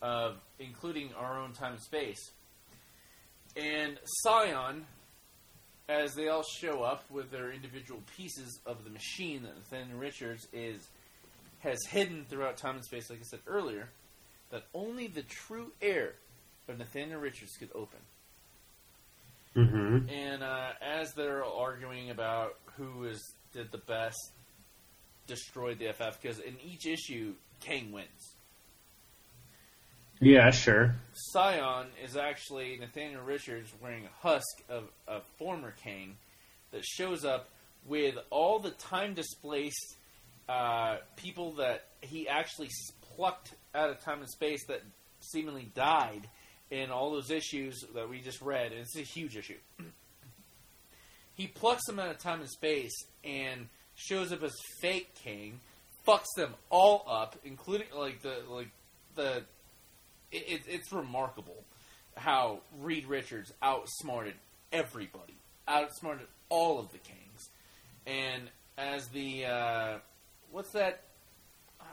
[0.02, 2.32] of including our own time and space,
[3.56, 4.86] and Scion,
[5.88, 10.48] as they all show up with their individual pieces of the machine that Nathaniel Richards
[10.54, 10.88] is
[11.60, 13.90] has hidden throughout time and space, like I said earlier,
[14.50, 16.14] that only the true heir
[16.70, 18.00] of Nathaniel Richards could open.
[19.54, 23.20] hmm And uh, as they're arguing about who is
[23.54, 24.32] did the best,
[25.28, 28.36] destroyed the FF, because in each issue, Kang wins.
[30.22, 30.96] Yeah, sure.
[31.14, 36.18] Scion is actually Nathaniel Richards wearing a husk of a former Kang
[36.72, 37.50] that shows up
[37.88, 39.96] with all the time displaced
[40.50, 42.70] uh, people that he actually
[43.16, 44.82] plucked out of time and space that
[45.22, 46.28] seemingly died
[46.70, 48.72] in all those issues that we just read.
[48.72, 49.58] And it's a huge issue.
[51.34, 55.60] he plucks them out of time and space and shows up as fake Kang,
[56.08, 58.70] fucks them all up, including like the like
[59.16, 59.44] the
[60.32, 61.64] it, it, it's remarkable
[62.16, 64.36] how Reed Richards outsmarted
[64.72, 65.38] everybody,
[65.68, 67.50] outsmarted all of the Kangs,
[68.06, 68.44] and
[68.78, 69.98] as the uh,
[70.52, 71.04] what's that?
[71.80, 71.84] Uh,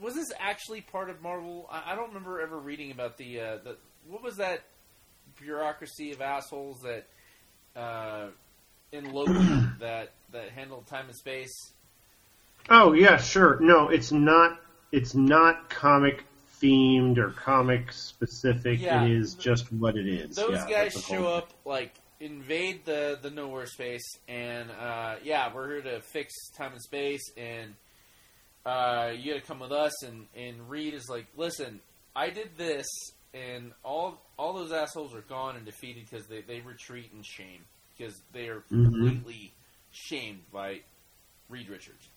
[0.00, 1.68] was this actually part of Marvel?
[1.70, 3.76] I, I don't remember ever reading about the uh, the
[4.08, 4.64] what was that
[5.38, 7.06] bureaucracy of assholes that
[7.78, 8.28] uh,
[8.92, 9.32] in Loki
[9.80, 11.72] that that handled time and space.
[12.68, 13.58] Oh yeah, sure.
[13.60, 14.60] No, it's not.
[14.92, 16.24] It's not comic
[16.62, 18.80] themed or comic specific.
[18.80, 19.04] Yeah.
[19.04, 20.36] It is just what it is.
[20.36, 25.68] Those Yeah, guys show up like invade the the nowhere space, and uh, yeah, we're
[25.74, 27.74] here to fix time and space, and
[28.64, 30.02] uh, you got to come with us.
[30.02, 31.80] And and Reed is like, listen,
[32.14, 32.86] I did this,
[33.34, 37.64] and all all those assholes are gone and defeated because they they retreat in shame
[37.96, 38.92] because they are Mhm.
[38.92, 39.52] completely
[39.96, 40.80] shamed by
[41.48, 42.08] Reed Richards.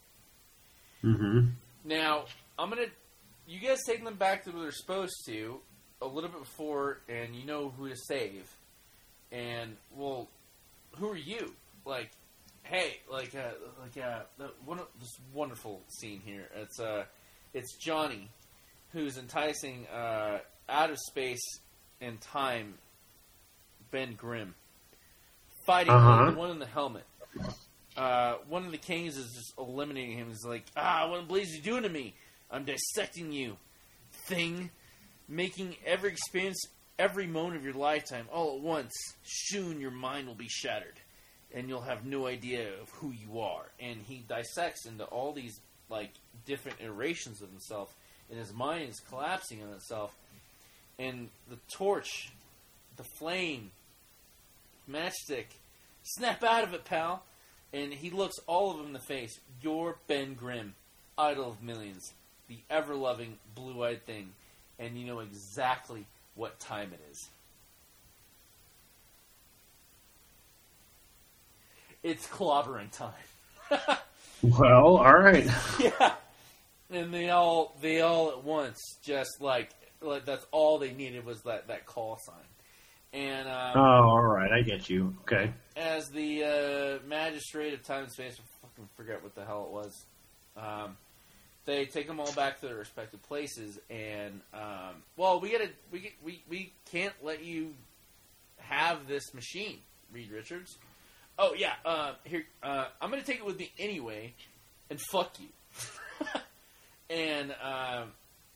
[1.04, 1.54] Mhm.
[1.86, 2.26] Now,
[2.58, 2.88] I'm gonna.
[3.48, 5.60] You guys take them back to where they're supposed to
[6.02, 8.48] a little bit before, and you know who to save.
[9.32, 10.28] And well,
[10.98, 11.54] who are you?
[11.86, 12.12] Like,
[12.64, 13.52] hey, like, uh,
[13.82, 14.24] like, uh,
[14.66, 16.50] one of, this wonderful scene here.
[16.56, 17.06] It's uh,
[17.54, 18.30] it's Johnny,
[18.92, 21.42] who's enticing uh, out of space
[22.02, 22.78] and time
[23.92, 24.54] Ben Grimm
[25.66, 26.32] fighting Uh-huh.
[26.32, 27.06] the one in the helmet.
[28.00, 30.30] Uh, one of the Kangs is just eliminating him.
[30.30, 32.16] He's like, ah, what in Blaze you doing to me?
[32.50, 33.58] I'm dissecting you,
[34.26, 34.70] thing,
[35.28, 36.62] making every experience,
[36.98, 38.94] every moment of your lifetime all at once.
[39.24, 40.98] Soon your mind will be shattered,
[41.54, 43.66] and you'll have no idea of who you are.
[43.82, 45.60] And he dissects into all these
[45.90, 46.14] like
[46.46, 47.94] different iterations of himself,
[48.30, 50.16] and his mind is collapsing on itself.
[50.98, 52.32] And the torch,
[52.96, 53.72] the flame,
[54.90, 55.48] matchstick,
[56.04, 57.24] snap out of it, pal.
[57.72, 59.40] And he looks all of them in the face.
[59.62, 60.74] You're Ben Grimm,
[61.18, 62.14] idol of millions,
[62.48, 64.32] the ever loving blue eyed thing.
[64.80, 66.06] And you know exactly
[66.36, 67.28] what time it is.
[72.02, 73.98] It's clobbering time.
[74.41, 75.46] Well, all right.
[75.80, 76.14] yeah.
[76.90, 79.70] And they all they all at once just like,
[80.02, 82.36] like that's all they needed was that, that call sign.
[83.14, 83.80] And um, Oh,
[84.10, 84.52] all right.
[84.52, 85.15] I get you.
[85.22, 85.52] Okay.
[85.76, 86.44] as the
[87.02, 90.06] uh, magistrate of time and space, I fucking forget what the hell it was.
[90.57, 90.98] Um,
[91.65, 96.14] they take them all back to their respective places, and um, well, we gotta we
[96.23, 97.73] we we can't let you
[98.57, 99.77] have this machine,
[100.11, 100.77] Reed Richards.
[101.38, 104.34] Oh yeah, uh, here uh, I'm gonna take it with me anyway,
[104.90, 105.48] and fuck you.
[107.15, 108.11] and um,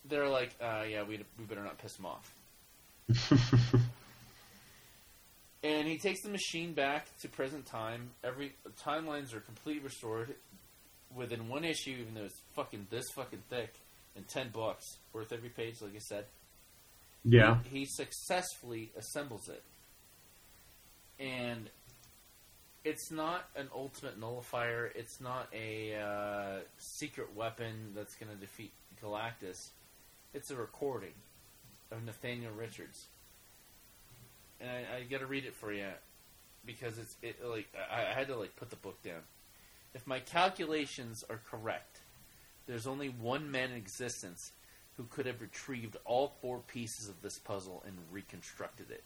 [0.06, 2.34] they're like, uh, yeah, we we better not piss him off.
[5.64, 8.10] And he takes the machine back to present time.
[8.24, 8.54] Every
[8.86, 10.36] timelines are completely restored
[11.16, 13.74] within one issue, even though it's fucking this fucking thick,
[14.16, 14.84] and ten bucks
[15.14, 16.26] worth every page, like I said.
[17.24, 17.60] yeah.
[17.72, 19.64] He, he successfully assembles it,
[21.20, 21.70] and
[22.84, 24.92] it's not an ultimate nullifier.
[24.94, 28.72] It's not a uh, secret weapon that's going to defeat
[29.02, 29.70] Galactus.
[30.34, 31.14] It's a recording
[31.92, 33.06] of Nathaniel Richards,
[34.64, 35.88] and I, I got to read it for you
[36.66, 39.22] because it's it like I, I had to like put the book down.
[39.94, 42.00] If my calculations are correct,
[42.66, 44.52] there's only one man in existence
[44.98, 49.04] who could have retrieved all four pieces of this puzzle and reconstructed it.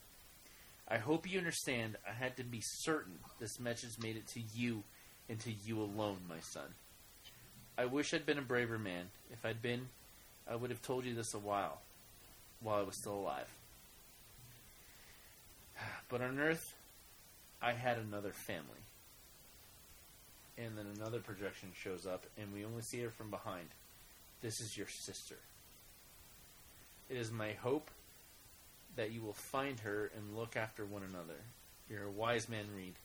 [0.88, 4.84] I hope you understand I had to be certain this message made it to you
[5.28, 6.76] and to you alone, my son.
[7.78, 9.08] I wish I'd been a braver man.
[9.32, 9.90] If I'd been,
[10.50, 11.82] I would have told you this a while,
[12.62, 13.48] while I was still alive.
[16.10, 16.74] But on Earth,
[17.62, 18.64] I had another family.
[20.58, 23.68] And then another projection shows up, and we only see her from behind.
[24.42, 25.36] This is your sister.
[27.10, 27.90] It is my hope
[28.96, 31.40] that you will find her and look after one another.
[31.90, 32.96] You're a wise man, Reed.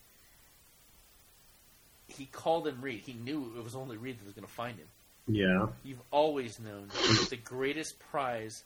[2.08, 3.02] He called him Reed.
[3.04, 4.88] He knew it was only Reed that was going to find him.
[5.28, 5.66] Yeah.
[5.84, 8.64] You've always known that the greatest prize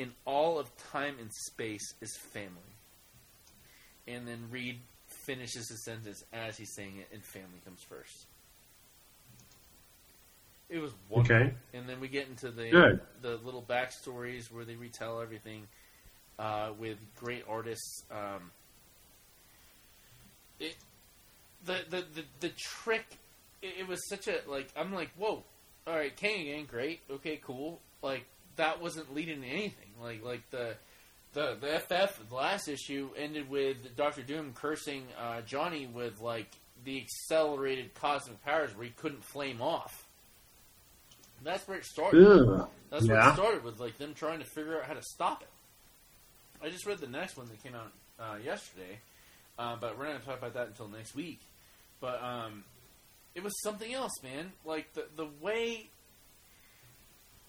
[0.00, 2.74] in all of time and space is family.
[4.08, 4.80] And then Reed
[5.26, 8.26] finishes his sentence as he's saying it, and family comes first.
[10.70, 11.36] It was wonderful.
[11.36, 11.54] Okay.
[11.74, 13.00] And then we get into the Good.
[13.20, 15.66] the little backstories where they retell everything
[16.38, 18.04] uh, with great artists.
[18.10, 18.52] Um,
[20.58, 20.76] it,
[21.64, 23.04] the, the the the trick.
[23.60, 24.68] It, it was such a like.
[24.74, 25.44] I'm like, whoa.
[25.86, 27.00] All right, Kang again, great.
[27.10, 27.80] Okay, cool.
[28.00, 28.24] Like
[28.60, 29.88] that wasn't leading to anything.
[30.00, 30.74] Like like the
[31.32, 36.48] the the FF the last issue ended with Doctor Doom cursing uh, Johnny with like
[36.84, 40.06] the accelerated cosmic powers where he couldn't flame off.
[41.42, 42.66] That's where it started.
[42.90, 43.30] That's where Yeah.
[43.30, 45.48] it started with, like them trying to figure out how to stop it.
[46.62, 48.98] I just read the next one that came out uh, yesterday,
[49.58, 51.40] uh, but we're not going to talk about that until next week.
[52.00, 52.64] But um,
[53.34, 54.52] it was something else, man.
[54.64, 55.88] Like the the way,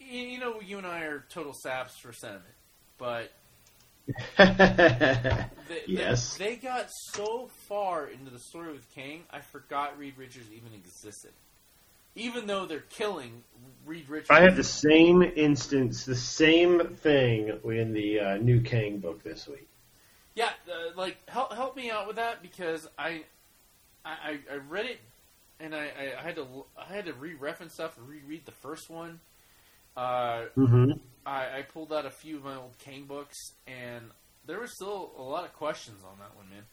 [0.10, 2.46] you, know, you and I are total saps for sentiment,
[2.98, 3.32] but
[4.38, 6.38] they, yes.
[6.38, 10.74] they, they got so far into the story with Kang, I forgot Reed Richards even
[10.74, 11.32] existed.
[12.16, 13.44] Even though they're killing
[13.86, 18.98] Reed Richards, I had the same instance, the same thing in the uh, new Kang
[18.98, 19.68] book this week.
[20.36, 23.24] Yeah, uh, like help help me out with that because I
[24.04, 25.00] I, I read it
[25.60, 26.46] and I, I, had to
[26.78, 29.20] I had to re-reference stuff and reread the first one.
[29.96, 30.92] Uh, Mm-hmm.
[31.26, 33.38] I, I pulled out a few of my old Kang books
[33.68, 34.06] and
[34.46, 36.64] there were still a lot of questions on that one, man.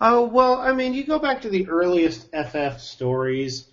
[0.00, 3.66] Oh well, I mean, you go back to the earliest FF stories,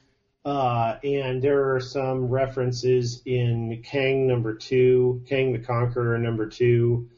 [0.45, 7.10] uh, and there are some references in Kang number two, Kang the Conqueror number two,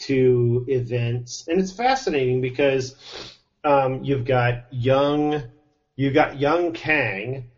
[0.00, 2.94] to events, and it's fascinating because
[3.64, 5.42] um, you've got young,
[5.96, 7.50] you've got young Kang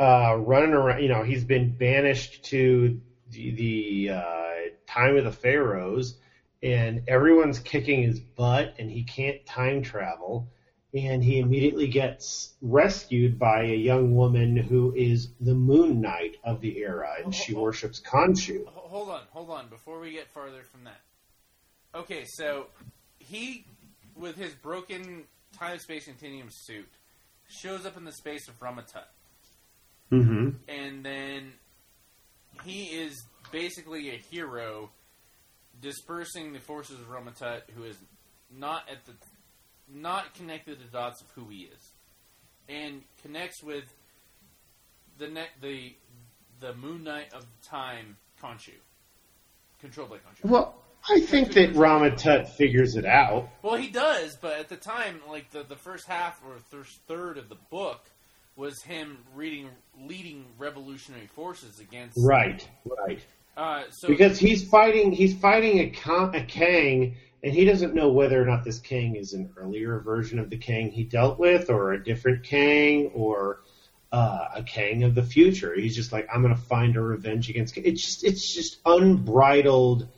[0.00, 1.02] uh, running around.
[1.02, 3.00] You know, he's been banished to
[3.30, 4.52] the, the uh,
[4.86, 6.16] time of the pharaohs,
[6.62, 10.48] and everyone's kicking his butt, and he can't time travel.
[10.92, 16.60] And he immediately gets rescued by a young woman who is the Moon Knight of
[16.60, 18.66] the era, and she worships Khonshu.
[18.66, 19.68] Hold on, hold on.
[19.68, 21.00] Before we get farther from that,
[21.94, 22.66] okay, so
[23.20, 23.64] he,
[24.16, 25.22] with his broken
[25.56, 26.88] time space continuum suit,
[27.48, 29.08] shows up in the space of Rama-Tut.
[30.12, 30.50] Mm-hmm.
[30.68, 31.52] And then
[32.64, 33.22] he is
[33.52, 34.90] basically a hero
[35.80, 37.96] dispersing the forces of Rama-Tut, who is
[38.56, 39.12] not at the
[39.92, 41.92] not connected to the dots of who he is,
[42.68, 43.84] and connects with
[45.18, 45.94] the ne- the
[46.60, 48.72] the Moon Knight of Time, Khonshu,
[49.80, 50.44] controlled by Khonshu.
[50.44, 50.74] Well,
[51.08, 53.48] I think that Rama-Tut figures it out.
[53.62, 57.38] Well, he does, but at the time, like the, the first half or first third
[57.38, 58.04] of the book
[58.56, 59.68] was him reading
[59.98, 63.20] leading revolutionary forces against Right, right.
[63.56, 68.10] Uh, so Because he's fighting, he's fighting a, Con- a Kang, and he doesn't know
[68.10, 71.68] whether or not this Kang is an earlier version of the Kang he dealt with,
[71.68, 73.60] or a different Kang, or
[74.12, 75.74] uh, a Kang of the future.
[75.74, 77.74] He's just like, I'm going to find a revenge against.
[77.74, 77.84] Kang.
[77.84, 80.08] It's just, it's just unbridled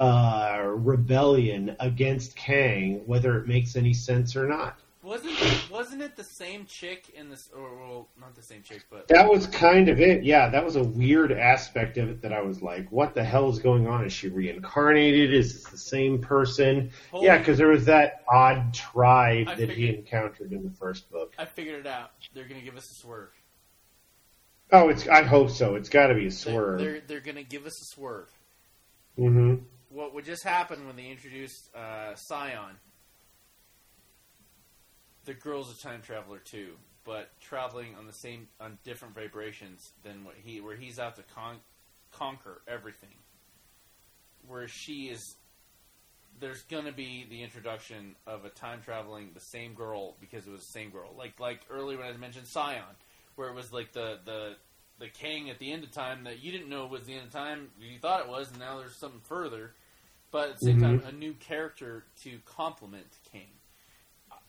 [0.00, 4.78] uh, rebellion against Kang, whether it makes any sense or not.
[5.06, 9.06] Wasn't wasn't it the same chick in this or well not the same chick but
[9.08, 10.24] That was kind of it.
[10.24, 13.48] Yeah, that was a weird aspect of it that I was like, what the hell
[13.48, 14.04] is going on?
[14.04, 15.32] Is she reincarnated?
[15.32, 16.90] Is this the same person?
[17.12, 21.08] Holy- Yeah, because there was that odd tribe I that he encountered in the first
[21.10, 21.34] book.
[21.38, 22.10] I figured it out.
[22.34, 23.30] They're gonna give us a swerve.
[24.72, 25.06] Oh, it's.
[25.06, 25.76] I hope so.
[25.76, 26.80] It's got to be a They're, swerve.
[26.80, 28.28] they're they're gonna give us a swerve.
[29.16, 29.54] hmm
[29.90, 32.76] What would just happen when they introduced uh, Scion?
[35.26, 36.74] The girl's a time traveler too,
[37.04, 41.22] but traveling on the same on different vibrations than what he where he's out to
[41.34, 41.60] con-
[42.12, 43.10] conquer everything.
[44.46, 45.36] Where she is
[46.38, 50.60] there's gonna be the introduction of a time traveling the same girl because it was
[50.60, 51.14] the same girl.
[51.18, 52.84] Like like earlier when I mentioned Scion,
[53.34, 54.56] where it was like the the
[54.98, 57.32] the king at the end of time that you didn't know was the end of
[57.32, 59.74] time, you thought it was, and now there's something further.
[60.30, 61.00] But at the same mm-hmm.
[61.00, 63.48] time, a new character to complement King.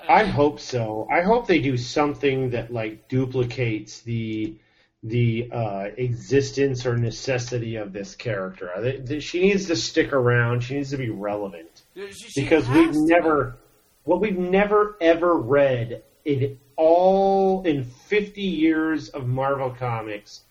[0.07, 1.07] I hope so.
[1.11, 4.55] I hope they do something that like duplicates the
[5.03, 8.71] the uh, existence or necessity of this character.
[8.79, 10.61] They- they- She needs to stick around.
[10.61, 11.83] She needs to be relevant.
[11.95, 13.05] She- she because we've to.
[13.05, 13.57] never
[14.03, 20.41] what we've never ever read in all in 50 years of Marvel comics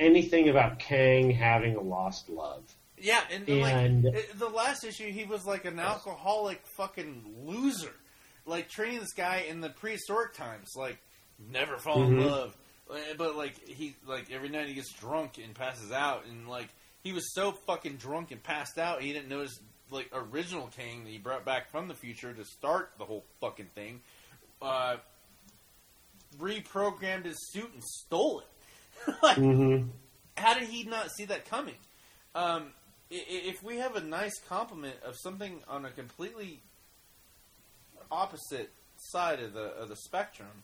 [0.00, 2.62] anything about Kang having a lost love.
[2.98, 7.92] Yeah, and, And- like the last issue, he was like an alcoholic fucking loser,
[8.46, 10.98] like training this guy in the prehistoric times, like
[11.50, 12.18] never fall in Mhm.
[12.18, 12.56] love.
[12.90, 16.68] Uh, But like he, like every night he gets drunk and passes out, and like
[17.02, 19.58] he was so fucking drunk and passed out, he didn't notice
[19.90, 23.68] like original King that he brought back from the future to start the whole fucking
[23.74, 24.00] thing.
[24.62, 24.96] Uh,
[26.38, 29.14] reprogrammed his suit and stole it.
[29.22, 29.88] like, Mm-hmm.
[30.36, 31.74] how did he not see that coming?
[32.34, 32.72] Um,
[33.10, 36.60] if we have a nice compliment of something on a completely
[38.10, 40.62] opposite side of the of the spectrum,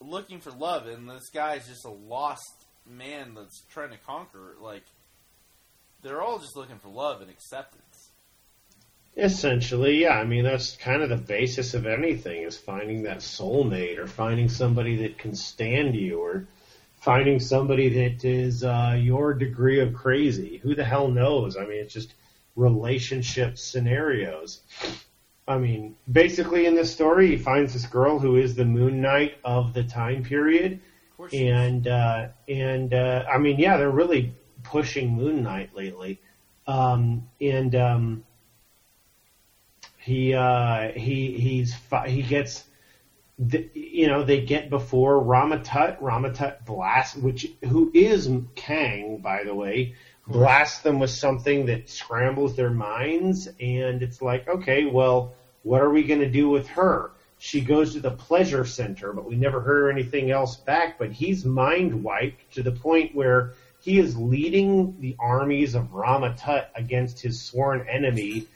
[0.00, 4.56] looking for love, and this guy is just a lost man that's trying to conquer,
[4.60, 4.84] like
[6.02, 8.10] they're all just looking for love and acceptance.
[9.16, 10.18] Essentially, yeah.
[10.18, 14.48] I mean, that's kind of the basis of anything is finding that soulmate or finding
[14.48, 16.46] somebody that can stand you or
[17.00, 20.58] finding somebody that is uh, your degree of crazy.
[20.58, 21.56] Who the hell knows?
[21.56, 22.12] I mean, it's just
[22.56, 24.60] relationship scenarios.
[25.46, 29.36] I mean, basically in this story, he finds this girl who is the Moon Knight
[29.44, 30.80] of the time period,
[31.32, 36.18] and uh, and uh, I mean, yeah, they're really pushing Moon Knight lately,
[36.66, 38.24] um, and um,
[39.98, 41.76] he uh, he he's
[42.06, 42.64] he gets.
[43.36, 46.00] The, you know they get before Rama-Tut.
[46.00, 52.56] Rama-Tut Blast, which who is Kang, by the way, blasts them with something that scrambles
[52.56, 57.10] their minds, and it's like, okay, well, what are we going to do with her?
[57.38, 60.98] She goes to the pleasure center, but we never heard anything else back.
[60.98, 66.70] But he's mind wiped to the point where he is leading the armies of Rama-Tut
[66.74, 68.46] against his sworn enemy,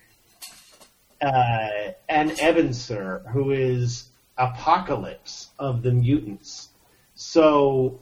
[1.20, 4.08] uh, and Sabah Nur, who is
[4.38, 6.70] Apocalypse of the mutants.
[7.14, 8.00] So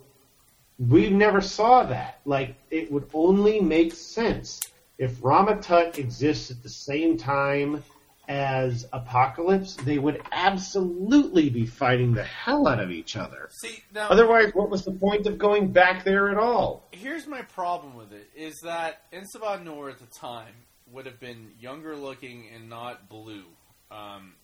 [0.78, 2.20] we never saw that.
[2.24, 4.61] Like it would only make sense
[4.98, 7.82] if Rama-Tut exists at the same time
[8.28, 9.74] as Apocalypse.
[9.74, 13.48] They would absolutely be fighting the hell out of each other.
[13.61, 14.09] see now.
[14.09, 16.89] Otherwise, what was the point of going back there at all?
[16.93, 20.55] here's my problem with it is that En Sabah Nur at the time,
[20.93, 23.44] would have been younger looking and not blue.
[23.90, 24.35] Um,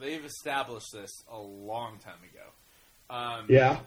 [0.00, 3.14] they've established this a long time ago.
[3.14, 3.80] Um, Yeah.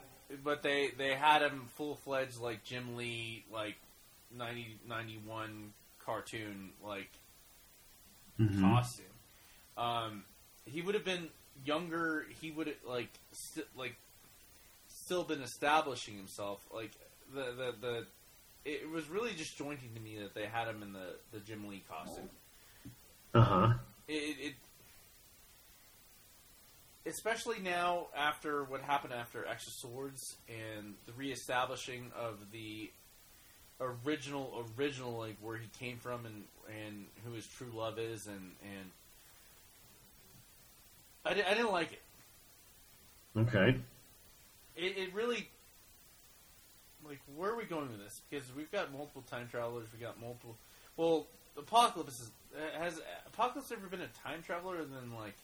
[0.43, 3.75] But they they had him full fledged like Jim Lee like
[4.35, 5.73] 90, 91
[6.05, 7.09] cartoon like
[8.39, 8.61] Mm-hmm.
[8.63, 9.05] costume.
[9.77, 10.23] Um,
[10.65, 11.29] he would have been
[11.63, 12.25] younger.
[12.41, 13.95] He would have like st- like
[14.89, 16.59] still been establishing himself.
[16.73, 16.91] Like
[17.33, 18.05] the the the.
[18.65, 21.83] It was really disjointing to me that they had him in the the Jim Lee
[21.89, 22.29] costume.
[23.33, 23.73] Uh huh.
[24.09, 24.53] It, it
[27.06, 32.91] especially now after what happened after X of Swords and the reestablishing of the
[33.80, 36.44] original original like where he came from and
[36.84, 38.91] and who his true love is and and
[41.26, 42.02] I, I didn't like it.
[43.38, 43.76] Okay.
[44.76, 44.98] it.
[44.98, 45.49] It really
[47.07, 48.22] like where are we going with this?
[48.30, 49.88] Because we've got multiple time travelers.
[49.94, 50.57] We got multiple.
[50.98, 51.27] Well,
[51.57, 52.32] Apocalypse is,
[52.80, 54.77] has Apocalypse ever been a time traveler?
[54.77, 55.36] And then like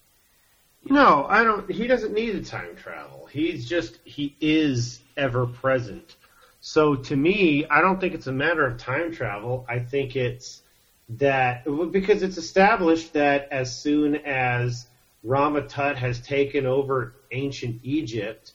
[0.84, 1.70] No, I don't.
[1.70, 3.26] He doesn't need a time travel.
[3.30, 6.16] He's just he is ever present.
[6.60, 9.66] So to me, I don't think it's a matter of time travel.
[9.68, 10.62] I think it's
[11.10, 14.86] that because it's established that as soon as
[15.24, 18.52] Rama-Tut has taken over ancient Egypt,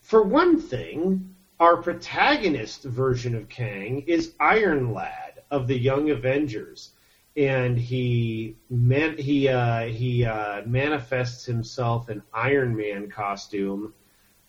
[0.00, 6.90] for one thing, our protagonist version of Kang is Iron Lad of the Young Avengers
[7.36, 13.94] and he man he uh, he uh, manifests himself in Iron Man costume.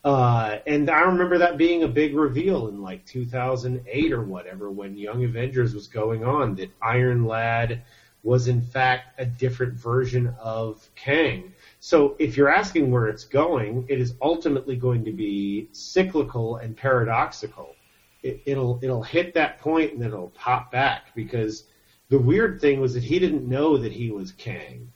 [0.04, 4.96] Uh, and I remember that being a big reveal in like 2008 or whatever when
[4.96, 7.82] Young Avengers was going on that Iron Lad
[8.22, 11.54] was in fact a different version of Kang.
[11.80, 16.78] So if you're asking where it's going, it is ultimately going to be cyclical and
[16.78, 17.76] paradoxical.
[18.22, 21.64] It, it'll it'll hit that point and then it'll pop back because
[22.10, 24.92] the weird thing was that he didn't know that he was Kang,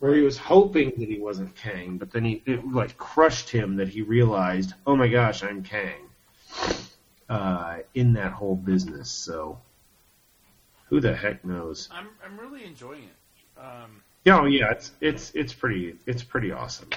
[0.00, 3.76] or he was hoping that he wasn't Kang, but then he it like crushed him
[3.76, 6.02] that he realized, oh my gosh, I'm Kang.
[7.28, 9.58] Uh, in that whole business, so
[10.88, 11.88] who the heck knows?
[11.92, 13.60] I'm I'm really enjoying it.
[13.60, 16.88] Um, Yeah, oh, yeah, it's it's it's pretty it's pretty awesome.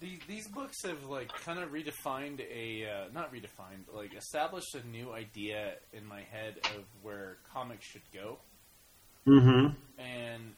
[0.00, 4.86] These these books have like kind of redefined a uh, not redefined like established a
[4.88, 8.38] new idea in my head of where comics should go
[9.26, 9.72] Mm-hmm.
[10.00, 10.54] and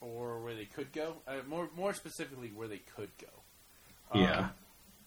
[0.00, 1.14] or where they could go.
[1.26, 4.18] Uh, more more specifically, where they could go.
[4.18, 4.38] Yeah.
[4.38, 4.50] Um,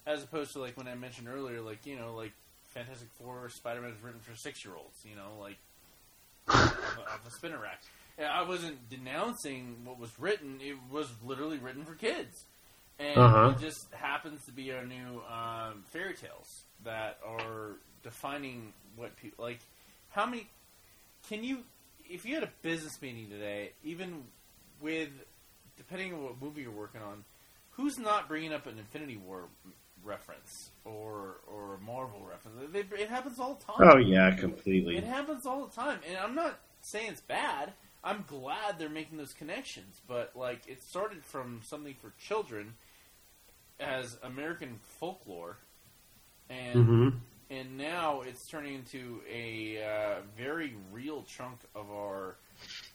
[0.04, 2.32] as opposed to like when I mentioned earlier, like you know, like
[2.74, 4.96] Fantastic Four, Spider Man is written for six year olds.
[5.04, 5.58] You know, like
[6.48, 7.80] off, a, off a spinner rack.
[8.18, 12.44] And I wasn't denouncing what was written; it was literally written for kids,
[12.98, 13.54] and Uh-huh.
[13.56, 19.44] it just happens to be our new um, fairy tales that are defining what people
[19.44, 19.60] like.
[20.10, 20.48] How many?
[21.28, 21.58] Can you,
[22.08, 24.24] if you had a business meeting today, even
[24.80, 25.10] with
[25.76, 27.24] depending on what movie you're working on,
[27.70, 29.44] who's not bringing up an Infinity War
[30.04, 32.72] reference or or a Marvel reference?
[32.72, 33.88] They, it happens all the time.
[33.92, 34.96] Oh yeah, completely.
[34.96, 37.72] It happens all the time, and I'm not saying it's bad.
[38.04, 42.74] I'm glad they're making those connections, but like it started from something for children
[43.78, 45.56] as American folklore,
[46.50, 47.08] and Mm-hmm.
[47.50, 52.36] and now it's turning into a uh, very real chunk of our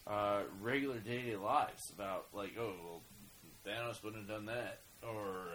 [0.05, 1.89] uh, regular day to day lives.
[1.93, 3.01] About like, oh, well,
[3.65, 5.47] Thanos wouldn't have done that, or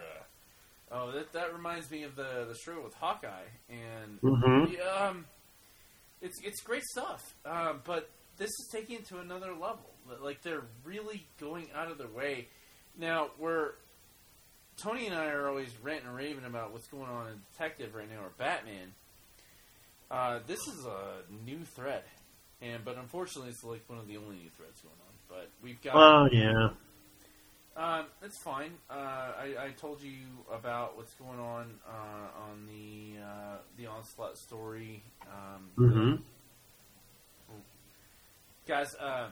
[0.91, 4.73] uh, oh, that that reminds me of the the show with Hawkeye, and Mm-hmm.
[4.73, 5.25] yeah, um,
[6.21, 7.35] it's it's great stuff.
[7.45, 9.89] Um, but this is taking it to another level.
[10.21, 12.47] Like they're really going out of their way.
[12.97, 13.75] Now, where
[14.77, 18.09] Tony and I are always ranting and raving about what's going on in Detective right
[18.09, 18.93] now or Batman.
[20.11, 22.03] Uh, this is a new thread,
[22.61, 25.13] and but unfortunately, it's like one of the only new threads going on.
[25.29, 26.69] But we've got Oh yeah.
[27.75, 28.73] um, it's fine.
[28.89, 30.11] Uh, I, I told you
[30.51, 35.01] about what's going on uh, on the uh, the onslaught story.
[35.23, 36.15] Um, Mm-hmm.
[38.67, 39.27] Guys, uh,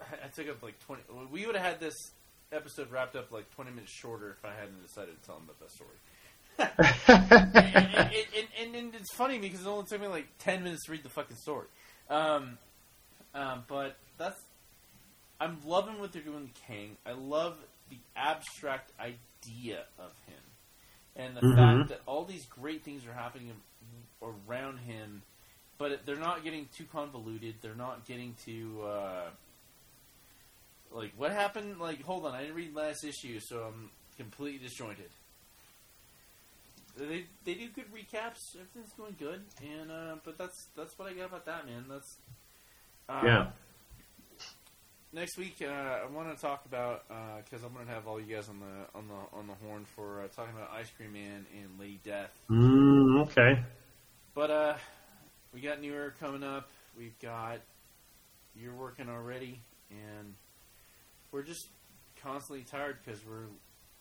[0.00, 1.02] I, I took up like twenty.
[1.30, 1.94] We would have had this
[2.52, 5.60] episode wrapped up like twenty minutes shorter if I hadn't decided to tell them about
[5.60, 5.98] that story.
[6.58, 10.84] and, and, and, and, and it's funny because it only took me like ten minutes
[10.86, 11.66] to read the fucking story.
[12.10, 12.58] Um,
[13.34, 14.40] um, but that's
[15.40, 16.96] I'm loving what they're doing with Kang.
[17.06, 17.56] I love
[17.90, 20.42] the abstract idea of him,
[21.16, 21.54] and the Mhm.
[21.56, 23.52] fact that all these great things are happening
[24.20, 25.22] around him,
[25.78, 27.54] but they're not getting too convoluted.
[27.62, 29.30] They're not getting too uh,
[30.92, 31.78] like what happened.
[31.78, 35.10] Like, hold on, I didn't read last issue, so I'm completely disjointed.
[36.96, 38.38] they they do good recaps.
[38.54, 41.84] Everything's going good, and uh, but that's that's what I got about that, man.
[41.88, 42.16] That's
[43.08, 43.46] uh, Yeah.
[45.10, 47.04] Next week, uh, I want to talk about
[47.42, 49.86] because I'm going to have all you guys on the on the on the horn
[49.96, 52.30] for uh, talking about Ice Cream Man and Lady Death.
[52.50, 53.62] Mm, okay.
[54.34, 54.74] But uh,
[55.52, 56.68] we got New Era coming up.
[56.96, 57.60] We've got
[58.54, 59.60] you're working already,
[59.90, 60.34] and
[61.30, 61.68] we're just
[62.22, 63.46] constantly tired because we're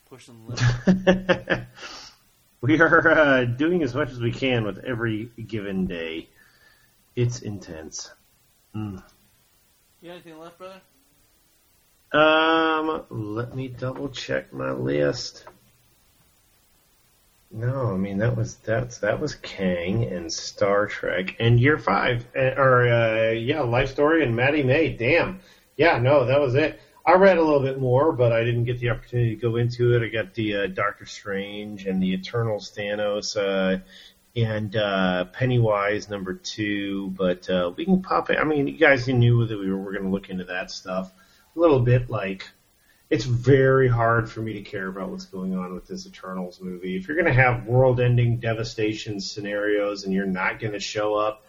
[0.10, 1.68] pushing the limit.
[2.62, 6.30] we are uh, doing as much as we can with every given day.
[7.16, 8.12] It's intense.
[8.76, 9.04] Mm.
[10.02, 10.82] you got anything left, brother?
[12.12, 15.46] Um, let me double check my list.
[17.50, 22.28] No, I mean that was that's that was Kang and Star Trek and Year Five
[22.36, 24.90] uh, or uh, yeah, Life Story and Maddie May.
[24.90, 25.40] Damn,
[25.78, 26.80] yeah, no, that was it.
[27.06, 29.96] I read a little bit more, but I didn't get the opportunity to go into
[29.96, 30.04] it.
[30.04, 33.80] I got the uh, Doctor Strange and the Eternal Thanos uh,
[34.36, 38.38] and uh, Pennywise number two, but uh, we can pop it.
[38.38, 41.14] I mean, you guys knew that we were, were going to look into that stuff
[41.56, 42.10] a little bit.
[42.10, 42.46] Like,
[43.10, 46.98] it's very hard for me to care about what's going on with this Eternals movie.
[46.98, 51.46] If you're going to have world-ending devastation scenarios and you're not going to show up,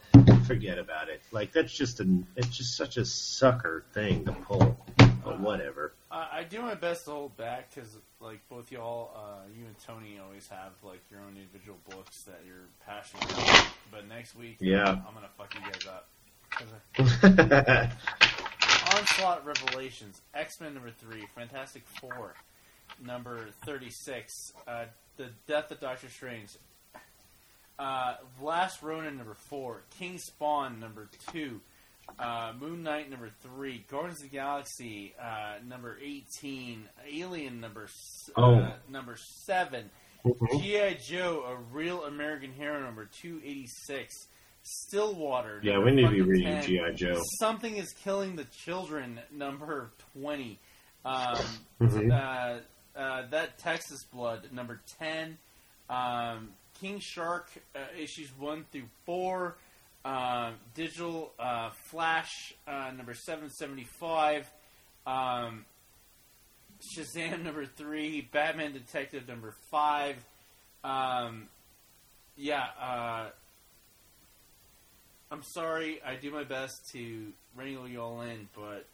[0.47, 1.21] forget about it.
[1.33, 2.07] Like, that's just a,
[2.37, 4.79] it's just such a sucker thing to pull.
[5.25, 5.95] But whatever.
[6.11, 9.75] I, I do my best to hold back because, like, both y'all, uh, you and
[9.85, 13.67] Tony always have like your own individual books that you're passionate about.
[13.91, 14.89] But next week, Yeah.
[14.89, 16.09] I'm gonna fuck you guys up.
[18.95, 22.35] Onslaught Revelations, X Men number three, Fantastic Four,
[23.05, 24.33] number thirty-six,
[24.67, 24.85] uh,
[25.17, 26.51] The Death of Doctor Strange,
[27.79, 31.61] uh, Last Ronin number four, King Spawn number two,
[32.19, 37.89] uh, Moon Knight number three, Guardians of the Galaxy uh, number eighteen, Alien number
[38.37, 38.73] uh, Oh.
[38.89, 39.91] number seven,
[40.61, 44.15] GI Joe, a real American hero number two eighty-six.
[44.71, 45.61] Stillwater.
[45.63, 46.63] yeah, we need to be reading 10.
[46.65, 46.91] G.I.
[46.93, 47.21] Joe.
[47.41, 49.19] Something is killing the children.
[49.33, 50.59] Number twenty.
[51.05, 51.39] Um,
[51.81, 52.13] Mhm.
[52.13, 54.49] uh, uh, that Texas blood.
[54.53, 55.39] Number ten.
[55.89, 56.51] Um,
[56.81, 59.57] King Shark uh, issues one through four.
[60.05, 64.47] Um, Digital uh, Flash uh, number seven seventy five.
[65.07, 65.65] Um,
[66.97, 68.21] Shazam number three.
[68.33, 70.17] Batman Detective number five.
[70.85, 71.49] Um,
[72.37, 73.31] yeah.
[75.31, 76.01] I'm sorry.
[76.05, 78.87] I do my best to wrangle you all in, but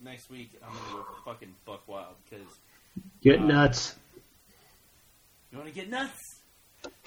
[0.00, 2.46] next week I'm gonna go fucking buck wild because
[3.22, 3.96] Get Uh, nuts.
[5.50, 6.40] you want to get nuts.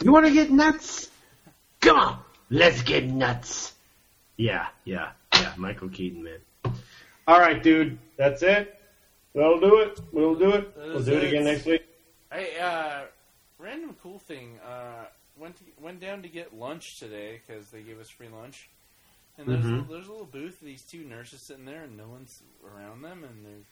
[0.03, 1.09] You want to get nuts?
[1.79, 3.73] Come on, let's get nuts.
[4.35, 5.53] Yeah, yeah, yeah.
[5.57, 6.73] Michael Keaton, man.
[7.27, 7.97] All right, dude.
[8.17, 8.73] That's it.
[9.33, 9.99] That'll do it.
[10.11, 10.75] We'll do it.
[10.75, 11.27] That We'll do it it.
[11.29, 11.83] again next week.
[12.31, 13.03] Hey, uh,
[13.59, 14.59] random cool thing.
[14.59, 15.05] Uh,
[15.39, 18.69] went to, went down to get lunch today because they gave us free lunch.
[19.37, 19.85] And there's, Mhm.
[19.85, 20.59] a, there's a little booth.
[20.59, 23.65] These two nurses sitting there, and no one's around them, and they've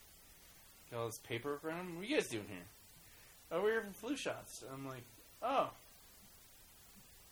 [0.92, 1.96] got all this paperwork around them.
[1.96, 2.68] What are you guys doing here?
[3.52, 4.64] Oh, we're here for flu shots.
[4.72, 5.04] I'm like,
[5.42, 5.70] oh,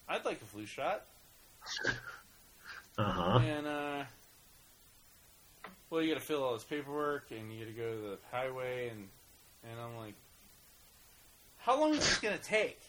[0.08, 1.06] I'd like a flu shot.
[2.96, 3.40] Uh huh.
[3.40, 4.04] And uh,
[5.90, 8.18] well, you got to fill all this paperwork, and you got to go to the
[8.32, 9.08] highway, and
[9.64, 10.14] and I'm like,
[11.58, 12.80] how long is this gonna take?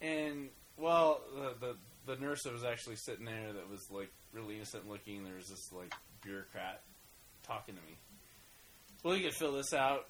[0.00, 4.56] And well, the, the the nurse that was actually sitting there, that was like really
[4.56, 5.24] innocent looking.
[5.24, 5.92] There was this like
[6.22, 6.82] bureaucrat
[7.46, 7.96] talking to me.
[9.02, 10.06] Well, you got to fill this out.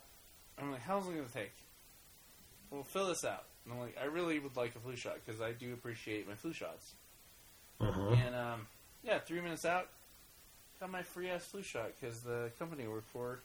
[0.59, 1.53] I'm like, how's it gonna take?
[2.71, 3.45] Well, fill this out.
[3.65, 6.35] And I'm like, I really would like a flu shot because I do appreciate my
[6.35, 6.95] flu shots.
[7.81, 8.09] Uh huh.
[8.09, 8.67] And um,
[9.05, 9.89] yeah, three minutes out,
[10.81, 13.41] got my free ass flu shot because the company I work for.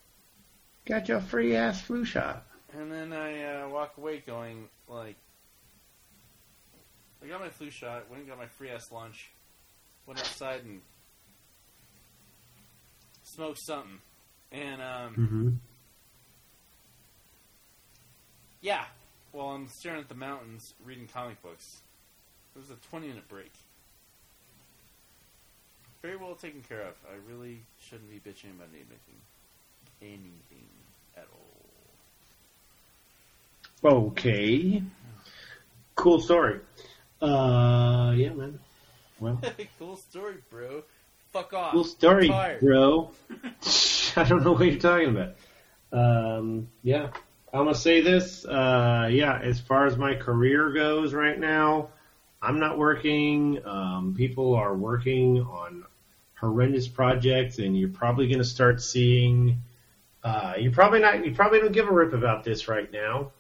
[0.86, 2.46] Got your free ass flu shot.
[2.74, 5.16] And then I uh, walk away going like,
[7.24, 9.30] I got my flu shot, went and got my free ass lunch,
[10.08, 10.82] went outside and
[13.24, 14.00] smoked something,
[14.52, 15.50] and um, Mm-hmm.
[18.62, 18.86] yeah,
[19.32, 21.66] while I'm staring at the mountains reading comic books.
[22.56, 23.52] It was a 20 minute break.
[26.02, 26.96] Very well taken care of.
[27.10, 29.22] I really shouldn't be bitching about anything.
[30.02, 30.68] Anything
[31.16, 31.28] at
[33.84, 34.08] all.
[34.08, 34.84] Okay.
[35.96, 36.60] Cool story.
[37.22, 38.60] Uh, yeah, man.
[39.20, 39.40] Well,
[39.80, 40.84] cool story, bro.
[41.32, 41.72] Fuck off.
[41.72, 42.30] cool story,
[42.60, 43.12] bro.
[44.16, 45.36] I don't know what you're talking about.
[45.94, 47.12] Um, yeah,
[47.54, 48.44] I'm gonna say this.
[48.44, 51.90] Uh, yeah, as far as my career goes right now,
[52.42, 53.62] I'm not working.
[53.66, 55.86] Um, people are working on
[56.40, 59.62] horrendous projects, and you're probably gonna start seeing.
[60.24, 61.24] Uh, you're probably not.
[61.24, 63.32] You probably don't give a rip about this right now,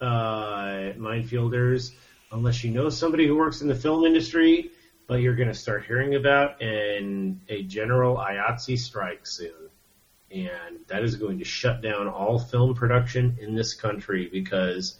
[0.00, 1.92] uh, minefielders.
[2.34, 4.70] Unless you know somebody who works in the film industry,
[5.06, 9.70] but you're going to start hearing about a general IATSE strike soon.
[10.32, 14.98] And that is going to shut down all film production in this country because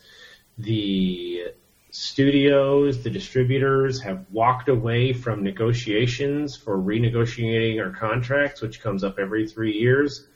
[0.58, 1.46] the
[1.90, 9.18] studios, the distributors have walked away from negotiations for renegotiating our contracts, which comes up
[9.18, 10.28] every three years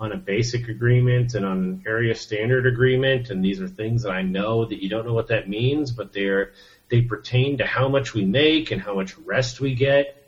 [0.00, 4.12] on a basic agreement and on an area standard agreement, and these are things that
[4.12, 6.52] I know that you don't know what that means, but they're
[6.88, 10.26] they pertain to how much we make and how much rest we get,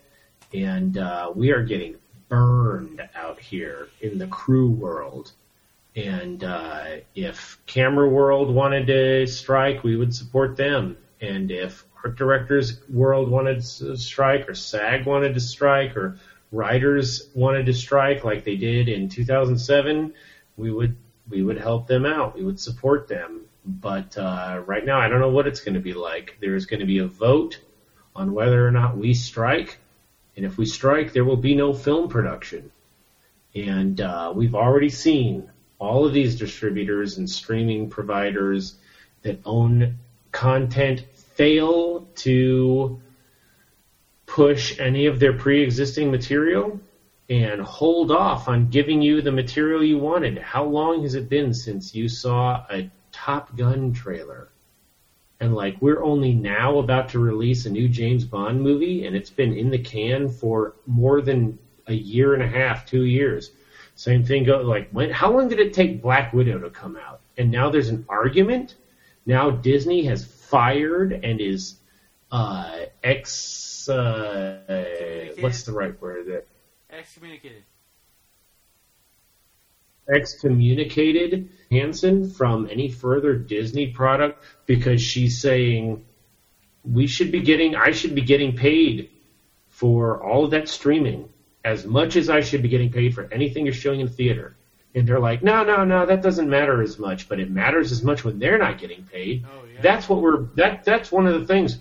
[0.53, 1.97] and uh, we are getting
[2.29, 5.33] burned out here in the crew world.
[5.97, 6.85] And uh,
[7.15, 10.97] if Camera World wanted to strike, we would support them.
[11.21, 16.19] And if Art Directors World wanted to strike, or SAG wanted to strike, or
[16.53, 20.15] writers wanted to strike like they did in 2007,
[20.57, 20.97] we would
[21.29, 22.37] we would help them out.
[22.37, 23.47] We would support them.
[23.65, 26.37] But uh, right now, I don't know what it's going to be like.
[26.41, 27.61] There's going to be a vote
[28.15, 29.79] on whether or not we strike,
[30.37, 32.71] and if we strike, there will be no film production.
[33.55, 38.77] And uh, we've already seen all of these distributors and streaming providers
[39.23, 39.99] that own
[40.33, 43.01] content fail to
[44.33, 46.81] push any of their pre-existing material
[47.29, 50.39] and hold off on giving you the material you wanted.
[50.39, 54.49] How long has it been since you saw a Top Gun trailer?
[55.39, 59.29] And like we're only now about to release a new James Bond movie and it's
[59.29, 63.51] been in the can for more than a year and a half, 2 years.
[63.97, 67.21] Same thing go like when how long did it take Black Widow to come out?
[67.37, 68.77] And now there's an argument.
[69.27, 71.75] Now Disney has fired and is
[72.31, 76.45] uh, ex uh, what's the right word?
[76.91, 77.65] Excommunicated.
[80.13, 86.05] Excommunicated Hansen from any further Disney product because she's saying
[86.85, 89.11] we should be getting, I should be getting paid
[89.69, 91.29] for all of that streaming
[91.65, 94.57] as much as I should be getting paid for anything you're showing in theater.
[94.95, 98.03] And they're like, no, no, no, that doesn't matter as much, but it matters as
[98.03, 99.47] much when they're not getting paid.
[99.47, 99.81] Oh, yeah.
[99.81, 101.79] That's what we're that that's one of the things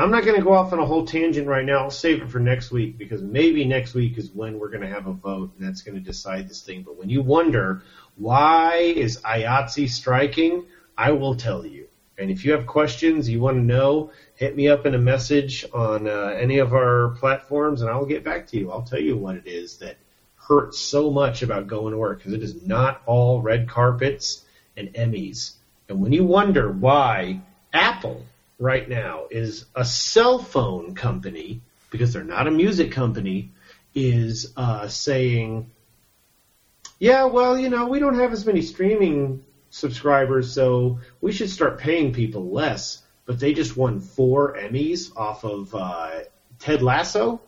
[0.00, 1.78] I'm not going to go off on a whole tangent right now.
[1.78, 4.88] I'll save it for next week because maybe next week is when we're going to
[4.88, 6.82] have a vote and that's going to decide this thing.
[6.82, 7.82] But when you wonder
[8.16, 10.66] why is IATSE striking,
[10.96, 11.88] I will tell you.
[12.18, 15.64] And if you have questions, you want to know, hit me up in a message
[15.72, 18.70] on uh, any of our platforms and I'll get back to you.
[18.70, 19.96] I'll tell you what it is that
[20.36, 24.44] hurts so much about going to work because it is not all red carpets
[24.76, 25.54] and Emmys.
[25.88, 27.40] And when you wonder why
[27.72, 28.24] Apple
[28.58, 33.52] right now is a cell phone company, because they're not a music company,
[33.94, 35.70] is uh, saying,
[36.98, 41.78] yeah, well, you know, we don't have as many streaming subscribers, so we should start
[41.78, 43.02] paying people less.
[43.26, 46.20] But they just won four Emmys off of uh,
[46.58, 47.40] Ted Lasso.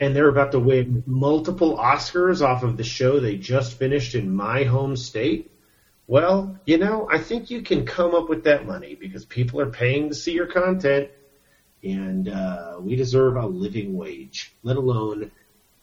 [0.00, 4.34] And they're about to win multiple Oscars off of the show they just finished in
[4.34, 5.50] my home state.
[6.06, 9.70] Well, you know, I think you can come up with that money because people are
[9.70, 11.10] paying to see your content,
[11.82, 15.30] and uh, we deserve a living wage, let alone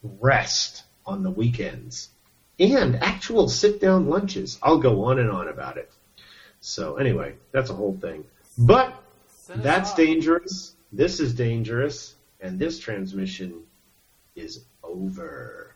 [0.03, 2.09] rest on the weekends
[2.61, 4.59] and actual sit down lunches.
[4.61, 5.91] I'll go on and on about it.
[6.59, 8.23] So, anyway, that's a whole thing.
[8.57, 8.93] But
[9.47, 10.75] that's dangerous.
[10.91, 12.15] This is dangerous.
[12.39, 13.63] And this transmission
[14.35, 15.70] is over.